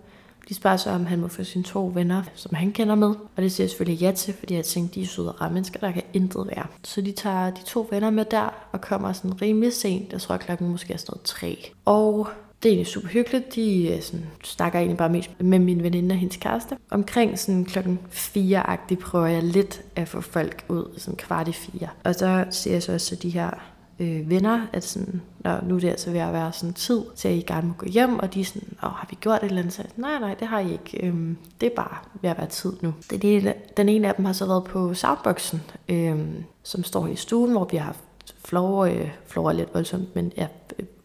de 0.48 0.54
spørger 0.54 0.76
så, 0.76 0.90
om 0.90 1.06
han 1.06 1.20
må 1.20 1.28
få 1.28 1.44
sine 1.44 1.64
to 1.64 1.90
venner, 1.94 2.22
som 2.34 2.54
han 2.54 2.72
kender 2.72 2.94
med. 2.94 3.08
Og 3.08 3.42
det 3.42 3.52
siger 3.52 3.64
jeg 3.64 3.70
selvfølgelig 3.70 4.00
ja 4.00 4.12
til, 4.12 4.34
fordi 4.34 4.54
jeg 4.54 4.64
tænkte, 4.64 4.94
de 4.94 5.02
er 5.02 5.06
søde 5.06 5.32
og 5.32 5.52
mennesker, 5.52 5.80
der 5.80 5.92
kan 5.92 6.02
intet 6.12 6.46
være. 6.46 6.66
Så 6.84 7.00
de 7.00 7.12
tager 7.12 7.50
de 7.50 7.64
to 7.64 7.88
venner 7.90 8.10
med 8.10 8.24
der, 8.24 8.68
og 8.72 8.80
kommer 8.80 9.12
sådan 9.12 9.42
rimelig 9.42 9.72
sent. 9.72 10.12
Jeg 10.12 10.20
tror, 10.20 10.36
klokken 10.36 10.68
måske 10.68 10.92
er 10.92 10.96
stået 10.96 11.20
tre. 11.24 11.72
Og 11.84 12.28
det 12.62 12.68
er 12.68 12.72
egentlig 12.72 12.86
super 12.86 13.08
hyggeligt. 13.08 13.54
De 13.54 13.88
øh, 13.88 14.02
sådan, 14.02 14.26
snakker 14.44 14.78
egentlig 14.78 14.98
bare 14.98 15.08
mest 15.08 15.30
med 15.40 15.58
min 15.58 15.82
veninde 15.82 16.12
og 16.12 16.18
hendes 16.18 16.36
kæreste. 16.36 16.76
Omkring 16.90 17.38
sådan 17.38 17.64
klokken 17.64 17.98
4-agtigt 18.12 19.00
prøver 19.00 19.26
jeg 19.26 19.42
lidt 19.42 19.82
at 19.96 20.08
få 20.08 20.20
folk 20.20 20.64
ud, 20.68 20.94
sådan 20.96 21.16
kvart 21.16 21.48
i 21.48 21.52
fire. 21.52 21.88
Og 22.04 22.14
så 22.14 22.44
siger 22.50 22.74
jeg 22.74 22.82
så 22.82 22.92
også 22.92 23.16
de 23.16 23.30
her 23.30 23.50
øh, 23.98 24.30
venner, 24.30 24.66
at 24.72 24.84
sådan, 24.84 25.22
Nå, 25.38 25.50
nu 25.62 25.76
er 25.76 25.80
det 25.80 25.88
altså 25.88 26.10
ved 26.10 26.20
at 26.20 26.32
være 26.32 26.52
sådan 26.52 26.72
tid 26.74 27.02
til, 27.16 27.28
at 27.28 27.34
I 27.34 27.44
gerne 27.46 27.68
må 27.68 27.74
gå 27.78 27.86
hjem, 27.86 28.18
og 28.18 28.34
de 28.34 28.40
er 28.40 28.44
sådan, 28.44 28.68
Åh, 28.82 28.90
har 28.90 29.06
vi 29.10 29.16
gjort 29.20 29.42
et 29.42 29.44
eller 29.44 29.58
andet? 29.58 29.72
Så 29.72 29.82
nej, 29.96 30.18
nej, 30.18 30.34
det 30.34 30.48
har 30.48 30.58
I 30.60 30.72
ikke. 30.72 31.06
Øhm, 31.06 31.36
det 31.60 31.66
er 31.66 31.76
bare 31.76 31.96
ved 32.22 32.30
at 32.30 32.38
være 32.38 32.48
tid 32.48 32.72
nu. 32.80 32.94
Den 33.10 33.20
ene, 33.22 33.54
den 33.76 33.88
ene 33.88 34.08
af 34.08 34.14
dem 34.14 34.24
har 34.24 34.32
så 34.32 34.46
været 34.46 34.64
på 34.64 34.94
soundboxen, 34.94 35.62
øhm, 35.88 36.44
som 36.62 36.84
står 36.84 37.06
i 37.06 37.16
stuen, 37.16 37.50
hvor 37.50 37.68
vi 37.70 37.76
har 37.76 37.84
haft 37.84 38.00
floor, 38.44 38.84
øh, 38.84 39.10
floor 39.26 39.48
er 39.48 39.52
lidt 39.52 39.74
voldsomt, 39.74 40.14
men 40.14 40.32
ja, 40.36 40.46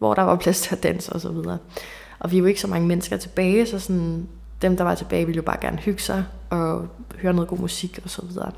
hvor 0.04 0.14
der 0.14 0.22
var 0.22 0.36
plads 0.36 0.60
til 0.60 0.74
at 0.74 0.82
danse 0.82 1.12
og 1.12 1.20
så 1.20 1.28
videre. 1.28 1.58
Og 2.18 2.30
vi 2.30 2.36
er 2.36 2.40
jo 2.40 2.46
ikke 2.46 2.60
så 2.60 2.66
mange 2.66 2.88
mennesker 2.88 3.16
tilbage, 3.16 3.66
så 3.66 3.78
sådan, 3.78 4.28
dem, 4.62 4.76
der 4.76 4.84
var 4.84 4.94
tilbage, 4.94 5.26
ville 5.26 5.36
jo 5.36 5.42
bare 5.42 5.60
gerne 5.60 5.78
hygge 5.78 6.02
sig 6.02 6.24
og 6.50 6.88
høre 7.22 7.32
noget 7.32 7.48
god 7.48 7.58
musik 7.58 8.00
og 8.04 8.10
så 8.10 8.22
videre. 8.26 8.52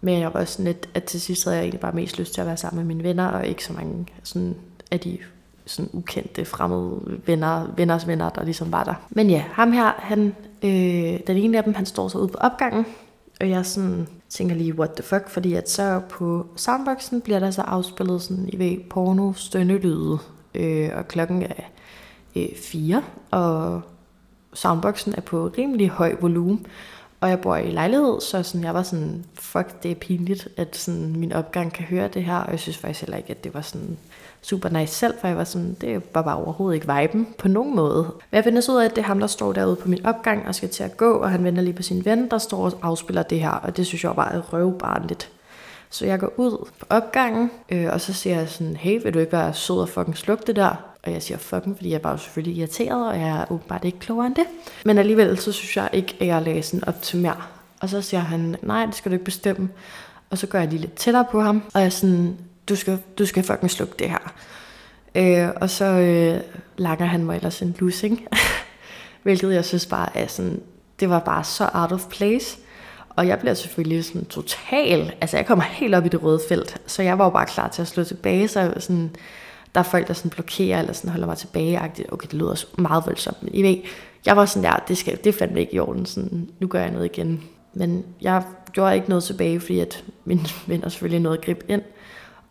Men 0.00 0.20
jeg 0.20 0.34
var 0.34 0.40
også 0.40 0.52
sådan 0.52 0.64
lidt, 0.64 0.88
at 0.94 1.04
til 1.04 1.20
sidst 1.20 1.44
havde 1.44 1.56
jeg 1.56 1.62
egentlig 1.62 1.80
bare 1.80 1.92
mest 1.92 2.18
lyst 2.18 2.34
til 2.34 2.40
at 2.40 2.46
være 2.46 2.56
sammen 2.56 2.86
med 2.86 2.94
mine 2.94 3.08
venner, 3.08 3.26
og 3.26 3.46
ikke 3.46 3.64
så 3.64 3.72
mange 3.72 4.06
sådan, 4.22 4.54
af 4.90 5.00
de 5.00 5.18
sådan 5.66 5.90
ukendte, 5.92 6.44
fremmede 6.44 7.00
venner, 7.26 7.66
venners 7.76 8.06
venner, 8.06 8.30
der 8.30 8.44
ligesom 8.44 8.72
var 8.72 8.84
der. 8.84 8.94
Men 9.10 9.30
ja, 9.30 9.44
ham 9.52 9.72
her, 9.72 9.92
han, 9.98 10.34
øh, 10.62 11.20
den 11.26 11.36
ene 11.36 11.58
af 11.58 11.64
dem, 11.64 11.74
han 11.74 11.86
står 11.86 12.08
så 12.08 12.18
ude 12.18 12.28
på 12.28 12.38
opgangen, 12.40 12.86
og 13.40 13.50
jeg 13.50 13.66
sådan 13.66 14.06
tænker 14.28 14.56
lige, 14.56 14.78
what 14.78 14.90
the 14.90 15.02
fuck, 15.02 15.28
fordi 15.28 15.54
at 15.54 15.70
så 15.70 16.00
på 16.08 16.46
soundboxen 16.56 17.20
bliver 17.20 17.38
der 17.38 17.50
så 17.50 17.62
afspillet 17.62 18.22
sådan, 18.22 18.48
I 18.48 18.58
ved, 18.58 18.78
porno, 18.90 19.32
stønnelyde, 19.32 20.18
øh, 20.56 20.90
og 20.94 21.08
klokken 21.08 21.42
er 21.42 21.64
øh, 22.36 22.56
fire, 22.56 23.02
og 23.30 23.82
soundboxen 24.54 25.14
er 25.16 25.20
på 25.20 25.50
rimelig 25.58 25.88
høj 25.88 26.16
volumen, 26.20 26.66
og 27.20 27.30
jeg 27.30 27.40
bor 27.40 27.56
i 27.56 27.70
lejlighed, 27.70 28.20
så 28.20 28.42
sådan, 28.42 28.64
jeg 28.64 28.74
var 28.74 28.82
sådan, 28.82 29.24
fuck, 29.34 29.82
det 29.82 29.90
er 29.90 29.94
pinligt, 29.94 30.48
at 30.56 30.76
sådan, 30.76 31.16
min 31.16 31.32
opgang 31.32 31.72
kan 31.72 31.84
høre 31.84 32.08
det 32.08 32.24
her, 32.24 32.36
og 32.36 32.50
jeg 32.50 32.60
synes 32.60 32.78
faktisk 32.78 33.00
heller 33.00 33.16
ikke, 33.16 33.30
at 33.30 33.44
det 33.44 33.54
var 33.54 33.60
sådan 33.60 33.98
super 34.42 34.68
nice 34.68 34.94
selv, 34.94 35.14
for 35.20 35.28
jeg 35.28 35.36
var 35.36 35.44
sådan, 35.44 35.76
det 35.80 36.02
var 36.14 36.22
bare 36.22 36.36
overhovedet 36.36 36.74
ikke 36.74 36.94
viben 37.00 37.28
på 37.38 37.48
nogen 37.48 37.76
måde. 37.76 38.02
Men 38.02 38.36
jeg 38.36 38.44
finder 38.44 38.60
så 38.60 38.72
ud 38.72 38.76
af, 38.76 38.84
at 38.84 38.90
det 38.90 38.98
er 38.98 39.06
ham, 39.06 39.20
der 39.20 39.26
står 39.26 39.52
derude 39.52 39.76
på 39.76 39.88
min 39.88 40.06
opgang 40.06 40.48
og 40.48 40.54
skal 40.54 40.68
til 40.68 40.82
at 40.82 40.96
gå, 40.96 41.12
og 41.12 41.30
han 41.30 41.44
venter 41.44 41.62
lige 41.62 41.74
på 41.74 41.82
sin 41.82 42.04
ven, 42.04 42.30
der 42.30 42.38
står 42.38 42.64
og 42.64 42.72
afspiller 42.82 43.22
det 43.22 43.40
her, 43.40 43.50
og 43.50 43.76
det 43.76 43.86
synes 43.86 44.04
jeg 44.04 44.14
bare 44.14 44.34
er 44.34 44.40
røvbarnligt. 44.40 45.30
Så 45.96 46.06
jeg 46.06 46.18
går 46.18 46.32
ud 46.36 46.68
på 46.78 46.86
opgangen, 46.90 47.50
øh, 47.68 47.86
og 47.92 48.00
så 48.00 48.12
siger 48.12 48.38
jeg 48.38 48.48
sådan, 48.48 48.76
hey, 48.76 49.02
vil 49.02 49.14
du 49.14 49.18
ikke 49.18 49.32
være 49.32 49.54
sød 49.54 49.80
og 49.80 49.88
fucking 49.88 50.16
slukke 50.16 50.44
det 50.46 50.56
der? 50.56 50.74
Og 51.02 51.12
jeg 51.12 51.22
siger 51.22 51.38
fucking, 51.38 51.76
fordi 51.76 51.90
jeg 51.90 52.04
var 52.04 52.10
jo 52.10 52.16
selvfølgelig 52.16 52.56
irriteret, 52.56 53.08
og 53.08 53.20
jeg 53.20 53.28
er 53.28 53.52
åbenbart 53.52 53.84
ikke 53.84 53.98
klogere 53.98 54.26
end 54.26 54.34
det. 54.34 54.44
Men 54.84 54.98
alligevel, 54.98 55.38
så 55.38 55.52
synes 55.52 55.76
jeg 55.76 55.90
ikke, 55.92 56.16
at 56.20 56.26
jeg 56.26 56.42
lagde 56.42 56.62
sådan 56.62 56.88
op 56.88 57.02
til 57.02 57.18
mere. 57.18 57.42
Og 57.80 57.88
så 57.88 58.02
siger 58.02 58.20
han, 58.20 58.56
nej, 58.62 58.86
det 58.86 58.94
skal 58.94 59.10
du 59.10 59.14
ikke 59.14 59.24
bestemme. 59.24 59.68
Og 60.30 60.38
så 60.38 60.46
gør 60.46 60.58
jeg 60.58 60.68
lige 60.68 60.80
lidt 60.80 60.94
tættere 60.94 61.26
på 61.30 61.40
ham, 61.40 61.62
og 61.74 61.80
jeg 61.80 61.86
er 61.86 61.90
sådan, 61.90 62.38
du 62.68 62.76
skal, 62.76 62.98
du 63.18 63.26
skal 63.26 63.42
fucking 63.42 63.70
slukke 63.70 63.94
det 63.98 64.10
her. 64.10 64.32
Øh, 65.14 65.50
og 65.60 65.70
så 65.70 65.84
øh, 65.84 66.40
langer 66.76 67.06
han 67.06 67.24
mig 67.24 67.36
ellers 67.36 67.62
en 67.62 67.76
losing, 67.78 68.26
hvilket 69.22 69.54
jeg 69.54 69.64
synes 69.64 69.86
bare 69.86 70.16
er 70.16 70.26
sådan, 70.26 70.60
det 71.00 71.10
var 71.10 71.20
bare 71.20 71.44
så 71.44 71.68
out 71.74 71.92
of 71.92 72.06
place. 72.10 72.58
Og 73.16 73.26
jeg 73.26 73.38
bliver 73.38 73.54
selvfølgelig 73.54 74.04
sådan 74.04 74.24
total, 74.24 75.12
altså 75.20 75.36
jeg 75.36 75.46
kommer 75.46 75.64
helt 75.64 75.94
op 75.94 76.06
i 76.06 76.08
det 76.08 76.22
røde 76.22 76.40
felt, 76.48 76.80
så 76.86 77.02
jeg 77.02 77.18
var 77.18 77.24
jo 77.24 77.30
bare 77.30 77.46
klar 77.46 77.68
til 77.68 77.82
at 77.82 77.88
slå 77.88 78.04
tilbage, 78.04 78.48
så 78.48 78.74
sådan, 78.78 79.10
der 79.74 79.80
er 79.80 79.84
folk, 79.84 80.08
der 80.08 80.14
sådan 80.14 80.30
blokerer, 80.30 80.78
eller 80.80 80.92
sådan 80.92 81.10
holder 81.10 81.26
mig 81.26 81.36
tilbage, 81.36 81.78
-agtigt. 81.78 82.12
okay, 82.12 82.26
det 82.26 82.34
lyder 82.34 82.64
meget 82.78 83.06
voldsomt, 83.06 83.42
men 83.42 83.54
I 83.54 83.62
ved, 83.62 83.76
jeg 84.26 84.36
var 84.36 84.46
sådan 84.46 84.64
der, 84.64 84.84
det, 84.88 84.98
skal, 84.98 85.18
det 85.24 85.34
fandt 85.34 85.58
ikke 85.58 85.74
i 85.74 85.78
orden, 85.78 86.06
sådan, 86.06 86.48
nu 86.60 86.66
gør 86.66 86.80
jeg 86.80 86.90
noget 86.90 87.04
igen. 87.04 87.44
Men 87.74 88.04
jeg 88.20 88.42
gjorde 88.72 88.94
ikke 88.94 89.08
noget 89.08 89.24
tilbage, 89.24 89.60
fordi 89.60 89.80
at 89.80 90.04
min 90.24 90.46
venner 90.66 90.88
selvfølgelig 90.88 91.20
noget 91.20 91.38
at 91.38 91.44
gribe 91.44 91.64
ind, 91.68 91.82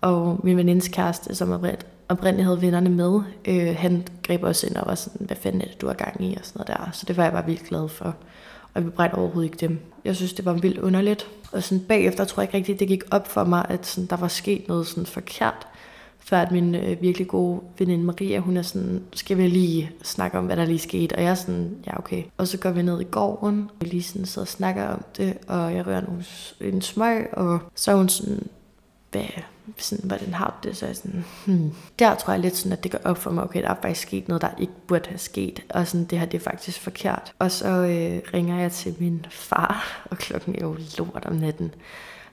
og 0.01 0.39
min 0.43 0.57
venindes 0.57 0.87
kæreste, 0.87 1.35
som 1.35 1.65
oprindeligt 2.09 2.45
havde 2.45 2.61
vennerne 2.61 2.89
med, 2.89 3.21
øh, 3.45 3.75
han 3.77 4.03
greb 4.23 4.43
også 4.43 4.67
ind 4.67 4.75
og 4.75 4.87
var 4.87 4.95
sådan, 4.95 5.27
hvad 5.27 5.37
fanden 5.37 5.61
er 5.61 5.65
det, 5.65 5.81
du 5.81 5.87
har 5.87 5.93
gang 5.93 6.25
i, 6.25 6.35
og 6.35 6.45
sådan 6.45 6.65
noget 6.67 6.79
der. 6.79 6.89
Så 6.93 7.05
det 7.07 7.17
var 7.17 7.23
jeg 7.23 7.31
bare 7.31 7.45
vildt 7.45 7.67
glad 7.67 7.89
for. 7.89 8.15
Og 8.75 8.85
vi 8.85 8.89
brændte 8.89 9.15
overhovedet 9.15 9.51
ikke 9.51 9.67
dem. 9.67 9.79
Jeg 10.05 10.15
synes, 10.15 10.33
det 10.33 10.45
var 10.45 10.53
vildt 10.53 10.77
underligt. 10.77 11.27
Og 11.51 11.63
sådan 11.63 11.83
bagefter 11.87 12.25
tror 12.25 12.41
jeg 12.41 12.47
ikke 12.47 12.57
rigtigt, 12.57 12.79
det 12.79 12.87
gik 12.87 13.03
op 13.11 13.27
for 13.27 13.43
mig, 13.43 13.65
at 13.69 13.85
sådan, 13.85 14.07
der 14.07 14.17
var 14.17 14.27
sket 14.27 14.67
noget 14.67 14.87
sådan 14.87 15.05
forkert. 15.05 15.67
Før 16.19 16.37
at 16.41 16.51
min 16.51 16.75
øh, 16.75 17.01
virkelig 17.01 17.27
gode 17.27 17.61
veninde 17.77 18.03
Maria, 18.03 18.39
hun 18.39 18.57
er 18.57 18.61
sådan, 18.61 19.03
skal 19.13 19.37
vi 19.37 19.47
lige 19.47 19.91
snakke 20.03 20.37
om, 20.37 20.45
hvad 20.45 20.57
der 20.57 20.65
lige 20.65 20.79
skete? 20.79 21.15
Og 21.15 21.23
jeg 21.23 21.31
er 21.31 21.35
sådan, 21.35 21.77
ja 21.87 21.99
okay. 21.99 22.23
Og 22.37 22.47
så 22.47 22.57
går 22.57 22.69
vi 22.69 22.81
ned 22.81 23.01
i 23.01 23.03
gården, 23.03 23.69
og 23.79 23.87
lige 23.87 24.03
sådan 24.03 24.25
sidder 24.25 24.45
og 24.45 24.47
snakker 24.47 24.87
om 24.87 25.03
det, 25.17 25.37
og 25.47 25.75
jeg 25.75 25.87
rører 25.87 26.01
nogle, 26.01 26.25
en 26.61 26.81
smøg, 26.81 27.27
og 27.33 27.59
så 27.75 27.91
er 27.91 27.95
hun 27.95 28.09
sådan, 28.09 28.47
hvad, 29.11 29.23
sådan, 29.77 30.07
hvordan 30.07 30.33
har 30.33 30.59
du 30.63 30.67
det? 30.69 30.77
Så 30.77 30.85
jeg 30.85 30.95
sådan, 30.95 31.25
hmm. 31.45 31.71
Der 31.99 32.15
tror 32.15 32.33
jeg 32.33 32.41
lidt 32.41 32.55
sådan, 32.55 32.71
at 32.71 32.83
det 32.83 32.91
går 32.91 32.99
op 33.03 33.17
for 33.17 33.31
mig, 33.31 33.43
okay, 33.43 33.61
der 33.61 33.69
er 33.69 33.75
faktisk 33.81 34.07
sket 34.07 34.27
noget, 34.27 34.41
der 34.41 34.49
ikke 34.57 34.73
burde 34.87 35.09
have 35.09 35.19
sket, 35.19 35.63
og 35.69 35.87
sådan, 35.87 36.05
det 36.05 36.19
her 36.19 36.25
det 36.25 36.37
er 36.37 36.43
faktisk 36.43 36.79
forkert. 36.79 37.33
Og 37.39 37.51
så 37.51 37.67
øh, 37.67 38.33
ringer 38.33 38.59
jeg 38.59 38.71
til 38.71 38.95
min 38.99 39.25
far, 39.29 39.85
og 40.11 40.17
klokken 40.17 40.55
er 40.55 40.59
jo 40.61 40.77
lort 40.97 41.25
om 41.25 41.33
natten. 41.35 41.71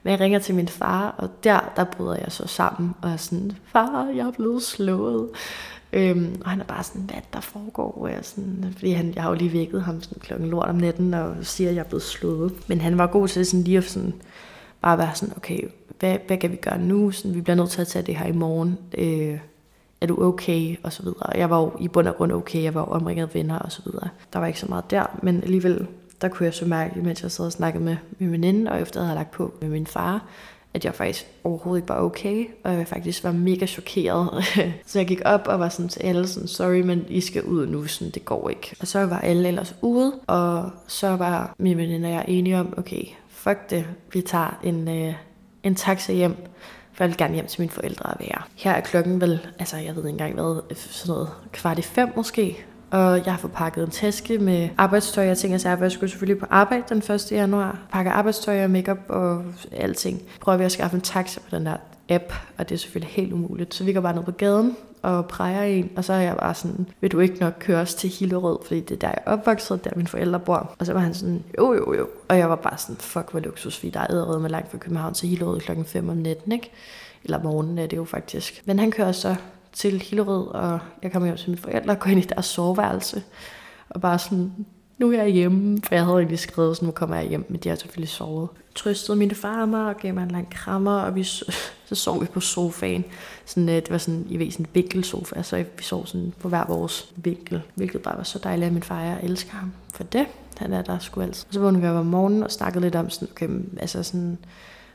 Men 0.03 0.11
jeg 0.11 0.19
ringer 0.19 0.39
til 0.39 0.55
min 0.55 0.67
far, 0.67 1.15
og 1.17 1.29
der, 1.43 1.59
der 1.75 1.83
bryder 1.83 2.15
jeg 2.15 2.31
så 2.31 2.47
sammen, 2.47 2.91
og 3.01 3.09
er 3.11 3.17
sådan, 3.17 3.51
far, 3.65 4.05
jeg 4.15 4.27
er 4.27 4.31
blevet 4.31 4.63
slået. 4.63 5.29
Øhm, 5.93 6.41
og 6.43 6.49
han 6.49 6.59
er 6.59 6.65
bare 6.65 6.83
sådan, 6.83 7.01
hvad 7.01 7.21
der 7.33 7.39
foregår? 7.39 7.97
Og 8.01 8.11
jeg 8.11 8.19
sådan, 8.21 8.73
fordi 8.77 8.91
han, 8.91 9.13
jeg 9.15 9.23
har 9.23 9.29
jo 9.29 9.35
lige 9.35 9.53
vækket 9.53 9.83
ham 9.83 10.01
sådan 10.01 10.19
klokken 10.19 10.49
lort 10.49 10.69
om 10.69 10.75
natten, 10.75 11.13
og 11.13 11.35
siger, 11.41 11.69
at 11.69 11.75
jeg 11.75 11.81
er 11.81 11.87
blevet 11.87 12.03
slået. 12.03 12.53
Men 12.67 12.81
han 12.81 12.97
var 12.97 13.07
god 13.07 13.27
til 13.27 13.45
sådan 13.45 13.63
lige 13.63 13.77
at 13.77 13.83
sådan, 13.83 14.13
bare 14.83 14.97
være 14.97 15.15
sådan, 15.15 15.33
okay, 15.37 15.59
hvad, 15.99 16.17
hvad 16.27 16.37
kan 16.37 16.51
vi 16.51 16.55
gøre 16.55 16.79
nu? 16.79 17.11
Sådan, 17.11 17.35
vi 17.35 17.41
bliver 17.41 17.55
nødt 17.55 17.69
til 17.69 17.81
at 17.81 17.87
tage 17.87 18.05
det 18.05 18.15
her 18.15 18.25
i 18.25 18.31
morgen. 18.31 18.77
Øh, 18.97 19.39
er 20.01 20.07
du 20.07 20.23
okay, 20.23 20.77
og 20.83 20.93
så 20.93 21.03
videre. 21.03 21.37
Jeg 21.37 21.49
var 21.49 21.61
jo 21.61 21.71
i 21.79 21.87
bund 21.87 22.07
og 22.07 22.15
grund 22.15 22.31
okay, 22.31 22.63
jeg 22.63 22.73
var 22.73 22.81
jo 22.81 22.87
omringet 22.87 23.23
af 23.23 23.33
venner, 23.33 23.59
og 23.59 23.71
så 23.71 23.81
videre. 23.85 24.09
Der 24.33 24.39
var 24.39 24.47
ikke 24.47 24.59
så 24.59 24.65
meget 24.69 24.91
der, 24.91 25.19
men 25.23 25.43
alligevel, 25.43 25.87
der 26.21 26.27
kunne 26.27 26.45
jeg 26.45 26.53
så 26.53 26.65
mærke, 26.65 26.99
mens 26.99 27.23
jeg 27.23 27.31
sad 27.31 27.45
og 27.45 27.51
snakkede 27.51 27.83
med 27.83 27.97
min 28.19 28.31
veninde, 28.31 28.71
og 28.71 28.81
efter 28.81 28.99
jeg 28.99 29.07
havde 29.07 29.17
lagt 29.17 29.31
på 29.31 29.53
med 29.61 29.69
min 29.69 29.87
far, 29.87 30.25
at 30.73 30.85
jeg 30.85 30.95
faktisk 30.95 31.27
overhovedet 31.43 31.81
ikke 31.81 31.89
var 31.89 32.01
okay, 32.01 32.45
og 32.63 32.73
jeg 32.73 32.87
faktisk 32.87 33.23
var 33.23 33.31
mega 33.31 33.65
chokeret. 33.65 34.29
så 34.85 34.99
jeg 34.99 35.07
gik 35.07 35.21
op 35.25 35.47
og 35.47 35.59
var 35.59 35.69
sådan 35.69 35.89
til 35.89 35.99
alle 35.99 36.27
sådan, 36.27 36.47
sorry, 36.47 36.81
men 36.81 37.05
I 37.09 37.21
skal 37.21 37.43
ud 37.43 37.67
nu, 37.67 37.85
sådan, 37.85 38.11
det 38.11 38.25
går 38.25 38.49
ikke. 38.49 38.75
Og 38.79 38.87
så 38.87 39.05
var 39.05 39.19
alle 39.19 39.47
ellers 39.47 39.75
ude, 39.81 40.13
og 40.27 40.69
så 40.87 41.15
var 41.15 41.55
min 41.57 41.77
veninde 41.77 42.07
og 42.07 42.13
jeg 42.13 42.25
enige 42.27 42.59
om, 42.59 42.73
okay, 42.77 43.03
fuck 43.43 43.69
det, 43.69 43.85
vi 44.13 44.21
tager 44.21 44.59
en, 44.63 44.87
øh, 44.87 45.13
en 45.63 45.75
taxa 45.75 46.13
hjem, 46.13 46.35
for 46.93 47.03
jeg 47.03 47.09
vil 47.09 47.17
gerne 47.17 47.33
hjem 47.33 47.47
til 47.47 47.61
mine 47.61 47.71
forældre 47.71 48.11
at 48.11 48.19
være. 48.19 48.41
Her 48.55 48.71
er 48.71 48.81
klokken 48.81 49.21
vel, 49.21 49.47
altså 49.59 49.77
jeg 49.77 49.95
ved 49.95 50.03
ikke 50.03 50.09
engang 50.09 50.33
hvad, 50.33 50.61
øh, 50.69 50.77
sådan 50.77 51.13
noget 51.13 51.29
kvart 51.51 51.79
i 51.79 51.81
fem 51.81 52.09
måske, 52.15 52.65
og 52.91 53.25
jeg 53.25 53.33
har 53.33 53.37
fået 53.37 53.53
pakket 53.53 53.83
en 53.83 53.89
taske 53.89 54.37
med 54.37 54.69
arbejdstøj. 54.77 55.25
Jeg 55.25 55.37
tænker 55.37 55.69
at 55.69 55.81
jeg 55.81 55.91
skulle 55.91 56.09
selvfølgelig 56.09 56.39
på 56.39 56.45
arbejde 56.49 56.83
den 56.89 56.97
1. 56.97 57.31
januar. 57.31 57.79
Pakke 57.91 58.11
arbejdstøj 58.11 58.63
og 58.63 58.69
makeup 58.69 58.97
og 59.09 59.43
alting. 59.71 60.21
Prøver 60.41 60.57
vi 60.57 60.63
at 60.63 60.71
skaffe 60.71 60.95
en 60.95 61.01
taxa 61.01 61.39
på 61.39 61.55
den 61.55 61.65
der 61.65 61.77
app, 62.09 62.33
og 62.57 62.69
det 62.69 62.75
er 62.75 62.79
selvfølgelig 62.79 63.13
helt 63.13 63.33
umuligt. 63.33 63.73
Så 63.73 63.83
vi 63.83 63.93
går 63.93 64.01
bare 64.01 64.15
ned 64.15 64.23
på 64.23 64.31
gaden 64.31 64.75
og 65.03 65.25
præger 65.25 65.63
en, 65.63 65.89
og 65.95 66.03
så 66.03 66.13
er 66.13 66.19
jeg 66.19 66.35
bare 66.37 66.53
sådan, 66.53 66.87
vil 67.01 67.11
du 67.11 67.19
ikke 67.19 67.39
nok 67.39 67.53
køre 67.59 67.81
os 67.81 67.95
til 67.95 68.09
Hillerød, 68.09 68.57
fordi 68.65 68.79
det 68.79 68.91
er 68.91 68.99
der, 68.99 69.07
jeg 69.07 69.17
er 69.25 69.31
opvokset, 69.31 69.83
der 69.83 69.89
mine 69.95 70.07
forældre 70.07 70.39
bor. 70.39 70.75
Og 70.79 70.85
så 70.85 70.93
var 70.93 70.99
han 70.99 71.13
sådan, 71.13 71.43
jo 71.57 71.73
jo 71.73 71.93
jo. 71.93 72.07
Og 72.27 72.37
jeg 72.37 72.49
var 72.49 72.55
bare 72.55 72.77
sådan, 72.77 72.95
fuck 72.95 73.31
hvor 73.31 73.39
luksus, 73.39 73.77
fordi 73.77 73.89
der 73.89 73.99
er 73.99 74.11
æderød 74.11 74.39
med 74.39 74.49
langt 74.49 74.71
fra 74.71 74.77
København 74.77 75.13
til 75.13 75.29
Hillerød 75.29 75.59
klokken 75.59 75.85
5 75.85 76.09
om 76.09 76.17
natten, 76.17 76.51
ikke? 76.51 76.71
Eller 77.23 77.43
morgenen 77.43 77.77
er 77.77 77.87
det 77.87 77.97
jo 77.97 78.05
faktisk. 78.05 78.61
Men 78.65 78.79
han 78.79 78.91
kører 78.91 79.11
så 79.11 79.35
til 79.73 80.01
Hillerød, 80.01 80.47
og 80.47 80.79
jeg 81.03 81.11
kommer 81.11 81.27
hjem 81.27 81.37
til 81.37 81.49
mine 81.49 81.61
forældre 81.61 81.91
og 81.91 81.99
går 81.99 82.09
ind 82.09 82.19
i 82.19 82.23
deres 82.23 82.45
soveværelse. 82.45 83.23
Og 83.89 84.01
bare 84.01 84.19
sådan, 84.19 84.51
nu 84.97 85.11
er 85.11 85.21
jeg 85.21 85.27
hjemme, 85.27 85.79
for 85.83 85.95
jeg 85.95 86.03
havde 86.03 86.17
egentlig 86.17 86.39
skrevet, 86.39 86.77
så 86.77 86.85
nu 86.85 86.91
kommer 86.91 87.15
jeg 87.15 87.25
hjem, 87.25 87.45
men 87.49 87.59
de 87.59 87.69
har 87.69 87.75
selvfølgelig 87.75 88.09
sovet. 88.09 88.49
Trøstede 88.75 89.17
min 89.17 89.31
far 89.31 89.65
mig 89.65 89.85
og 89.85 89.97
gav 89.97 90.13
mig 90.13 90.23
en 90.23 90.31
lang 90.31 90.51
krammer, 90.51 90.99
og 90.99 91.15
vi, 91.15 91.27
så 91.95 92.03
sov 92.03 92.21
vi 92.21 92.25
på 92.25 92.39
sofaen. 92.39 93.05
Sådan, 93.45 93.69
øh, 93.69 93.75
det 93.75 93.89
var 93.89 93.97
sådan, 93.97 94.25
I 94.29 94.37
ved, 94.37 94.51
sådan 94.51 94.65
en 94.65 94.69
vinkelsofa, 94.73 95.41
så 95.41 95.57
vi 95.57 95.83
sov 95.83 96.05
sådan 96.05 96.33
på 96.39 96.49
hver 96.49 96.65
vores 96.67 97.13
vinkel, 97.15 97.61
hvilket 97.75 98.01
bare 98.01 98.17
var 98.17 98.23
så 98.23 98.39
dejligt, 98.43 98.67
at 98.67 98.73
min 98.73 98.83
far, 98.83 99.01
jeg 99.01 99.19
elsker 99.23 99.51
ham 99.51 99.73
for 99.93 100.03
det. 100.03 100.25
Han 100.57 100.73
er 100.73 100.81
der 100.81 100.99
sgu 100.99 101.21
altid. 101.21 101.45
Og 101.47 101.53
så 101.53 101.59
vågnede 101.59 101.81
vi 101.81 101.87
op 101.87 101.95
om 101.95 102.05
morgenen 102.05 102.43
og 102.43 102.51
snakkede 102.51 102.83
lidt 102.83 102.95
om 102.95 103.09
sådan, 103.09 103.27
okay, 103.31 103.49
altså 103.79 104.03
sådan, 104.03 104.37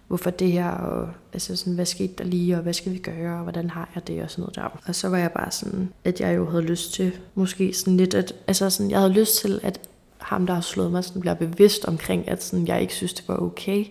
hvorfor 0.09 0.31
det 0.31 0.53
her, 0.53 0.71
og 0.71 1.09
altså 1.33 1.57
sådan, 1.57 1.75
hvad 1.75 1.87
skete 1.87 2.13
der 2.19 2.25
lige, 2.25 2.57
og 2.57 2.63
hvad 2.63 2.73
skal 2.73 2.93
vi 2.93 2.99
gøre, 2.99 3.37
og 3.37 3.43
hvordan 3.43 3.71
har 3.71 3.91
jeg 3.95 4.09
det, 4.09 4.23
og 4.23 4.31
sådan 4.31 4.43
noget 4.43 4.57
der. 4.57 4.81
Og 4.87 4.95
så 4.95 5.09
var 5.09 5.19
jeg 5.19 5.33
bare 5.33 5.51
sådan, 5.51 5.93
at 6.05 6.21
jeg 6.21 6.37
jo 6.37 6.51
havde 6.51 6.63
lyst 6.63 6.93
til, 6.93 7.13
måske 7.35 7.73
sådan 7.73 7.97
lidt, 7.97 8.15
at, 8.15 8.35
altså 8.47 8.71
sådan, 8.71 8.91
jeg 8.91 8.99
havde 8.99 9.13
lyst 9.13 9.41
til, 9.41 9.61
at 9.63 9.81
ham, 10.19 10.47
der 10.47 10.55
har 10.55 10.61
slået 10.61 10.93
mig, 10.93 11.05
sådan 11.05 11.21
bliver 11.21 11.35
bevidst 11.35 11.85
omkring, 11.85 12.29
at 12.29 12.43
sådan, 12.43 12.67
jeg 12.67 12.81
ikke 12.81 12.95
synes, 12.95 13.15
det 13.15 13.29
var 13.29 13.37
okay. 13.37 13.85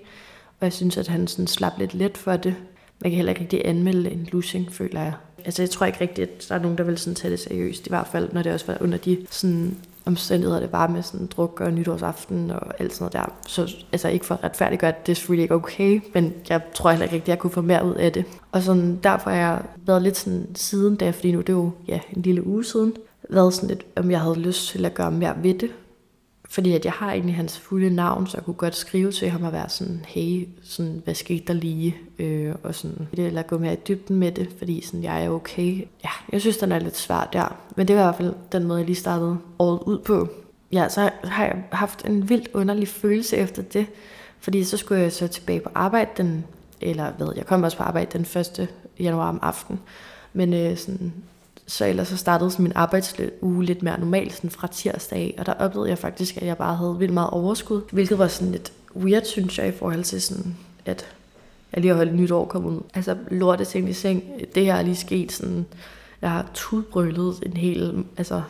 Og 0.60 0.66
jeg 0.66 0.74
synes, 0.74 0.98
at 0.98 1.08
han 1.08 1.28
sådan 1.28 1.48
slap 1.48 1.74
lidt 1.78 1.94
let 1.94 2.18
for 2.18 2.38
det. 2.38 2.56
Man 3.00 3.12
kan 3.12 3.16
heller 3.16 3.30
ikke 3.32 3.42
rigtig 3.42 3.62
anmelde 3.66 4.12
en 4.12 4.28
losing, 4.32 4.74
føler 4.74 5.02
jeg. 5.02 5.14
Altså, 5.46 5.62
jeg 5.62 5.70
tror 5.70 5.86
ikke 5.86 6.02
rigtigt, 6.02 6.30
at 6.32 6.46
der 6.50 6.56
er 6.56 6.60
nogen, 6.60 6.78
der 6.78 6.84
vil 6.84 6.98
sådan 6.98 7.16
tage 7.16 7.32
det 7.32 7.40
seriøst. 7.40 7.88
I 7.88 7.90
hvert 7.90 8.08
fald, 8.08 8.34
når 8.34 8.42
det 8.42 8.54
også 8.54 8.66
var 8.66 8.78
under 8.82 8.98
de 8.98 9.18
sådan, 9.32 9.78
omstændigheder, 10.08 10.60
det 10.60 10.72
var 10.72 10.88
med 10.88 11.04
sådan 11.04 11.28
druk 11.28 11.62
og 11.62 11.74
nytårsaften 11.74 12.52
og 12.52 12.80
alt 12.80 12.94
sådan 12.94 13.04
noget 13.04 13.14
der. 13.14 13.36
Så 13.48 13.76
altså 13.92 14.08
ikke 14.08 14.26
for 14.26 14.36
at 14.36 14.44
retfærdiggøre, 14.44 14.92
at 14.92 15.06
det 15.06 15.12
er 15.12 15.16
selvfølgelig 15.16 15.44
ikke 15.44 15.56
okay, 15.56 16.02
men 16.14 16.34
jeg 16.50 16.62
tror 16.74 16.90
heller 16.90 17.04
ikke 17.04 17.16
rigtigt, 17.16 17.30
at 17.30 17.36
jeg 17.36 17.40
kunne 17.40 17.52
få 17.52 17.62
mere 17.62 17.86
ud 17.86 17.94
af 17.94 18.12
det. 18.12 18.26
Og 18.52 18.62
sådan, 18.62 19.00
derfor 19.04 19.30
har 19.30 19.38
jeg 19.38 19.62
været 19.86 20.02
lidt 20.02 20.18
sådan 20.18 20.48
siden 20.56 20.96
da, 20.96 21.10
fordi 21.10 21.32
nu 21.32 21.40
det 21.40 21.50
er 21.50 21.54
jo 21.54 21.72
ja, 21.88 22.00
en 22.16 22.22
lille 22.22 22.48
uge 22.48 22.66
siden, 22.66 22.94
været 23.30 23.54
sådan 23.54 23.70
lidt, 23.70 23.86
om 23.96 24.12
jeg 24.12 24.22
havde 24.22 24.40
lyst 24.40 24.68
til 24.68 24.86
at 24.86 24.94
gøre 24.94 25.12
mere 25.12 25.36
ved 25.44 25.54
det. 25.54 25.70
Fordi 26.58 26.74
at 26.74 26.86
jeg 26.86 26.94
har 26.94 27.12
egentlig 27.12 27.36
hans 27.36 27.60
fulde 27.60 27.90
navn, 27.90 28.28
så 28.28 28.38
jeg 28.38 28.46
kunne 28.46 28.54
godt 28.54 28.76
skrive 28.76 29.12
til 29.12 29.30
ham 29.30 29.44
og 29.44 29.54
være 29.54 29.70
sådan, 29.70 30.06
hey, 30.08 30.48
sådan, 30.64 31.02
hvad 31.04 31.16
skete 31.16 31.44
der 31.48 31.54
lige? 31.54 31.98
Øh, 32.20 32.56
og 32.64 32.76
sådan, 32.76 33.08
eller 33.14 33.42
gå 33.42 33.58
mere 33.58 33.74
i 33.74 33.78
dybden 33.88 34.16
med 34.16 34.32
det, 34.32 34.50
fordi 34.58 34.82
sådan, 34.82 35.04
jeg 35.04 35.26
er 35.26 35.30
okay. 35.30 35.88
Ja, 36.04 36.10
jeg 36.32 36.42
synes, 36.42 36.58
den 36.58 36.72
er 36.72 36.80
lidt 36.80 36.98
svær 36.98 37.30
der. 37.34 37.56
Men 37.76 37.88
det 37.88 37.96
var 37.96 38.02
i 38.02 38.06
hvert 38.06 38.16
fald 38.16 38.34
den 38.52 38.64
måde, 38.64 38.80
jeg 38.80 38.86
lige 38.86 38.96
startede 38.96 39.38
året 39.60 39.80
ud 39.86 40.00
på. 40.00 40.28
Ja, 40.72 40.90
så 40.90 41.10
har 41.24 41.46
jeg 41.46 41.64
haft 41.72 42.06
en 42.06 42.30
vildt 42.30 42.50
underlig 42.54 42.88
følelse 42.88 43.38
efter 43.38 43.62
det. 43.62 43.86
Fordi 44.40 44.64
så 44.64 44.78
skulle 44.78 45.02
jeg 45.02 45.12
så 45.12 45.28
tilbage 45.28 45.60
på 45.60 45.70
arbejde 45.76 46.10
den, 46.18 46.46
eller 46.82 47.12
hvad, 47.12 47.28
jeg 47.36 47.46
kom 47.46 47.64
også 47.64 47.78
på 47.78 47.84
arbejde 47.84 48.18
den 48.18 48.42
1. 48.42 48.68
januar 49.00 49.30
om 49.30 49.40
aftenen. 49.42 49.80
Men 50.34 50.54
øh, 50.54 50.78
sådan, 50.78 51.14
så 51.68 51.86
ellers 51.86 52.08
så 52.08 52.18
startede 52.18 52.52
min 52.60 52.72
arbejdsuge 52.76 53.66
lidt 53.66 53.84
mere 53.84 54.00
normalt 54.00 54.34
sådan 54.36 54.50
fra 54.50 54.68
tirsdag 54.68 55.20
af, 55.20 55.36
og 55.38 55.46
der 55.46 55.54
oplevede 55.54 55.90
jeg 55.90 55.98
faktisk, 55.98 56.38
at 56.38 56.46
jeg 56.46 56.58
bare 56.58 56.76
havde 56.76 56.96
vildt 57.00 57.14
meget 57.14 57.30
overskud, 57.30 57.82
hvilket 57.92 58.20
var 58.20 58.28
sådan 58.28 58.52
lidt 58.52 58.74
weird, 58.96 59.24
synes 59.24 59.60
jeg, 59.60 59.68
i 59.68 59.72
forhold 59.72 60.04
til 60.04 60.22
sådan, 60.22 60.56
at 60.86 61.06
jeg 61.74 61.82
lige 61.82 61.90
har 61.90 61.98
holdt 61.98 62.16
nytår 62.16 62.46
kommet 62.46 62.72
ud. 62.72 62.82
Altså 62.94 63.18
lorte 63.32 63.66
ting 63.66 63.90
i 63.90 63.94
seng, 63.94 64.24
det 64.56 64.66
her 64.66 64.76
er 64.76 64.82
lige 64.82 64.96
sket 64.96 65.32
sådan, 65.32 65.66
jeg 66.22 66.32
har 66.32 66.46
tudbrølet 66.54 67.36
en 67.46 67.58
hel, 67.58 68.04
altså 68.18 68.42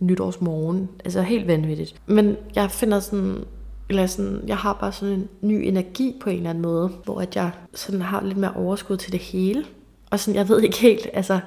nytårsmorgen, 0.00 0.88
altså 1.04 1.22
helt 1.22 1.46
vanvittigt. 1.46 1.94
Men 2.06 2.36
jeg 2.54 2.70
finder 2.70 3.00
sådan, 3.00 3.44
eller 3.88 4.06
sådan, 4.06 4.40
jeg 4.46 4.56
har 4.56 4.72
bare 4.72 4.92
sådan 4.92 5.14
en 5.14 5.28
ny 5.40 5.52
energi 5.52 6.16
på 6.20 6.30
en 6.30 6.36
eller 6.36 6.50
anden 6.50 6.62
måde, 6.62 6.88
hvor 7.04 7.20
at 7.20 7.36
jeg 7.36 7.50
sådan 7.74 8.02
har 8.02 8.22
lidt 8.24 8.38
mere 8.38 8.52
overskud 8.54 8.96
til 8.96 9.12
det 9.12 9.20
hele. 9.20 9.64
Og 10.10 10.20
sådan, 10.20 10.34
jeg 10.34 10.48
ved 10.48 10.62
ikke 10.62 10.78
helt, 10.78 11.06
altså, 11.12 11.40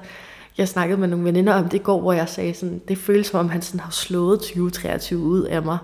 jeg 0.58 0.68
snakkede 0.68 1.00
med 1.00 1.08
nogle 1.08 1.24
veninder 1.24 1.54
om 1.54 1.64
det 1.64 1.74
i 1.74 1.82
går, 1.82 2.00
hvor 2.00 2.12
jeg 2.12 2.28
sagde 2.28 2.54
sådan, 2.54 2.80
det 2.88 2.98
føles 2.98 3.26
som 3.26 3.40
om 3.40 3.48
han 3.48 3.62
sådan 3.62 3.80
har 3.80 3.90
slået 3.90 4.40
2023 4.40 5.18
ud 5.20 5.42
af 5.42 5.62
mig. 5.62 5.78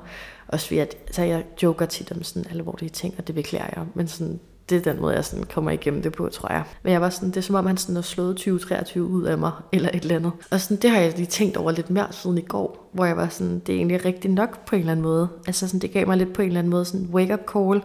Også 0.48 0.66
fordi, 0.66 0.78
at, 0.78 0.96
så 1.10 1.22
jeg 1.22 1.44
joker 1.62 1.86
tit 1.86 2.12
om 2.12 2.22
sådan 2.22 2.50
alvorlige 2.50 2.88
ting, 2.88 3.14
og 3.18 3.26
det 3.26 3.34
beklager 3.34 3.66
jeg. 3.76 3.84
Men 3.94 4.08
sådan, 4.08 4.40
det 4.68 4.76
er 4.78 4.92
den 4.92 5.00
måde, 5.00 5.14
jeg 5.14 5.24
sådan 5.24 5.44
kommer 5.44 5.70
igennem 5.70 6.02
det 6.02 6.12
på, 6.12 6.28
tror 6.28 6.52
jeg. 6.52 6.62
Men 6.82 6.92
jeg 6.92 7.00
var 7.00 7.10
sådan, 7.10 7.28
det 7.28 7.36
er 7.36 7.40
som 7.40 7.54
om, 7.54 7.66
han 7.66 7.76
sådan 7.76 7.94
har 7.94 8.02
slået 8.02 8.36
2023 8.36 9.04
ud 9.04 9.22
af 9.22 9.38
mig, 9.38 9.52
eller 9.72 9.88
et 9.94 10.02
eller 10.02 10.16
andet. 10.16 10.32
Og 10.50 10.60
sådan, 10.60 10.76
det 10.76 10.90
har 10.90 10.98
jeg 10.98 11.12
lige 11.16 11.26
tænkt 11.26 11.56
over 11.56 11.70
lidt 11.70 11.90
mere 11.90 12.06
siden 12.10 12.38
i 12.38 12.40
går, 12.40 12.90
hvor 12.92 13.04
jeg 13.04 13.16
var 13.16 13.28
sådan, 13.28 13.58
det 13.58 13.72
er 13.72 13.76
egentlig 13.76 14.04
rigtigt 14.04 14.34
nok 14.34 14.66
på 14.66 14.76
en 14.76 14.80
eller 14.80 14.92
anden 14.92 15.04
måde. 15.04 15.28
Altså 15.46 15.68
sådan, 15.68 15.80
det 15.80 15.92
gav 15.92 16.06
mig 16.06 16.16
lidt 16.16 16.32
på 16.32 16.42
en 16.42 16.48
eller 16.48 16.58
anden 16.58 16.70
måde 16.70 16.84
sådan 16.84 17.08
wake-up 17.12 17.40
call, 17.52 17.82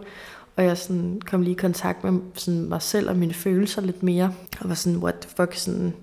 og 0.56 0.64
jeg 0.64 0.78
sådan 0.78 1.20
kom 1.26 1.42
lige 1.42 1.52
i 1.52 1.58
kontakt 1.58 2.04
med 2.04 2.20
sådan 2.34 2.68
mig 2.68 2.82
selv 2.82 3.10
og 3.10 3.16
mine 3.16 3.34
følelser 3.34 3.82
lidt 3.82 4.02
mere. 4.02 4.34
Og 4.60 4.68
var 4.68 4.74
sådan, 4.74 4.98
what 4.98 5.14
the 5.14 5.30
fuck, 5.36 5.54
sådan, 5.54 5.94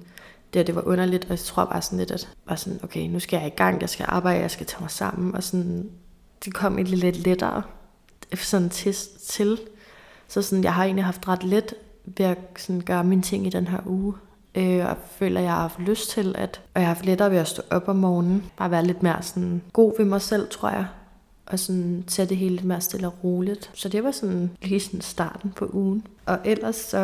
det, 0.54 0.68
det 0.68 0.76
var 0.76 0.82
underligt, 0.82 1.24
og 1.24 1.30
jeg 1.30 1.40
tror 1.40 1.66
bare 1.66 1.82
sådan 1.82 2.00
lidt, 2.00 2.12
at 2.12 2.30
var 2.46 2.56
sådan, 2.56 2.80
okay, 2.84 3.08
nu 3.08 3.20
skal 3.20 3.38
jeg 3.38 3.48
i 3.48 3.56
gang, 3.56 3.82
jeg 3.82 3.90
skal 3.90 4.06
arbejde, 4.10 4.42
jeg 4.42 4.52
skal 4.52 4.66
tage 4.66 4.82
mig 4.82 4.92
sammen, 4.92 5.36
og 5.36 5.44
sådan, 5.44 5.90
det 6.46 6.54
kom 6.54 6.78
egentlig 6.78 6.98
lidt 6.98 7.18
lettere 7.18 7.64
sådan 8.36 8.70
til, 8.70 8.96
til. 9.28 9.60
Så 10.28 10.42
sådan, 10.42 10.64
jeg 10.64 10.74
har 10.74 10.84
egentlig 10.84 11.06
haft 11.06 11.28
ret 11.28 11.44
let 11.44 11.74
ved 12.06 12.26
at 12.26 12.38
sådan, 12.58 12.82
gøre 12.82 13.04
mine 13.04 13.22
ting 13.22 13.48
i 13.48 13.50
den 13.50 13.68
her 13.68 13.80
uge. 13.86 14.14
Øh, 14.56 14.86
og 14.86 14.98
føler, 15.12 15.40
at 15.40 15.44
jeg 15.44 15.54
har 15.54 15.62
haft 15.62 15.80
lyst 15.80 16.10
til 16.10 16.36
at, 16.38 16.62
og 16.74 16.82
jeg 16.82 16.88
har 16.88 16.94
haft 16.94 17.06
lettere 17.06 17.32
ved 17.32 17.38
at 17.38 17.48
stå 17.48 17.62
op 17.72 17.88
om 17.88 17.96
morgenen, 17.96 18.52
bare 18.58 18.72
være 18.72 18.86
lidt 18.86 19.04
mere 19.04 19.22
sådan 19.22 19.62
god 19.74 19.94
ved 19.98 20.06
mig 20.06 20.22
selv, 20.22 20.50
tror 20.50 20.70
jeg 20.70 20.86
og 21.50 21.60
sådan 21.60 22.04
tage 22.08 22.28
det 22.30 22.38
hele 22.38 22.56
lidt 22.56 22.66
mere 22.66 22.82
stille 22.82 23.08
og 23.08 23.14
roligt. 23.24 23.72
Så 23.74 23.90
det 23.90 24.04
var 24.04 24.12
sådan 24.12 24.52
lige 24.62 24.80
sådan 24.80 25.02
starten 25.02 25.52
på 25.56 25.70
ugen. 25.74 26.08
Og 26.26 26.40
ellers 26.46 26.76
så, 26.76 26.98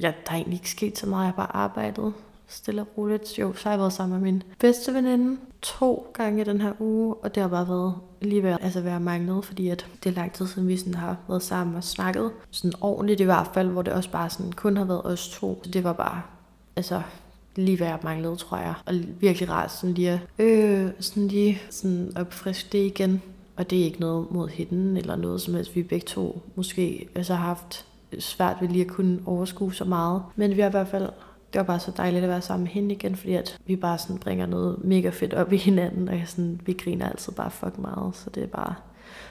ja, 0.00 0.12
der 0.26 0.32
er 0.32 0.34
egentlig 0.34 0.56
ikke 0.56 0.70
sket 0.70 0.98
så 0.98 1.06
meget. 1.06 1.24
Jeg 1.24 1.28
har 1.28 1.36
bare 1.36 1.56
arbejdet 1.56 2.12
stille 2.48 2.82
og 2.82 2.88
roligt. 2.98 3.38
Jo, 3.38 3.52
så 3.54 3.64
har 3.64 3.70
jeg 3.70 3.78
været 3.78 3.92
sammen 3.92 4.20
med 4.20 4.32
min 4.32 4.42
bedste 4.58 4.94
veninde 4.94 5.40
to 5.62 6.06
gange 6.14 6.40
i 6.40 6.44
den 6.44 6.60
her 6.60 6.72
uge, 6.78 7.14
og 7.14 7.34
det 7.34 7.40
har 7.42 7.48
bare 7.48 7.68
været 7.68 7.94
lige 8.20 8.42
ved 8.42 8.56
altså 8.60 8.80
være 8.80 9.00
manglet, 9.00 9.44
fordi 9.44 9.68
at 9.68 9.86
det 10.04 10.10
er 10.10 10.14
lang 10.14 10.32
tid 10.32 10.46
siden, 10.46 10.68
vi 10.68 10.76
sådan 10.76 10.94
har 10.94 11.16
været 11.28 11.42
sammen 11.42 11.76
og 11.76 11.84
snakket. 11.84 12.30
Sådan 12.50 12.72
ordentligt 12.80 13.20
i 13.20 13.24
hvert 13.24 13.50
fald, 13.54 13.68
hvor 13.68 13.82
det 13.82 13.92
også 13.92 14.10
bare 14.10 14.30
sådan 14.30 14.52
kun 14.52 14.76
har 14.76 14.84
været 14.84 15.02
os 15.04 15.28
to. 15.28 15.60
Så 15.64 15.70
det 15.70 15.84
var 15.84 15.92
bare, 15.92 16.22
altså 16.76 17.02
lige 17.56 17.76
hvad 17.76 17.86
jeg 17.86 17.98
manglede, 18.02 18.36
tror 18.36 18.56
jeg. 18.56 18.74
Og 18.86 18.94
virkelig 19.20 19.50
rart 19.50 19.72
sådan 19.72 19.94
lige 19.94 20.10
at 20.10 20.20
øh, 20.44 20.90
sådan 21.00 21.28
lige 21.28 21.60
sådan 21.70 22.12
opfriske 22.16 22.68
det 22.72 22.86
igen. 22.86 23.22
Og 23.56 23.70
det 23.70 23.80
er 23.80 23.84
ikke 23.84 24.00
noget 24.00 24.30
mod 24.30 24.48
hende 24.48 25.00
eller 25.00 25.16
noget 25.16 25.40
som 25.40 25.54
helst. 25.54 25.74
Vi 25.74 25.82
begge 25.82 26.06
to 26.06 26.42
måske 26.54 27.08
altså 27.14 27.34
har 27.34 27.46
haft 27.46 27.86
svært 28.18 28.56
ved 28.60 28.68
lige 28.68 28.84
at 28.84 28.90
kunne 28.90 29.18
overskue 29.26 29.74
så 29.74 29.84
meget. 29.84 30.22
Men 30.36 30.56
vi 30.56 30.60
har 30.60 30.68
i 30.68 30.70
hvert 30.70 30.88
fald 30.88 31.08
det 31.52 31.58
var 31.58 31.64
bare 31.64 31.80
så 31.80 31.92
dejligt 31.96 32.22
at 32.24 32.30
være 32.30 32.42
sammen 32.42 32.64
med 32.64 32.72
hende 32.72 32.94
igen, 32.94 33.16
fordi 33.16 33.34
at 33.34 33.58
vi 33.66 33.76
bare 33.76 33.98
sådan 33.98 34.18
bringer 34.18 34.46
noget 34.46 34.84
mega 34.84 35.10
fedt 35.10 35.34
op 35.34 35.52
i 35.52 35.56
hinanden, 35.56 36.08
og 36.08 36.20
sådan, 36.24 36.60
vi 36.66 36.72
griner 36.72 37.08
altid 37.08 37.32
bare 37.32 37.50
fucking 37.50 37.80
meget, 37.80 38.16
så 38.16 38.30
det 38.30 38.42
er 38.42 38.46
bare 38.46 38.74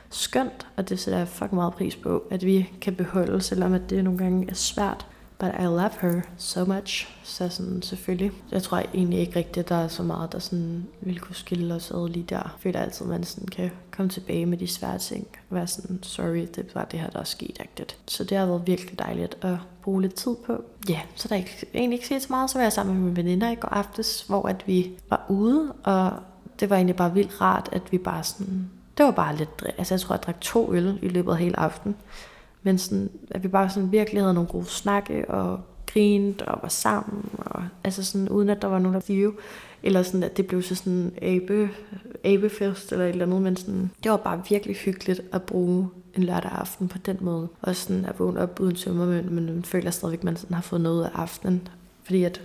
skønt, 0.10 0.68
og 0.78 0.90
det 0.90 1.00
sætter 1.00 1.18
jeg 1.18 1.28
fucking 1.28 1.56
meget 1.56 1.74
pris 1.74 1.96
på, 1.96 2.24
at 2.30 2.46
vi 2.46 2.70
kan 2.82 2.96
beholde, 2.96 3.42
selvom 3.42 3.74
at 3.74 3.90
det 3.90 4.04
nogle 4.04 4.20
gange 4.20 4.50
er 4.50 4.54
svært. 4.54 5.08
But 5.40 5.50
I 5.60 5.64
love 5.64 5.92
her 6.02 6.22
so 6.38 6.66
much. 6.66 7.10
Så 7.24 7.50
sådan, 7.50 7.82
selvfølgelig. 7.82 8.32
Jeg 8.52 8.64
tror 8.64 8.78
egentlig 8.78 9.20
ikke 9.20 9.36
rigtigt, 9.36 9.58
at 9.58 9.70
der 9.70 9.76
er 9.76 9.88
så 9.88 10.04
meget, 10.04 10.32
der 10.32 10.40
sådan 10.40 10.88
ville 11.02 11.20
kunne 11.20 11.36
skille 11.36 11.74
os 11.74 11.92
ad 11.92 12.10
lige 12.10 12.26
der. 12.30 12.36
Jeg 12.36 12.50
føler 12.60 12.80
altid, 12.80 13.06
at 13.06 13.10
man 13.10 13.24
sådan 13.24 13.48
kan 13.48 13.72
komme 13.92 14.10
tilbage 14.10 14.46
med 14.46 14.58
de 14.58 14.68
svære 14.68 14.98
ting. 14.98 15.28
Og 15.50 15.56
være 15.56 15.68
sådan, 15.68 16.00
sorry, 16.04 16.48
det 16.56 16.76
var 16.76 16.86
det 16.86 17.00
her, 17.00 17.10
der 17.10 17.20
er 17.20 17.24
sket. 17.24 17.58
Agtigt. 17.60 17.98
Så 18.08 18.24
det 18.24 18.38
har 18.38 18.46
været 18.46 18.68
virkelig 18.68 19.00
dejligt 19.00 19.38
at 19.42 19.56
bruge 19.84 20.02
lidt 20.02 20.14
tid 20.14 20.36
på. 20.46 20.64
Ja, 20.90 20.94
yeah, 20.94 21.04
så 21.16 21.28
der 21.28 21.36
er 21.36 21.40
ikke, 21.40 21.66
egentlig 21.74 21.98
ikke 21.98 22.20
så 22.20 22.28
meget. 22.30 22.50
Så 22.50 22.58
var 22.58 22.64
jeg 22.64 22.74
sammen 22.74 22.96
med 22.96 23.04
mine 23.04 23.16
veninder 23.16 23.52
i 23.52 23.56
går 23.56 23.70
aftes, 23.70 24.22
hvor 24.22 24.48
at 24.48 24.68
vi 24.68 24.92
var 25.10 25.26
ude, 25.30 25.74
og 25.84 26.12
det 26.60 26.70
var 26.70 26.76
egentlig 26.76 26.96
bare 26.96 27.14
vildt 27.14 27.42
rart, 27.42 27.70
at 27.72 27.82
vi 27.92 27.98
bare 27.98 28.24
sådan... 28.24 28.70
Det 28.98 29.06
var 29.06 29.12
bare 29.12 29.36
lidt... 29.36 29.64
Altså, 29.78 29.94
jeg 29.94 30.02
tror, 30.02 30.16
jeg 30.16 30.24
drak 30.24 30.42
to 30.42 30.74
øl 30.74 31.00
i 31.02 31.08
løbet 31.08 31.32
af 31.32 31.38
hele 31.38 31.60
aften. 31.60 31.96
Men 32.68 32.78
sådan, 32.78 33.10
at 33.32 33.44
vi 33.44 33.48
bare 33.48 33.70
sådan 33.70 33.92
virkelig 33.92 34.22
havde 34.22 34.34
nogle 34.34 34.50
gode 34.50 34.66
snakke, 34.66 35.30
og 35.30 35.60
grinte 35.94 36.46
og 36.46 36.60
var 36.62 36.70
sammen, 36.70 37.30
og 37.38 37.64
altså 37.84 38.04
sådan, 38.04 38.30
uden 38.30 38.50
at 38.50 38.62
der 38.62 38.68
var 38.68 38.80
nogen, 38.80 38.94
der 38.94 39.02
view. 39.08 39.32
eller 39.84 40.04
sådan, 40.04 40.24
at 40.24 40.38
det 40.38 40.48
blev 40.48 40.62
så 40.62 40.76
sådan 40.76 41.12
abe, 41.22 41.70
abefest 42.24 42.92
eller 42.92 43.06
et 43.06 43.10
eller 43.10 43.26
andet, 43.26 43.42
men 43.42 43.56
sådan, 43.56 43.92
det 44.04 44.12
var 44.12 44.18
bare 44.18 44.44
virkelig 44.50 44.76
hyggeligt 44.76 45.22
at 45.32 45.42
bruge 45.44 45.90
en 46.16 46.24
lørdag 46.24 46.52
aften 46.52 46.88
på 46.88 46.98
den 46.98 47.18
måde. 47.22 47.48
Og 47.62 47.76
sådan 47.76 48.06
at 48.06 48.20
vågne 48.20 48.40
op 48.40 48.60
uden 48.60 48.76
tømmermænd, 48.76 49.26
men 49.26 49.46
man 49.46 49.64
føler 49.64 49.92
stadigvæk, 49.92 50.20
at 50.20 50.24
man 50.24 50.38
sådan 50.38 50.56
har 50.56 50.62
fået 50.62 50.82
noget 50.82 51.06
af 51.06 51.10
aftenen. 51.14 51.68
Fordi 52.04 52.24
at 52.24 52.42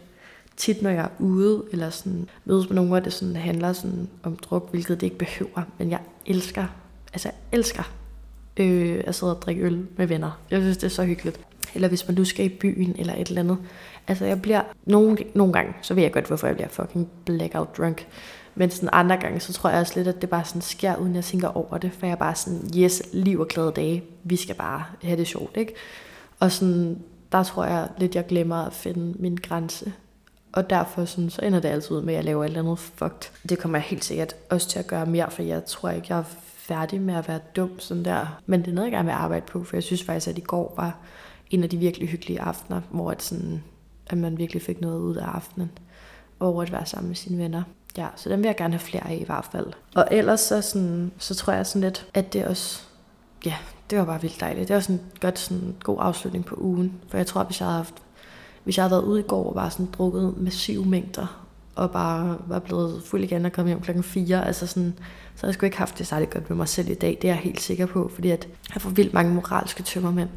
tit, 0.57 0.83
når 0.83 0.91
jeg 0.91 1.05
er 1.05 1.23
ude, 1.23 1.63
eller 1.73 1.91
sådan 1.91 2.29
mødes 2.45 2.69
med 2.69 2.75
nogen, 2.75 2.91
hvor 2.91 3.01
det 3.01 3.13
sådan 3.13 3.37
handler 3.37 3.73
sådan 3.73 4.09
om 4.23 4.37
druk, 4.37 4.71
hvilket 4.71 5.01
det 5.01 5.07
ikke 5.07 5.19
behøver, 5.19 5.63
men 5.79 5.91
jeg 5.91 6.01
elsker, 6.27 6.67
altså 7.13 7.29
jeg 7.29 7.59
elsker 7.59 7.93
øh, 8.57 9.05
at 9.07 9.15
sidde 9.15 9.37
og 9.37 9.43
drikke 9.43 9.63
øl 9.63 9.87
med 9.97 10.07
venner. 10.07 10.41
Jeg 10.51 10.61
synes, 10.61 10.77
det 10.77 10.85
er 10.85 10.91
så 10.91 11.05
hyggeligt. 11.05 11.41
Eller 11.75 11.89
hvis 11.89 12.09
man 12.09 12.15
nu 12.15 12.25
skal 12.25 12.45
i 12.47 12.49
byen, 12.49 12.95
eller 12.99 13.15
et 13.15 13.29
eller 13.29 13.43
andet. 13.43 13.59
Altså, 14.09 14.25
jeg 14.25 14.43
bliver... 14.43 14.63
Nogle, 14.85 15.17
nogle 15.35 15.53
gange, 15.53 15.75
så 15.83 15.95
ved 15.95 16.03
jeg 16.03 16.13
godt, 16.13 16.27
hvorfor 16.27 16.47
jeg 16.47 16.57
bliver 16.57 16.69
fucking 16.69 17.09
blackout 17.25 17.77
drunk. 17.79 18.07
Men 18.55 18.71
sådan 18.71 18.89
andre 18.93 19.17
gange, 19.17 19.41
så 19.41 19.53
tror 19.53 19.71
jeg 19.71 19.81
også 19.81 19.93
lidt, 19.97 20.09
at 20.09 20.21
det 20.21 20.31
bare 20.31 20.45
sådan 20.45 20.63
sker, 20.63 20.97
uden 20.97 21.15
jeg 21.15 21.25
tænker 21.25 21.49
over 21.49 21.79
det. 21.79 21.93
For 21.99 22.07
jeg 22.07 22.13
er 22.13 22.17
bare 22.17 22.35
sådan, 22.35 22.61
yes, 22.77 23.03
liv 23.13 23.41
og 23.41 23.49
glade 23.49 23.73
dage. 23.77 24.05
Vi 24.25 24.37
skal 24.37 24.55
bare 24.55 24.85
have 25.03 25.17
det 25.17 25.27
sjovt, 25.27 25.57
ikke? 25.57 25.75
Og 26.41 26.53
sådan, 26.53 26.99
der 27.33 27.43
tror 27.43 27.65
jeg 27.65 27.89
lidt, 27.99 28.15
jeg 28.15 28.27
glemmer 28.27 28.57
at 28.57 28.73
finde 28.73 29.15
min 29.19 29.39
grænse. 29.43 29.93
Og 30.53 30.71
derfor 30.71 31.05
sådan, 31.05 31.31
så 31.31 31.43
ender 31.43 31.61
det 31.61 31.69
altid 31.69 31.91
ud 31.91 32.03
med, 32.03 32.15
at 32.15 32.17
jeg 32.17 32.25
laver 32.25 32.45
et 32.45 32.49
eller 32.49 32.61
andet 32.61 32.79
fucked. 32.79 33.31
Det 33.49 33.59
kommer 33.59 33.79
jeg 33.79 33.85
helt 33.85 34.05
sikkert 34.05 34.35
også 34.51 34.69
til 34.69 34.79
at 34.79 34.87
gøre 34.87 35.07
mere, 35.07 35.31
for 35.31 35.43
jeg 35.43 35.65
tror 35.65 35.91
ikke, 35.91 36.07
jeg 36.11 36.25
færdig 36.63 37.01
med 37.01 37.15
at 37.15 37.29
være 37.29 37.41
dum 37.57 37.79
sådan 37.79 38.05
der. 38.05 38.41
Men 38.47 38.61
det 38.61 38.69
er 38.69 38.75
noget, 38.75 38.87
jeg 38.87 38.93
gerne 38.93 39.07
vil 39.07 39.13
arbejde 39.13 39.47
på, 39.47 39.65
for 39.65 39.77
jeg 39.77 39.83
synes 39.83 40.05
faktisk, 40.05 40.29
at 40.29 40.39
i 40.39 40.41
går 40.41 40.75
var 40.77 40.97
en 41.51 41.63
af 41.63 41.71
de 41.71 41.77
virkelig 41.77 42.09
hyggelige 42.09 42.41
aftener, 42.41 42.81
hvor 42.91 43.11
at, 43.11 43.23
sådan, 43.23 43.63
at 44.07 44.19
man 44.19 44.39
virkelig 44.39 44.63
fik 44.63 44.81
noget 44.81 45.01
ud 45.01 45.17
af 45.17 45.27
aftenen, 45.27 45.71
over 46.41 46.63
at 46.63 46.73
være 46.73 46.87
sammen 46.87 47.09
med 47.09 47.17
sine 47.17 47.39
venner. 47.39 47.63
Ja, 47.97 48.07
så 48.17 48.29
den 48.29 48.39
vil 48.39 48.47
jeg 48.47 48.57
gerne 48.57 48.75
have 48.75 48.81
flere 48.81 49.11
af 49.11 49.19
i 49.21 49.25
hvert 49.25 49.49
fald. 49.53 49.67
Og 49.95 50.09
ellers 50.11 50.41
så, 50.41 50.61
sådan, 50.61 51.13
så 51.19 51.35
tror 51.35 51.53
jeg 51.53 51.67
sådan 51.67 51.83
lidt, 51.83 52.07
at 52.15 52.33
det 52.33 52.47
også, 52.47 52.83
ja, 53.47 53.55
det 53.91 53.99
var 53.99 54.05
bare 54.05 54.21
vildt 54.21 54.41
dejligt. 54.41 54.69
Det 54.69 54.75
var 54.75 54.81
sådan 54.81 55.01
godt 55.21 55.39
sådan 55.39 55.75
god 55.83 55.97
afslutning 56.01 56.45
på 56.45 56.55
ugen, 56.59 57.01
for 57.09 57.17
jeg 57.17 57.27
tror, 57.27 57.45
hvis 57.45 57.61
jeg 57.61 57.67
havde 57.67 57.77
haft, 57.77 57.95
hvis 58.65 58.77
jeg 58.77 58.85
havde 58.85 58.91
været 58.91 59.05
ude 59.05 59.21
i 59.21 59.23
går 59.29 59.49
og 59.49 59.55
bare 59.55 59.71
sådan 59.71 59.89
drukket 59.93 60.35
massive 60.37 60.85
mængder, 60.85 61.47
og 61.75 61.91
bare 61.91 62.39
var 62.47 62.59
blevet 62.59 63.03
fuld 63.03 63.25
igen 63.25 63.45
og 63.45 63.53
kom 63.53 63.67
hjem 63.67 63.81
klokken 63.81 64.05
4, 64.05 64.47
altså 64.47 64.67
sådan, 64.67 64.95
så 65.43 65.47
havde 65.47 65.51
jeg 65.51 65.55
sgu 65.55 65.67
ikke 65.67 65.79
haft 65.79 65.99
det 65.99 66.07
særlig 66.07 66.31
godt 66.31 66.51
med 66.51 66.57
mig 66.57 66.69
selv 66.69 66.91
i 66.91 66.95
dag. 66.95 67.19
Det 67.23 67.31
er 67.31 67.35
jeg 67.35 67.43
helt 67.43 67.61
sikker 67.61 67.87
på, 67.87 68.11
fordi 68.15 68.31
at 68.31 68.49
jeg 68.75 68.83
får 68.83 68.91
vildt 68.91 69.15
mange 69.15 69.35
moralske 69.35 69.83
tømmermænd. 69.83 70.29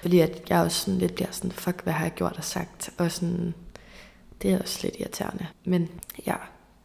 Fordi 0.00 0.18
at 0.20 0.42
jeg 0.48 0.60
også 0.60 0.84
sådan 0.84 0.98
lidt 1.00 1.14
bliver 1.14 1.30
sådan, 1.30 1.52
fuck, 1.52 1.82
hvad 1.82 1.92
har 1.92 2.04
jeg 2.04 2.14
gjort 2.14 2.34
og 2.36 2.44
sagt? 2.44 2.90
Og 2.98 3.12
sådan, 3.12 3.54
det 4.42 4.52
er 4.52 4.58
også 4.58 4.78
lidt 4.82 4.96
irriterende. 4.98 5.46
Men 5.64 5.88
ja, 6.26 6.34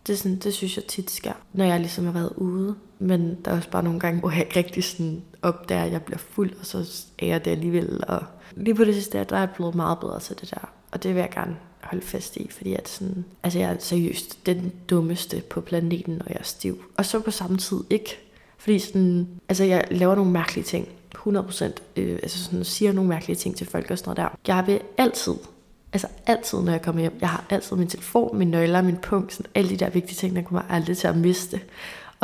det, 0.07 0.19
sådan, 0.19 0.37
det 0.37 0.53
synes 0.53 0.77
jeg 0.77 0.85
tit 0.85 1.11
sker, 1.11 1.33
når 1.53 1.65
jeg 1.65 1.79
ligesom 1.79 2.05
har 2.05 2.11
været 2.11 2.33
ude. 2.35 2.75
Men 2.99 3.37
der 3.45 3.51
er 3.51 3.55
også 3.55 3.69
bare 3.69 3.83
nogle 3.83 3.99
gange, 3.99 4.19
hvor 4.19 4.31
jeg 4.31 4.39
ikke 4.39 4.59
rigtig 4.59 4.83
sådan 4.83 5.23
opdager, 5.41 5.83
at 5.83 5.91
jeg 5.91 6.03
bliver 6.03 6.17
fuld, 6.17 6.53
og 6.59 6.65
så 6.65 7.05
er 7.19 7.25
jeg 7.25 7.45
det 7.45 7.51
alligevel. 7.51 8.03
Og 8.07 8.23
lige 8.55 8.75
på 8.75 8.83
det 8.83 8.93
sidste, 8.95 9.23
der 9.23 9.35
er 9.35 9.39
jeg 9.39 9.49
blevet 9.55 9.75
meget 9.75 9.99
bedre 9.99 10.19
til 10.19 10.35
det 10.41 10.51
der. 10.51 10.69
Og 10.91 11.03
det 11.03 11.15
vil 11.15 11.19
jeg 11.19 11.31
gerne 11.31 11.57
holde 11.85 12.05
fast 12.05 12.37
i, 12.37 12.49
fordi 12.51 12.73
at 12.73 12.89
sådan, 12.89 13.25
altså 13.43 13.59
jeg 13.59 13.71
er 13.71 13.75
seriøst 13.79 14.45
den 14.45 14.71
dummeste 14.89 15.43
på 15.49 15.61
planeten, 15.61 16.13
når 16.13 16.25
jeg 16.29 16.37
er 16.39 16.43
stiv. 16.43 16.83
Og 16.97 17.05
så 17.05 17.19
på 17.19 17.31
samme 17.31 17.57
tid 17.57 17.77
ikke. 17.89 18.17
Fordi 18.57 18.79
sådan, 18.79 19.27
altså 19.49 19.63
jeg 19.63 19.87
laver 19.91 20.15
nogle 20.15 20.31
mærkelige 20.31 20.63
ting. 20.63 20.87
100% 21.15 21.65
øh, 21.95 22.19
altså 22.23 22.43
sådan, 22.43 22.63
siger 22.63 22.91
nogle 22.91 23.09
mærkelige 23.09 23.35
ting 23.35 23.55
til 23.55 23.67
folk 23.67 23.91
og 23.91 23.97
sådan 23.97 24.15
noget 24.15 24.31
der. 24.45 24.53
Jeg 24.55 24.67
vil 24.67 24.81
altid, 24.97 25.33
altså 25.93 26.07
altid, 26.25 26.61
når 26.61 26.71
jeg 26.71 26.81
kommer 26.81 27.01
hjem, 27.01 27.17
jeg 27.21 27.29
har 27.29 27.45
altid 27.49 27.75
min 27.75 27.87
telefon, 27.87 28.37
min 28.37 28.47
nøgler, 28.47 28.81
min 28.81 28.97
punkt, 28.97 29.33
sådan 29.33 29.51
alle 29.55 29.69
de 29.69 29.77
der 29.77 29.89
vigtige 29.89 30.15
ting, 30.15 30.35
der 30.35 30.41
kommer 30.41 30.61
aldrig 30.69 30.97
til 30.97 31.07
at 31.07 31.17
miste. 31.17 31.61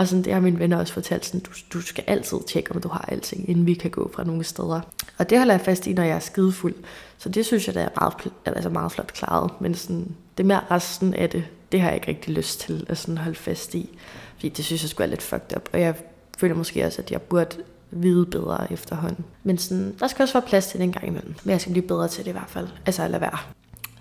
Og 0.01 0.07
sådan, 0.07 0.23
det 0.23 0.33
har 0.33 0.39
mine 0.39 0.59
venner 0.59 0.77
også 0.77 0.93
fortalt, 0.93 1.25
sådan, 1.25 1.39
du, 1.39 1.51
du 1.73 1.81
skal 1.81 2.03
altid 2.07 2.37
tjekke, 2.47 2.71
om 2.75 2.81
du 2.81 2.89
har 2.89 3.05
alting, 3.07 3.49
inden 3.49 3.65
vi 3.65 3.73
kan 3.73 3.91
gå 3.91 4.11
fra 4.13 4.23
nogle 4.23 4.43
steder. 4.43 4.81
Og 5.17 5.29
det 5.29 5.37
holder 5.37 5.53
jeg 5.53 5.61
fast 5.61 5.87
i, 5.87 5.93
når 5.93 6.03
jeg 6.03 6.15
er 6.15 6.19
skidefuld. 6.19 6.75
Så 7.17 7.29
det 7.29 7.45
synes 7.45 7.67
jeg, 7.67 7.75
det 7.75 7.83
er 7.83 7.89
meget, 7.99 8.13
altså 8.45 8.69
meget 8.69 8.91
flot 8.91 9.13
klaret. 9.13 9.51
Men 9.61 9.75
sådan, 9.75 10.15
det 10.37 10.45
mere 10.45 10.61
resten 10.71 11.13
af 11.13 11.29
det, 11.29 11.43
det 11.71 11.81
har 11.81 11.87
jeg 11.87 11.95
ikke 11.95 12.07
rigtig 12.07 12.33
lyst 12.33 12.59
til 12.59 12.85
at 12.89 12.97
sådan 12.97 13.17
holde 13.17 13.35
fast 13.35 13.75
i. 13.75 13.97
Fordi 14.35 14.49
det 14.49 14.65
synes 14.65 14.83
jeg 14.83 14.89
skulle 14.89 14.99
være 14.99 15.09
lidt 15.09 15.21
fucked 15.21 15.55
up. 15.55 15.69
Og 15.73 15.81
jeg 15.81 15.95
føler 16.37 16.55
måske 16.55 16.85
også, 16.85 17.01
at 17.01 17.11
jeg 17.11 17.21
burde 17.21 17.55
vide 17.91 18.25
bedre 18.25 18.73
efterhånden. 18.73 19.25
Men 19.43 19.57
sådan, 19.57 19.95
der 19.99 20.07
skal 20.07 20.23
også 20.23 20.33
være 20.33 20.47
plads 20.47 20.67
til 20.67 20.79
det 20.79 20.83
en 20.83 20.91
gang 20.91 21.07
imellem. 21.07 21.35
Men 21.43 21.51
jeg 21.51 21.61
skal 21.61 21.71
blive 21.71 21.87
bedre 21.87 22.07
til 22.07 22.23
det 22.25 22.29
i 22.29 22.33
hvert 22.33 22.49
fald. 22.49 22.67
Altså 22.85 23.03
at 23.03 23.11
lade 23.11 23.21
være. 23.21 23.37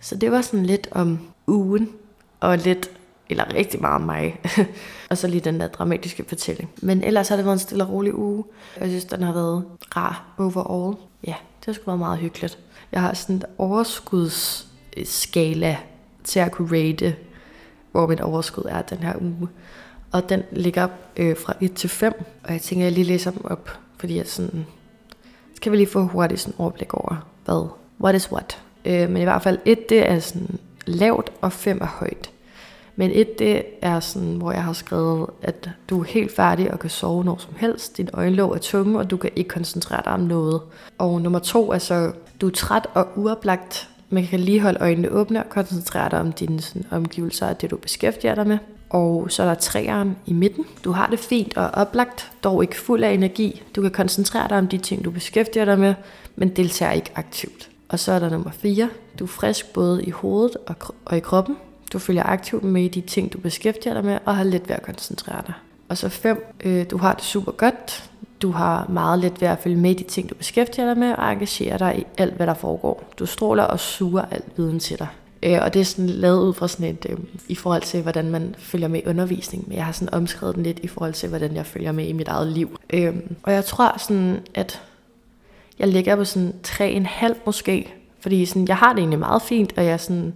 Så 0.01 0.17
det 0.17 0.33
var 0.33 0.43
sådan 0.43 0.67
lidt 0.67 0.89
om 0.91 1.19
ugen, 1.47 1.89
og 2.41 2.59
lidt, 2.59 2.91
eller 3.31 3.55
rigtig 3.55 3.81
meget 3.81 3.95
om 3.95 4.01
mig. 4.01 4.41
og 5.11 5.19
så 5.19 5.27
lige 5.27 5.41
den 5.41 5.61
der 5.61 5.69
dramatiske 5.69 6.25
fortælling. 6.29 6.71
Men 6.83 7.05
ellers 7.05 7.29
har 7.29 7.37
det 7.37 7.45
været 7.45 7.55
en 7.55 7.59
stille 7.59 7.85
og 7.85 7.91
rolig 7.91 8.15
uge. 8.15 8.45
Jeg 8.81 8.89
synes, 8.89 9.05
den 9.05 9.23
har 9.23 9.33
været 9.33 9.65
rar 9.97 10.35
overall. 10.39 10.97
Ja, 11.27 11.35
det 11.61 11.67
har 11.67 11.73
sgu 11.73 11.83
været 11.87 11.99
meget 11.99 12.19
hyggeligt. 12.19 12.59
Jeg 12.93 13.01
har 13.01 13.15
sådan 13.15 13.37
en 13.37 13.43
overskudsskala 13.59 15.77
til 16.25 16.41
at 16.41 16.53
kunne 16.53 16.79
rate, 16.79 17.17
hvor 17.93 18.07
mit 18.07 18.21
overskud 18.21 18.65
er 18.69 18.83
den 18.83 18.99
her 18.99 19.15
uge. 19.21 19.49
Og 20.13 20.29
den 20.29 20.43
ligger 20.53 20.89
øh, 21.17 21.37
fra 21.37 21.55
1 21.61 21.75
til 21.75 21.91
5, 21.91 22.25
og 22.45 22.53
jeg 22.53 22.61
tænker, 22.61 22.85
at 22.85 22.85
jeg 22.85 22.93
lige 22.93 23.05
læser 23.05 23.31
dem 23.31 23.45
op, 23.45 23.79
fordi 23.97 24.17
jeg 24.17 24.27
sådan, 24.27 24.67
så 25.55 25.61
kan 25.61 25.73
vi 25.73 25.77
lige 25.77 25.87
få 25.87 26.03
hurtigt 26.03 26.41
sådan 26.41 26.55
overblik 26.59 26.95
over, 26.95 27.27
hvad, 27.45 27.69
what 28.01 28.15
is 28.15 28.33
what. 28.33 28.63
Øh, 28.85 29.11
men 29.11 29.17
i 29.17 29.25
hvert 29.25 29.43
fald 29.43 29.59
1, 29.65 29.89
det 29.89 30.11
er 30.11 30.19
sådan 30.19 30.59
lavt, 30.87 31.33
og 31.41 31.53
5 31.53 31.79
er 31.81 31.87
højt. 31.87 32.30
Men 33.01 33.11
et, 33.15 33.39
det 33.39 33.63
er 33.83 34.01
sådan, 34.01 34.37
hvor 34.37 34.53
jeg 34.53 34.65
har 34.65 34.73
skrevet, 34.73 35.27
at 35.43 35.71
du 35.91 36.01
er 36.01 36.05
helt 36.05 36.37
færdig 36.37 36.73
og 36.73 36.79
kan 36.79 36.91
sove 36.91 37.25
når 37.25 37.37
som 37.39 37.55
helst. 37.57 37.97
Din 37.97 38.09
øjenlåg 38.13 38.55
er 38.55 38.59
tunge, 38.59 38.99
og 38.99 39.11
du 39.11 39.17
kan 39.17 39.31
ikke 39.37 39.49
koncentrere 39.49 40.03
dig 40.05 40.13
om 40.13 40.21
noget. 40.21 40.61
Og 40.99 41.21
nummer 41.21 41.39
to 41.39 41.73
er 41.73 41.79
så, 41.79 42.13
du 42.41 42.47
er 42.47 42.51
træt 42.51 42.87
og 42.95 43.09
uoplagt, 43.17 43.89
man 44.11 44.27
kan 44.27 44.41
lige 44.41 44.61
holde 44.61 44.79
øjnene 44.81 45.09
åbne 45.11 45.45
og 45.45 45.49
koncentrere 45.51 46.11
dig 46.11 46.21
om 46.21 46.33
dine 46.33 46.61
sådan, 46.61 46.87
omgivelser 46.91 47.47
og 47.47 47.61
det, 47.61 47.71
du 47.71 47.77
beskæftiger 47.77 48.35
dig 48.35 48.47
med. 48.47 48.59
Og 48.91 49.27
så 49.31 49.43
er 49.43 49.47
der 49.47 49.55
træeren 49.55 50.17
i 50.27 50.33
midten. 50.33 50.65
Du 50.85 50.93
har 50.93 51.07
det 51.07 51.19
fint 51.19 51.57
og 51.57 51.71
oplagt, 51.71 52.33
dog 52.45 52.63
ikke 52.63 52.77
fuld 52.77 53.05
af 53.05 53.13
energi. 53.13 53.63
Du 53.77 53.83
kan 53.83 53.91
koncentrere 53.91 54.49
dig 54.49 54.59
om 54.59 54.69
de 54.69 54.79
ting, 54.79 55.05
du 55.05 55.11
beskæftiger 55.11 55.65
dig 55.65 55.79
med, 55.79 55.95
men 56.37 56.49
deltager 56.49 56.93
ikke 56.93 57.11
aktivt. 57.15 57.71
Og 57.89 57.99
så 57.99 58.13
er 58.13 58.19
der 58.19 58.31
nummer 58.31 58.51
4. 58.51 58.89
Du 59.19 59.25
er 59.25 59.29
frisk 59.29 59.73
både 59.73 60.05
i 60.05 60.11
hovedet 60.11 60.57
og 61.05 61.17
i 61.17 61.21
kroppen. 61.21 61.57
Du 61.93 61.99
følger 61.99 62.23
aktivt 62.23 62.65
med 62.65 62.83
i 62.83 62.89
de 62.89 63.01
ting, 63.01 63.33
du 63.33 63.39
beskæftiger 63.39 63.95
dig 63.95 64.05
med, 64.05 64.19
og 64.25 64.37
har 64.37 64.45
let 64.45 64.69
ved 64.69 64.77
at 64.77 64.83
koncentrere 64.83 65.43
dig. 65.47 65.55
Og 65.89 65.99
så 65.99 66.09
5. 66.09 66.55
Øh, 66.65 66.87
du 66.91 66.97
har 66.97 67.15
det 67.15 67.25
super 67.25 67.53
godt. 67.53 68.11
Du 68.43 68.51
har 68.51 68.87
meget 68.89 69.19
let 69.19 69.41
ved 69.41 69.49
at 69.49 69.59
følge 69.59 69.77
med 69.77 69.91
i 69.91 69.95
de 69.95 70.05
ting, 70.05 70.31
du 70.31 70.35
beskæftiger 70.35 70.87
dig 70.87 70.99
med, 70.99 71.13
og 71.13 71.33
engagere 71.33 71.79
dig 71.79 71.99
i 71.99 72.07
alt, 72.19 72.35
hvad 72.35 72.47
der 72.47 72.55
foregår. 72.55 73.13
Du 73.19 73.27
stråler 73.27 73.63
og 73.63 73.81
suger 73.81 74.23
alt 74.31 74.45
viden 74.57 74.81
til 74.81 74.99
dig. 74.99 75.09
Øh, 75.43 75.59
og 75.63 75.75
det 75.75 75.81
er 75.81 75.85
sådan 75.85 76.09
lavet 76.09 76.47
ud 76.47 76.55
fra 76.55 76.69
sådan 76.69 76.87
et, 76.87 77.07
øh, 77.11 77.19
i 77.49 77.55
forhold 77.55 77.83
til, 77.83 78.03
hvordan 78.03 78.31
man 78.31 78.55
følger 78.59 78.89
med 78.89 79.01
i 79.01 79.09
undervisning. 79.09 79.65
Men 79.69 79.77
jeg 79.77 79.85
har 79.85 79.93
sådan 79.93 80.15
omskrevet 80.15 80.55
den 80.55 80.63
lidt 80.63 80.79
i 80.79 80.87
forhold 80.87 81.13
til, 81.13 81.29
hvordan 81.29 81.57
jeg 81.57 81.67
følger 81.67 81.93
med 81.93 82.07
i 82.07 82.13
mit 82.13 82.29
eget 82.29 82.49
liv. 82.49 82.79
Øh, 82.91 83.15
og 83.43 83.53
jeg 83.53 83.65
tror 83.65 83.99
sådan, 83.99 84.41
at 84.55 84.83
jeg 85.79 85.89
ligger 85.89 86.17
på 86.17 86.25
sådan 86.25 86.55
3,5 86.67 87.35
måske. 87.47 87.95
Fordi 88.21 88.47
sådan, 88.47 88.69
jeg 88.69 88.77
har 88.77 88.93
det 88.93 88.99
egentlig 88.99 89.19
meget 89.19 89.43
fint, 89.43 89.73
og 89.77 89.85
jeg 89.85 90.01
sådan, 90.01 90.35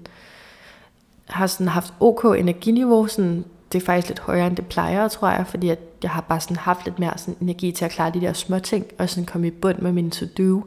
har 1.27 1.47
sådan 1.47 1.69
haft 1.69 1.95
ok 2.01 2.25
energiniveau. 2.25 3.07
Sådan, 3.07 3.45
det 3.73 3.83
er 3.83 3.87
faktisk 3.87 4.09
lidt 4.09 4.21
højere, 4.21 4.47
end 4.47 4.57
det 4.57 4.67
plejer, 4.67 5.09
tror 5.09 5.29
jeg, 5.29 5.47
fordi 5.47 5.69
at 5.69 5.79
jeg 6.03 6.11
har 6.11 6.21
bare 6.21 6.41
sådan 6.41 6.57
haft 6.57 6.85
lidt 6.85 6.99
mere 6.99 7.13
sådan 7.17 7.37
energi 7.41 7.73
til 7.73 7.85
at 7.85 7.91
klare 7.91 8.11
de 8.11 8.21
der 8.21 8.33
små 8.33 8.59
ting, 8.59 8.87
og 8.99 9.11
sådan 9.11 9.27
komme 9.27 9.47
i 9.47 9.51
bund 9.51 9.79
med 9.79 9.93
min 9.93 10.11
to-do. 10.11 10.63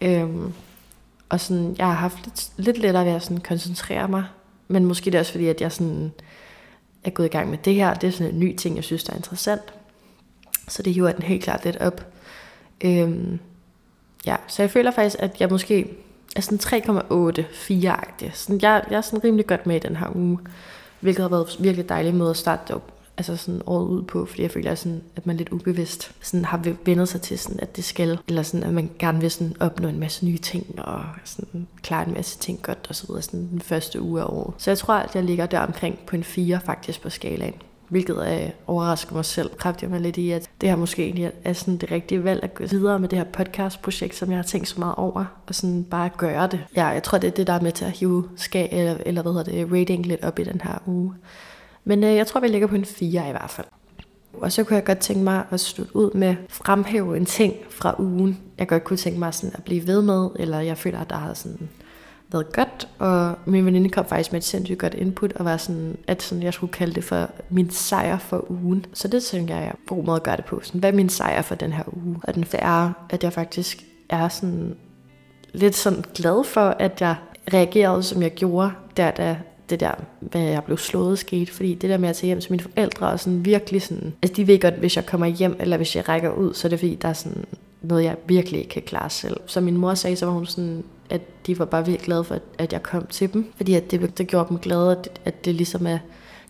Øhm, 0.00 0.52
og 1.28 1.40
sådan, 1.40 1.74
jeg 1.78 1.86
har 1.86 1.94
haft 1.94 2.24
lidt, 2.24 2.52
lidt 2.56 2.78
lettere 2.78 3.04
ved 3.04 3.12
at 3.12 3.22
sådan 3.22 3.40
koncentrere 3.40 4.08
mig. 4.08 4.24
Men 4.68 4.84
måske 4.84 5.04
det 5.04 5.14
er 5.14 5.20
også 5.20 5.32
fordi, 5.32 5.46
at 5.46 5.60
jeg 5.60 5.72
sådan 5.72 6.12
er 7.04 7.10
gået 7.10 7.26
i 7.26 7.30
gang 7.30 7.50
med 7.50 7.58
det 7.58 7.74
her. 7.74 7.94
Det 7.94 8.08
er 8.08 8.12
sådan 8.12 8.32
en 8.32 8.40
ny 8.40 8.56
ting, 8.56 8.76
jeg 8.76 8.84
synes, 8.84 9.04
der 9.04 9.12
er 9.12 9.16
interessant. 9.16 9.74
Så 10.68 10.82
det 10.82 10.94
hiver 10.94 11.12
den 11.12 11.22
helt 11.22 11.42
klart 11.42 11.64
lidt 11.64 11.76
op. 11.76 12.06
Øhm, 12.80 13.38
ja, 14.26 14.36
så 14.46 14.62
jeg 14.62 14.70
føler 14.70 14.90
faktisk, 14.90 15.16
at 15.18 15.40
jeg 15.40 15.48
måske 15.50 15.96
er 16.36 16.40
sådan 16.40 16.58
3,84-agtig. 16.58 18.30
Sådan, 18.34 18.60
jeg, 18.62 18.84
jeg 18.90 18.96
er 18.96 19.00
sådan 19.00 19.24
rimelig 19.24 19.46
godt 19.46 19.66
med 19.66 19.76
i 19.76 19.78
den 19.78 19.96
her 19.96 20.16
uge, 20.16 20.38
hvilket 21.00 21.22
har 21.22 21.28
været 21.28 21.56
virkelig 21.60 21.88
dejlig 21.88 22.14
måde 22.14 22.30
at 22.30 22.36
starte 22.36 22.74
op 22.74 22.92
altså 23.20 23.36
sådan 23.36 23.62
året 23.66 23.88
ud 23.88 24.02
på, 24.02 24.26
fordi 24.26 24.42
jeg 24.42 24.50
føler, 24.50 24.74
sådan, 24.74 25.02
at 25.16 25.26
man 25.26 25.36
lidt 25.36 25.48
ubevidst 25.48 26.12
sådan 26.22 26.44
har 26.44 26.58
vendt 26.84 27.08
sig 27.08 27.22
til, 27.22 27.38
sådan, 27.38 27.60
at 27.60 27.76
det 27.76 27.84
skal, 27.84 28.18
eller 28.28 28.42
sådan, 28.42 28.66
at 28.66 28.74
man 28.74 28.90
gerne 28.98 29.20
vil 29.20 29.30
sådan 29.30 29.56
opnå 29.60 29.88
en 29.88 30.00
masse 30.00 30.26
nye 30.26 30.38
ting, 30.38 30.78
og 30.78 31.04
sådan 31.24 31.66
klare 31.82 32.06
en 32.08 32.14
masse 32.14 32.38
ting 32.38 32.62
godt, 32.62 32.86
og 32.88 32.94
så 32.94 33.06
videre, 33.06 33.22
sådan 33.22 33.48
den 33.50 33.60
første 33.60 34.00
uge 34.02 34.20
af 34.20 34.24
året. 34.24 34.54
Så 34.58 34.70
jeg 34.70 34.78
tror, 34.78 34.94
at 34.94 35.14
jeg 35.14 35.24
ligger 35.24 35.46
der 35.46 35.60
omkring 35.60 35.98
på 36.06 36.16
en 36.16 36.24
4 36.24 36.60
faktisk 36.64 37.02
på 37.02 37.10
skalaen 37.10 37.54
hvilket 37.90 38.32
er, 38.32 38.50
overrasker 38.66 39.14
mig 39.14 39.24
selv 39.24 39.50
kraftigt 39.56 39.90
mig 39.90 40.00
lidt 40.00 40.16
i, 40.16 40.30
at 40.30 40.50
det 40.60 40.68
her 40.68 40.76
måske 40.76 41.04
egentlig 41.04 41.32
er 41.44 41.52
sådan 41.52 41.76
det 41.76 41.90
rigtige 41.90 42.24
valg 42.24 42.42
at 42.42 42.54
gå 42.54 42.64
videre 42.66 42.98
med 42.98 43.08
det 43.08 43.18
her 43.18 43.24
podcast-projekt, 43.24 44.14
som 44.14 44.30
jeg 44.30 44.38
har 44.38 44.42
tænkt 44.42 44.68
så 44.68 44.80
meget 44.80 44.94
over, 44.94 45.24
og 45.46 45.54
sådan 45.54 45.84
bare 45.84 46.10
gøre 46.16 46.46
det. 46.46 46.60
Ja, 46.76 46.86
jeg 46.86 47.02
tror, 47.02 47.18
det 47.18 47.28
er 47.28 47.32
det, 47.32 47.46
der 47.46 47.52
er 47.52 47.60
med 47.60 47.72
til 47.72 47.84
at 47.84 47.90
hive 47.90 48.28
skal, 48.36 48.68
eller, 48.72 48.96
eller 49.06 49.22
hvad 49.22 49.32
hedder 49.32 49.64
det, 49.64 49.80
rating 49.80 50.06
lidt 50.06 50.24
op 50.24 50.38
i 50.38 50.44
den 50.44 50.60
her 50.64 50.82
uge. 50.86 51.14
Men 51.84 52.04
øh, 52.04 52.16
jeg 52.16 52.26
tror, 52.26 52.40
vi 52.40 52.48
ligger 52.48 52.66
på 52.66 52.74
en 52.74 52.84
4 52.84 53.28
i 53.28 53.30
hvert 53.30 53.50
fald. 53.50 53.66
Og 54.32 54.52
så 54.52 54.64
kunne 54.64 54.76
jeg 54.76 54.84
godt 54.84 54.98
tænke 54.98 55.24
mig 55.24 55.44
at 55.50 55.60
slutte 55.60 55.96
ud 55.96 56.10
med 56.14 56.36
fremhæve 56.48 57.16
en 57.16 57.26
ting 57.26 57.54
fra 57.70 57.94
ugen, 57.98 58.38
jeg 58.58 58.68
godt 58.68 58.84
kunne 58.84 58.96
tænke 58.96 59.18
mig 59.18 59.34
sådan 59.34 59.56
at 59.56 59.64
blive 59.64 59.86
ved 59.86 60.02
med, 60.02 60.28
eller 60.36 60.60
jeg 60.60 60.78
føler, 60.78 60.98
at 61.00 61.10
der 61.10 61.16
har 61.16 61.34
sådan 61.34 61.68
været 62.32 62.52
godt, 62.52 62.88
og 62.98 63.34
min 63.46 63.66
veninde 63.66 63.88
kom 63.88 64.04
faktisk 64.04 64.32
med 64.32 64.40
et 64.40 64.44
sindssygt 64.44 64.78
godt 64.78 64.94
input, 64.94 65.32
og 65.32 65.44
var 65.44 65.56
sådan, 65.56 65.96
at 66.06 66.22
sådan, 66.22 66.42
jeg 66.44 66.54
skulle 66.54 66.72
kalde 66.72 66.94
det 66.94 67.04
for 67.04 67.30
min 67.50 67.70
sejr 67.70 68.18
for 68.18 68.50
ugen. 68.50 68.86
Så 68.92 69.08
det 69.08 69.22
tænker 69.22 69.56
jeg 69.56 69.66
er 69.66 69.72
god 69.86 70.04
måde 70.04 70.16
at 70.16 70.22
gøre 70.22 70.36
det 70.36 70.44
på. 70.44 70.60
Sådan, 70.62 70.80
hvad 70.80 70.92
er 70.92 70.96
min 70.96 71.08
sejr 71.08 71.42
for 71.42 71.54
den 71.54 71.72
her 71.72 71.84
uge? 71.86 72.16
Og 72.22 72.34
den 72.34 72.44
er, 72.52 72.92
at 73.10 73.24
jeg 73.24 73.32
faktisk 73.32 73.84
er 74.08 74.28
sådan 74.28 74.76
lidt 75.52 75.76
sådan 75.76 76.04
glad 76.14 76.44
for, 76.44 76.60
at 76.60 77.00
jeg 77.00 77.14
reagerede, 77.54 78.02
som 78.02 78.22
jeg 78.22 78.30
gjorde, 78.30 78.70
der 78.96 79.10
da 79.10 79.36
det 79.70 79.80
der, 79.80 79.92
hvad 80.20 80.40
jeg 80.40 80.64
blev 80.64 80.78
slået 80.78 81.18
skete, 81.18 81.52
fordi 81.52 81.74
det 81.74 81.90
der 81.90 81.98
med 81.98 82.08
at 82.08 82.16
tage 82.16 82.26
hjem 82.26 82.40
til 82.40 82.52
mine 82.52 82.62
forældre, 82.62 83.08
og 83.08 83.20
sådan 83.20 83.44
virkelig 83.44 83.82
sådan, 83.82 84.12
altså 84.22 84.36
de 84.36 84.46
ved 84.46 84.60
godt, 84.60 84.74
hvis 84.74 84.96
jeg 84.96 85.06
kommer 85.06 85.26
hjem, 85.26 85.56
eller 85.60 85.76
hvis 85.76 85.96
jeg 85.96 86.08
rækker 86.08 86.30
ud, 86.30 86.54
så 86.54 86.68
er 86.68 86.70
det 86.70 86.78
fordi, 86.78 86.94
der 86.94 87.08
er 87.08 87.12
sådan 87.12 87.44
noget, 87.82 88.04
jeg 88.04 88.16
virkelig 88.26 88.58
ikke 88.58 88.70
kan 88.70 88.82
klare 88.82 89.10
selv. 89.10 89.36
Så 89.46 89.60
min 89.60 89.76
mor 89.76 89.94
sagde, 89.94 90.16
så 90.16 90.26
var 90.26 90.32
hun 90.32 90.46
sådan, 90.46 90.84
at 91.10 91.46
de 91.46 91.58
var 91.58 91.64
bare 91.64 91.86
virkelig 91.86 92.06
glade 92.06 92.24
for, 92.24 92.38
at 92.58 92.72
jeg 92.72 92.82
kom 92.82 93.06
til 93.06 93.32
dem, 93.32 93.52
fordi 93.56 93.74
at 93.74 93.90
det, 93.90 94.18
det 94.18 94.26
gjorde 94.26 94.48
dem 94.48 94.58
glade, 94.58 94.92
at, 94.92 95.20
at 95.24 95.44
det 95.44 95.54
ligesom 95.54 95.86
er 95.86 95.98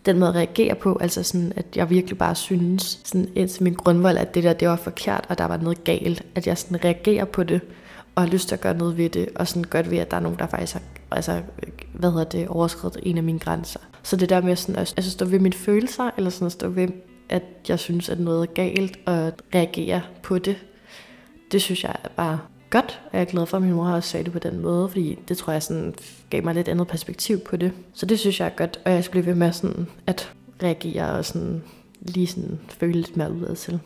den 0.05 0.19
måde 0.19 0.29
at 0.29 0.35
reagere 0.35 0.75
på, 0.75 0.97
altså 1.01 1.23
sådan, 1.23 1.53
at 1.55 1.65
jeg 1.75 1.89
virkelig 1.89 2.17
bare 2.17 2.35
synes, 2.35 2.99
sådan 3.03 3.29
indtil 3.35 3.63
min 3.63 3.73
grundvold, 3.73 4.17
at 4.17 4.35
det 4.35 4.43
der, 4.43 4.53
det 4.53 4.67
var 4.67 4.75
forkert, 4.75 5.25
og 5.29 5.37
der 5.37 5.45
var 5.45 5.57
noget 5.57 5.83
galt, 5.83 6.23
at 6.35 6.47
jeg 6.47 6.57
sådan 6.57 6.85
reagerer 6.85 7.25
på 7.25 7.43
det, 7.43 7.61
og 8.15 8.23
har 8.23 8.29
lyst 8.29 8.47
til 8.47 8.55
at 8.55 8.61
gøre 8.61 8.77
noget 8.77 8.97
ved 8.97 9.09
det, 9.09 9.29
og 9.35 9.47
sådan 9.47 9.63
godt 9.63 9.91
ved, 9.91 9.97
at 9.97 10.11
der 10.11 10.17
er 10.17 10.21
nogen, 10.21 10.39
der 10.39 10.47
faktisk 10.47 10.73
har 10.73 10.81
altså, 11.11 11.41
hvad 11.93 12.11
hedder 12.11 12.23
det, 12.23 12.47
overskrevet 12.47 12.97
en 13.03 13.17
af 13.17 13.23
mine 13.23 13.39
grænser. 13.39 13.79
Så 14.03 14.15
det 14.15 14.29
der 14.29 14.41
med 14.41 14.55
sådan, 14.55 14.75
at 14.75 14.93
altså, 14.97 15.11
stå 15.11 15.25
ved 15.25 15.39
mine 15.39 15.53
følelser, 15.53 16.09
eller 16.17 16.29
sådan 16.29 16.45
at 16.45 16.51
stå 16.51 16.69
ved, 16.69 16.87
at 17.29 17.43
jeg 17.67 17.79
synes, 17.79 18.09
at 18.09 18.19
noget 18.19 18.41
er 18.49 18.53
galt, 18.53 18.99
og 19.05 19.33
reagere 19.55 20.01
på 20.23 20.37
det, 20.37 20.57
det 21.51 21.61
synes 21.61 21.83
jeg 21.83 21.95
bare 22.15 22.39
godt, 22.71 23.01
og 23.05 23.09
jeg 23.13 23.21
er 23.21 23.25
glad 23.25 23.45
for, 23.45 23.57
at 23.57 23.63
min 23.63 23.73
mor 23.73 23.83
har 23.83 23.95
også 23.95 24.09
sagt 24.09 24.23
det 24.25 24.33
på 24.33 24.39
den 24.39 24.59
måde, 24.59 24.89
fordi 24.89 25.19
det 25.27 25.37
tror 25.37 25.53
jeg 25.53 25.63
sådan 25.63 25.95
gav 26.29 26.43
mig 26.43 26.55
lidt 26.55 26.67
andet 26.67 26.87
perspektiv 26.87 27.39
på 27.39 27.57
det. 27.57 27.71
Så 27.93 28.05
det 28.05 28.19
synes 28.19 28.39
jeg 28.39 28.45
er 28.45 28.55
godt, 28.57 28.79
og 28.85 28.91
jeg 28.91 29.03
skal 29.03 29.11
blive 29.11 29.25
ved 29.25 29.35
med 29.35 29.51
sådan 29.51 29.87
at 30.07 30.33
reagere 30.63 31.11
og 31.11 31.25
sådan 31.25 31.63
lige 32.01 32.27
sådan 32.27 32.59
føle 32.69 32.93
lidt 32.93 33.17
mere 33.17 33.33
udad 33.33 33.55
til. 33.55 33.79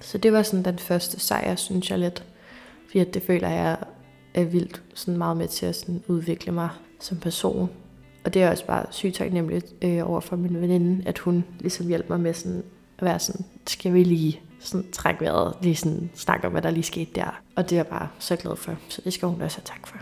Så 0.00 0.18
det 0.18 0.32
var 0.32 0.42
sådan 0.42 0.64
den 0.64 0.78
første 0.78 1.20
sejr, 1.20 1.56
synes 1.56 1.90
jeg 1.90 1.98
lidt. 1.98 2.24
Fordi 2.86 3.04
det 3.04 3.22
føler 3.22 3.48
jeg 3.48 3.76
er 4.34 4.44
vildt 4.44 4.82
sådan 4.94 5.18
meget 5.18 5.36
med 5.36 5.48
til 5.48 5.66
at 5.66 5.76
sådan 5.76 6.02
udvikle 6.08 6.52
mig 6.52 6.68
som 7.00 7.16
person. 7.16 7.70
Og 8.24 8.34
det 8.34 8.42
er 8.42 8.50
også 8.50 8.66
bare 8.66 8.86
sygt 8.90 9.14
taknemmeligt 9.14 9.74
øh, 9.82 10.10
over 10.10 10.20
for 10.20 10.36
min 10.36 10.60
veninde, 10.60 11.08
at 11.08 11.18
hun 11.18 11.44
ligesom 11.60 11.88
hjælper 11.88 12.16
mig 12.16 12.22
med 12.22 12.34
sådan 12.34 12.62
at 12.98 13.04
være 13.04 13.18
sådan, 13.18 13.44
skal 13.66 13.94
vi 13.94 14.04
lige 14.04 14.40
sådan 14.64 14.90
trække 14.92 15.20
vejret, 15.20 15.54
lige 15.62 15.76
sådan 15.76 16.10
snakke 16.14 16.46
om, 16.46 16.52
hvad 16.52 16.62
der 16.62 16.70
lige 16.70 16.84
skete 16.84 17.10
der. 17.14 17.40
Og 17.56 17.70
det 17.70 17.72
er 17.72 17.76
jeg 17.76 17.86
bare 17.86 18.08
så 18.18 18.36
glad 18.36 18.56
for, 18.56 18.76
så 18.88 19.00
det 19.04 19.12
skal 19.12 19.28
hun 19.28 19.42
også 19.42 19.58
have 19.58 19.64
tak 19.64 19.86
for. 19.86 19.96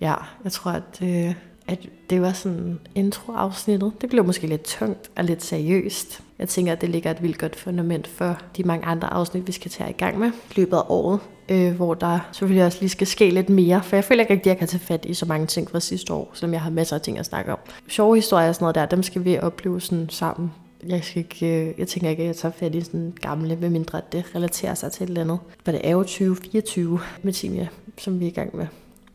Ja, 0.00 0.14
jeg 0.44 0.52
tror, 0.52 0.70
at, 0.70 1.02
øh, 1.02 1.34
at 1.66 1.78
det 2.10 2.22
var 2.22 2.32
sådan 2.32 2.80
introafsnittet. 2.94 3.92
Det 4.00 4.10
blev 4.10 4.24
måske 4.24 4.46
lidt 4.46 4.64
tungt 4.64 5.10
og 5.16 5.24
lidt 5.24 5.44
seriøst. 5.44 6.20
Jeg 6.38 6.48
tænker, 6.48 6.72
at 6.72 6.80
det 6.80 6.88
ligger 6.88 7.10
et 7.10 7.22
vildt 7.22 7.38
godt 7.38 7.56
fundament 7.56 8.06
for 8.06 8.38
de 8.56 8.62
mange 8.62 8.86
andre 8.86 9.12
afsnit, 9.12 9.46
vi 9.46 9.52
skal 9.52 9.70
tage 9.70 9.90
i 9.90 9.92
gang 9.92 10.18
med 10.18 10.28
i 10.28 10.52
løbet 10.56 10.76
af 10.76 10.82
året 10.88 11.20
øh, 11.48 11.74
hvor 11.74 11.94
der 11.94 12.18
selvfølgelig 12.32 12.64
også 12.64 12.78
lige 12.80 12.90
skal 12.90 13.06
ske 13.06 13.30
lidt 13.30 13.48
mere, 13.48 13.82
for 13.82 13.96
jeg 13.96 14.04
føler 14.04 14.20
ikke 14.20 14.32
rigtig, 14.32 14.50
at 14.50 14.54
jeg 14.54 14.58
kan 14.58 14.68
tage 14.68 14.80
fat 14.80 15.04
i 15.04 15.14
så 15.14 15.26
mange 15.26 15.46
ting 15.46 15.70
fra 15.70 15.80
sidste 15.80 16.12
år, 16.12 16.30
selvom 16.34 16.52
jeg 16.52 16.60
har 16.60 16.70
masser 16.70 16.96
af 16.96 17.02
ting 17.02 17.18
at 17.18 17.26
snakke 17.26 17.52
om. 17.52 17.58
Sjove 17.88 18.16
historier 18.16 18.48
og 18.48 18.54
sådan 18.54 18.64
noget 18.64 18.74
der, 18.74 18.86
dem 18.86 19.02
skal 19.02 19.24
vi 19.24 19.38
opleve 19.38 19.80
sådan 19.80 20.08
sammen. 20.10 20.52
Jeg, 20.86 21.04
skal 21.04 21.18
ikke, 21.18 21.68
øh, 21.68 21.74
jeg 21.78 21.88
tænker 21.88 22.10
ikke, 22.10 22.22
at 22.22 22.26
jeg 22.26 22.36
tager 22.36 22.52
fat 22.52 22.74
i 22.74 22.80
sådan 22.80 23.14
gamle, 23.20 23.56
medmindre 23.56 24.00
det 24.12 24.34
relaterer 24.34 24.74
sig 24.74 24.92
til 24.92 25.04
et 25.04 25.08
eller 25.08 25.20
andet. 25.20 25.38
For 25.64 25.72
det 25.72 25.80
er 25.84 25.90
jo 25.90 26.02
2024 26.02 27.00
med 27.22 27.32
Timia, 27.32 27.68
som 27.98 28.20
vi 28.20 28.24
er 28.24 28.28
i 28.28 28.34
gang 28.34 28.56
med 28.56 28.66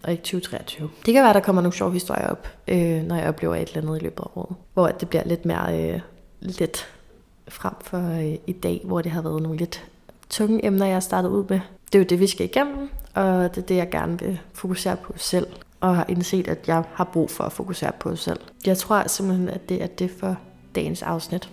og 0.04 0.12
ikke 0.12 0.24
2023. 0.24 0.90
Det 1.06 1.14
kan 1.14 1.22
være, 1.22 1.30
at 1.30 1.36
der 1.36 1.42
kommer 1.42 1.62
nogle 1.62 1.76
sjove 1.76 1.94
historier 1.94 2.28
op, 2.28 2.48
øh, 2.68 3.04
når 3.04 3.16
jeg 3.16 3.28
oplever 3.28 3.56
et 3.56 3.68
eller 3.68 3.82
andet 3.82 4.02
i 4.02 4.04
løbet 4.04 4.20
af 4.20 4.28
året. 4.38 4.56
Hvor 4.74 4.88
det 4.88 5.10
bliver 5.10 5.24
lidt 5.26 5.46
mere 5.46 5.94
øh, 5.94 6.00
lidt 6.42 6.88
frem 7.48 7.74
for 7.82 8.20
øh, 8.20 8.36
i 8.48 8.52
dag, 8.52 8.82
hvor 8.84 9.02
det 9.02 9.12
har 9.12 9.22
været 9.22 9.42
nogle 9.42 9.58
lidt 9.58 9.86
tunge 10.30 10.66
emner, 10.66 10.86
jeg 10.86 10.96
har 10.96 11.00
startet 11.00 11.30
ud 11.30 11.46
med 11.50 11.60
det 11.94 12.00
er 12.00 12.04
jo 12.04 12.08
det, 12.10 12.20
vi 12.20 12.28
skal 12.28 12.46
igennem, 12.46 12.90
og 13.14 13.56
det 13.56 13.62
er 13.62 13.66
det, 13.66 13.76
jeg 13.76 13.90
gerne 13.90 14.20
vil 14.20 14.40
fokusere 14.54 14.96
på 14.96 15.14
selv, 15.16 15.48
og 15.80 15.96
har 15.96 16.06
indset, 16.10 16.48
at 16.48 16.68
jeg 16.68 16.84
har 16.94 17.04
brug 17.04 17.30
for 17.30 17.44
at 17.44 17.52
fokusere 17.52 17.92
på 18.00 18.16
selv. 18.16 18.40
Jeg 18.66 18.78
tror 18.78 19.08
simpelthen, 19.08 19.50
at 19.50 19.70
det 19.70 19.84
er 19.84 19.88
det 19.88 20.12
for 20.20 20.38
dagens 20.76 21.02
afsnit. 21.02 21.50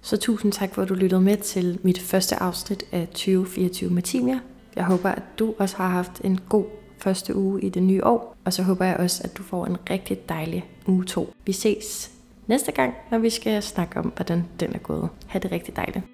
Så 0.00 0.16
tusind 0.16 0.52
tak 0.52 0.74
for, 0.74 0.82
at 0.82 0.88
du 0.88 0.94
lyttede 0.94 1.20
med 1.20 1.36
til 1.36 1.78
mit 1.82 1.98
første 1.98 2.36
afsnit 2.36 2.84
af 2.92 3.08
2024 3.08 3.90
med 3.90 4.02
Timia. 4.02 4.40
Jeg 4.76 4.84
håber, 4.84 5.08
at 5.08 5.22
du 5.38 5.54
også 5.58 5.76
har 5.76 5.88
haft 5.88 6.20
en 6.24 6.40
god 6.48 6.64
første 6.98 7.36
uge 7.36 7.62
i 7.62 7.68
det 7.68 7.82
nye 7.82 8.04
år, 8.04 8.36
og 8.44 8.52
så 8.52 8.62
håber 8.62 8.84
jeg 8.84 8.96
også, 8.96 9.20
at 9.24 9.36
du 9.36 9.42
får 9.42 9.66
en 9.66 9.76
rigtig 9.90 10.28
dejlig 10.28 10.64
uge 10.86 11.04
2. 11.04 11.32
Vi 11.46 11.52
ses 11.52 12.10
næste 12.46 12.72
gang, 12.72 12.94
når 13.10 13.18
vi 13.18 13.30
skal 13.30 13.62
snakke 13.62 13.98
om, 13.98 14.12
hvordan 14.16 14.44
den 14.60 14.74
er 14.74 14.78
gået. 14.78 15.08
Ha' 15.26 15.38
det 15.38 15.52
rigtig 15.52 15.76
dejligt. 15.76 16.04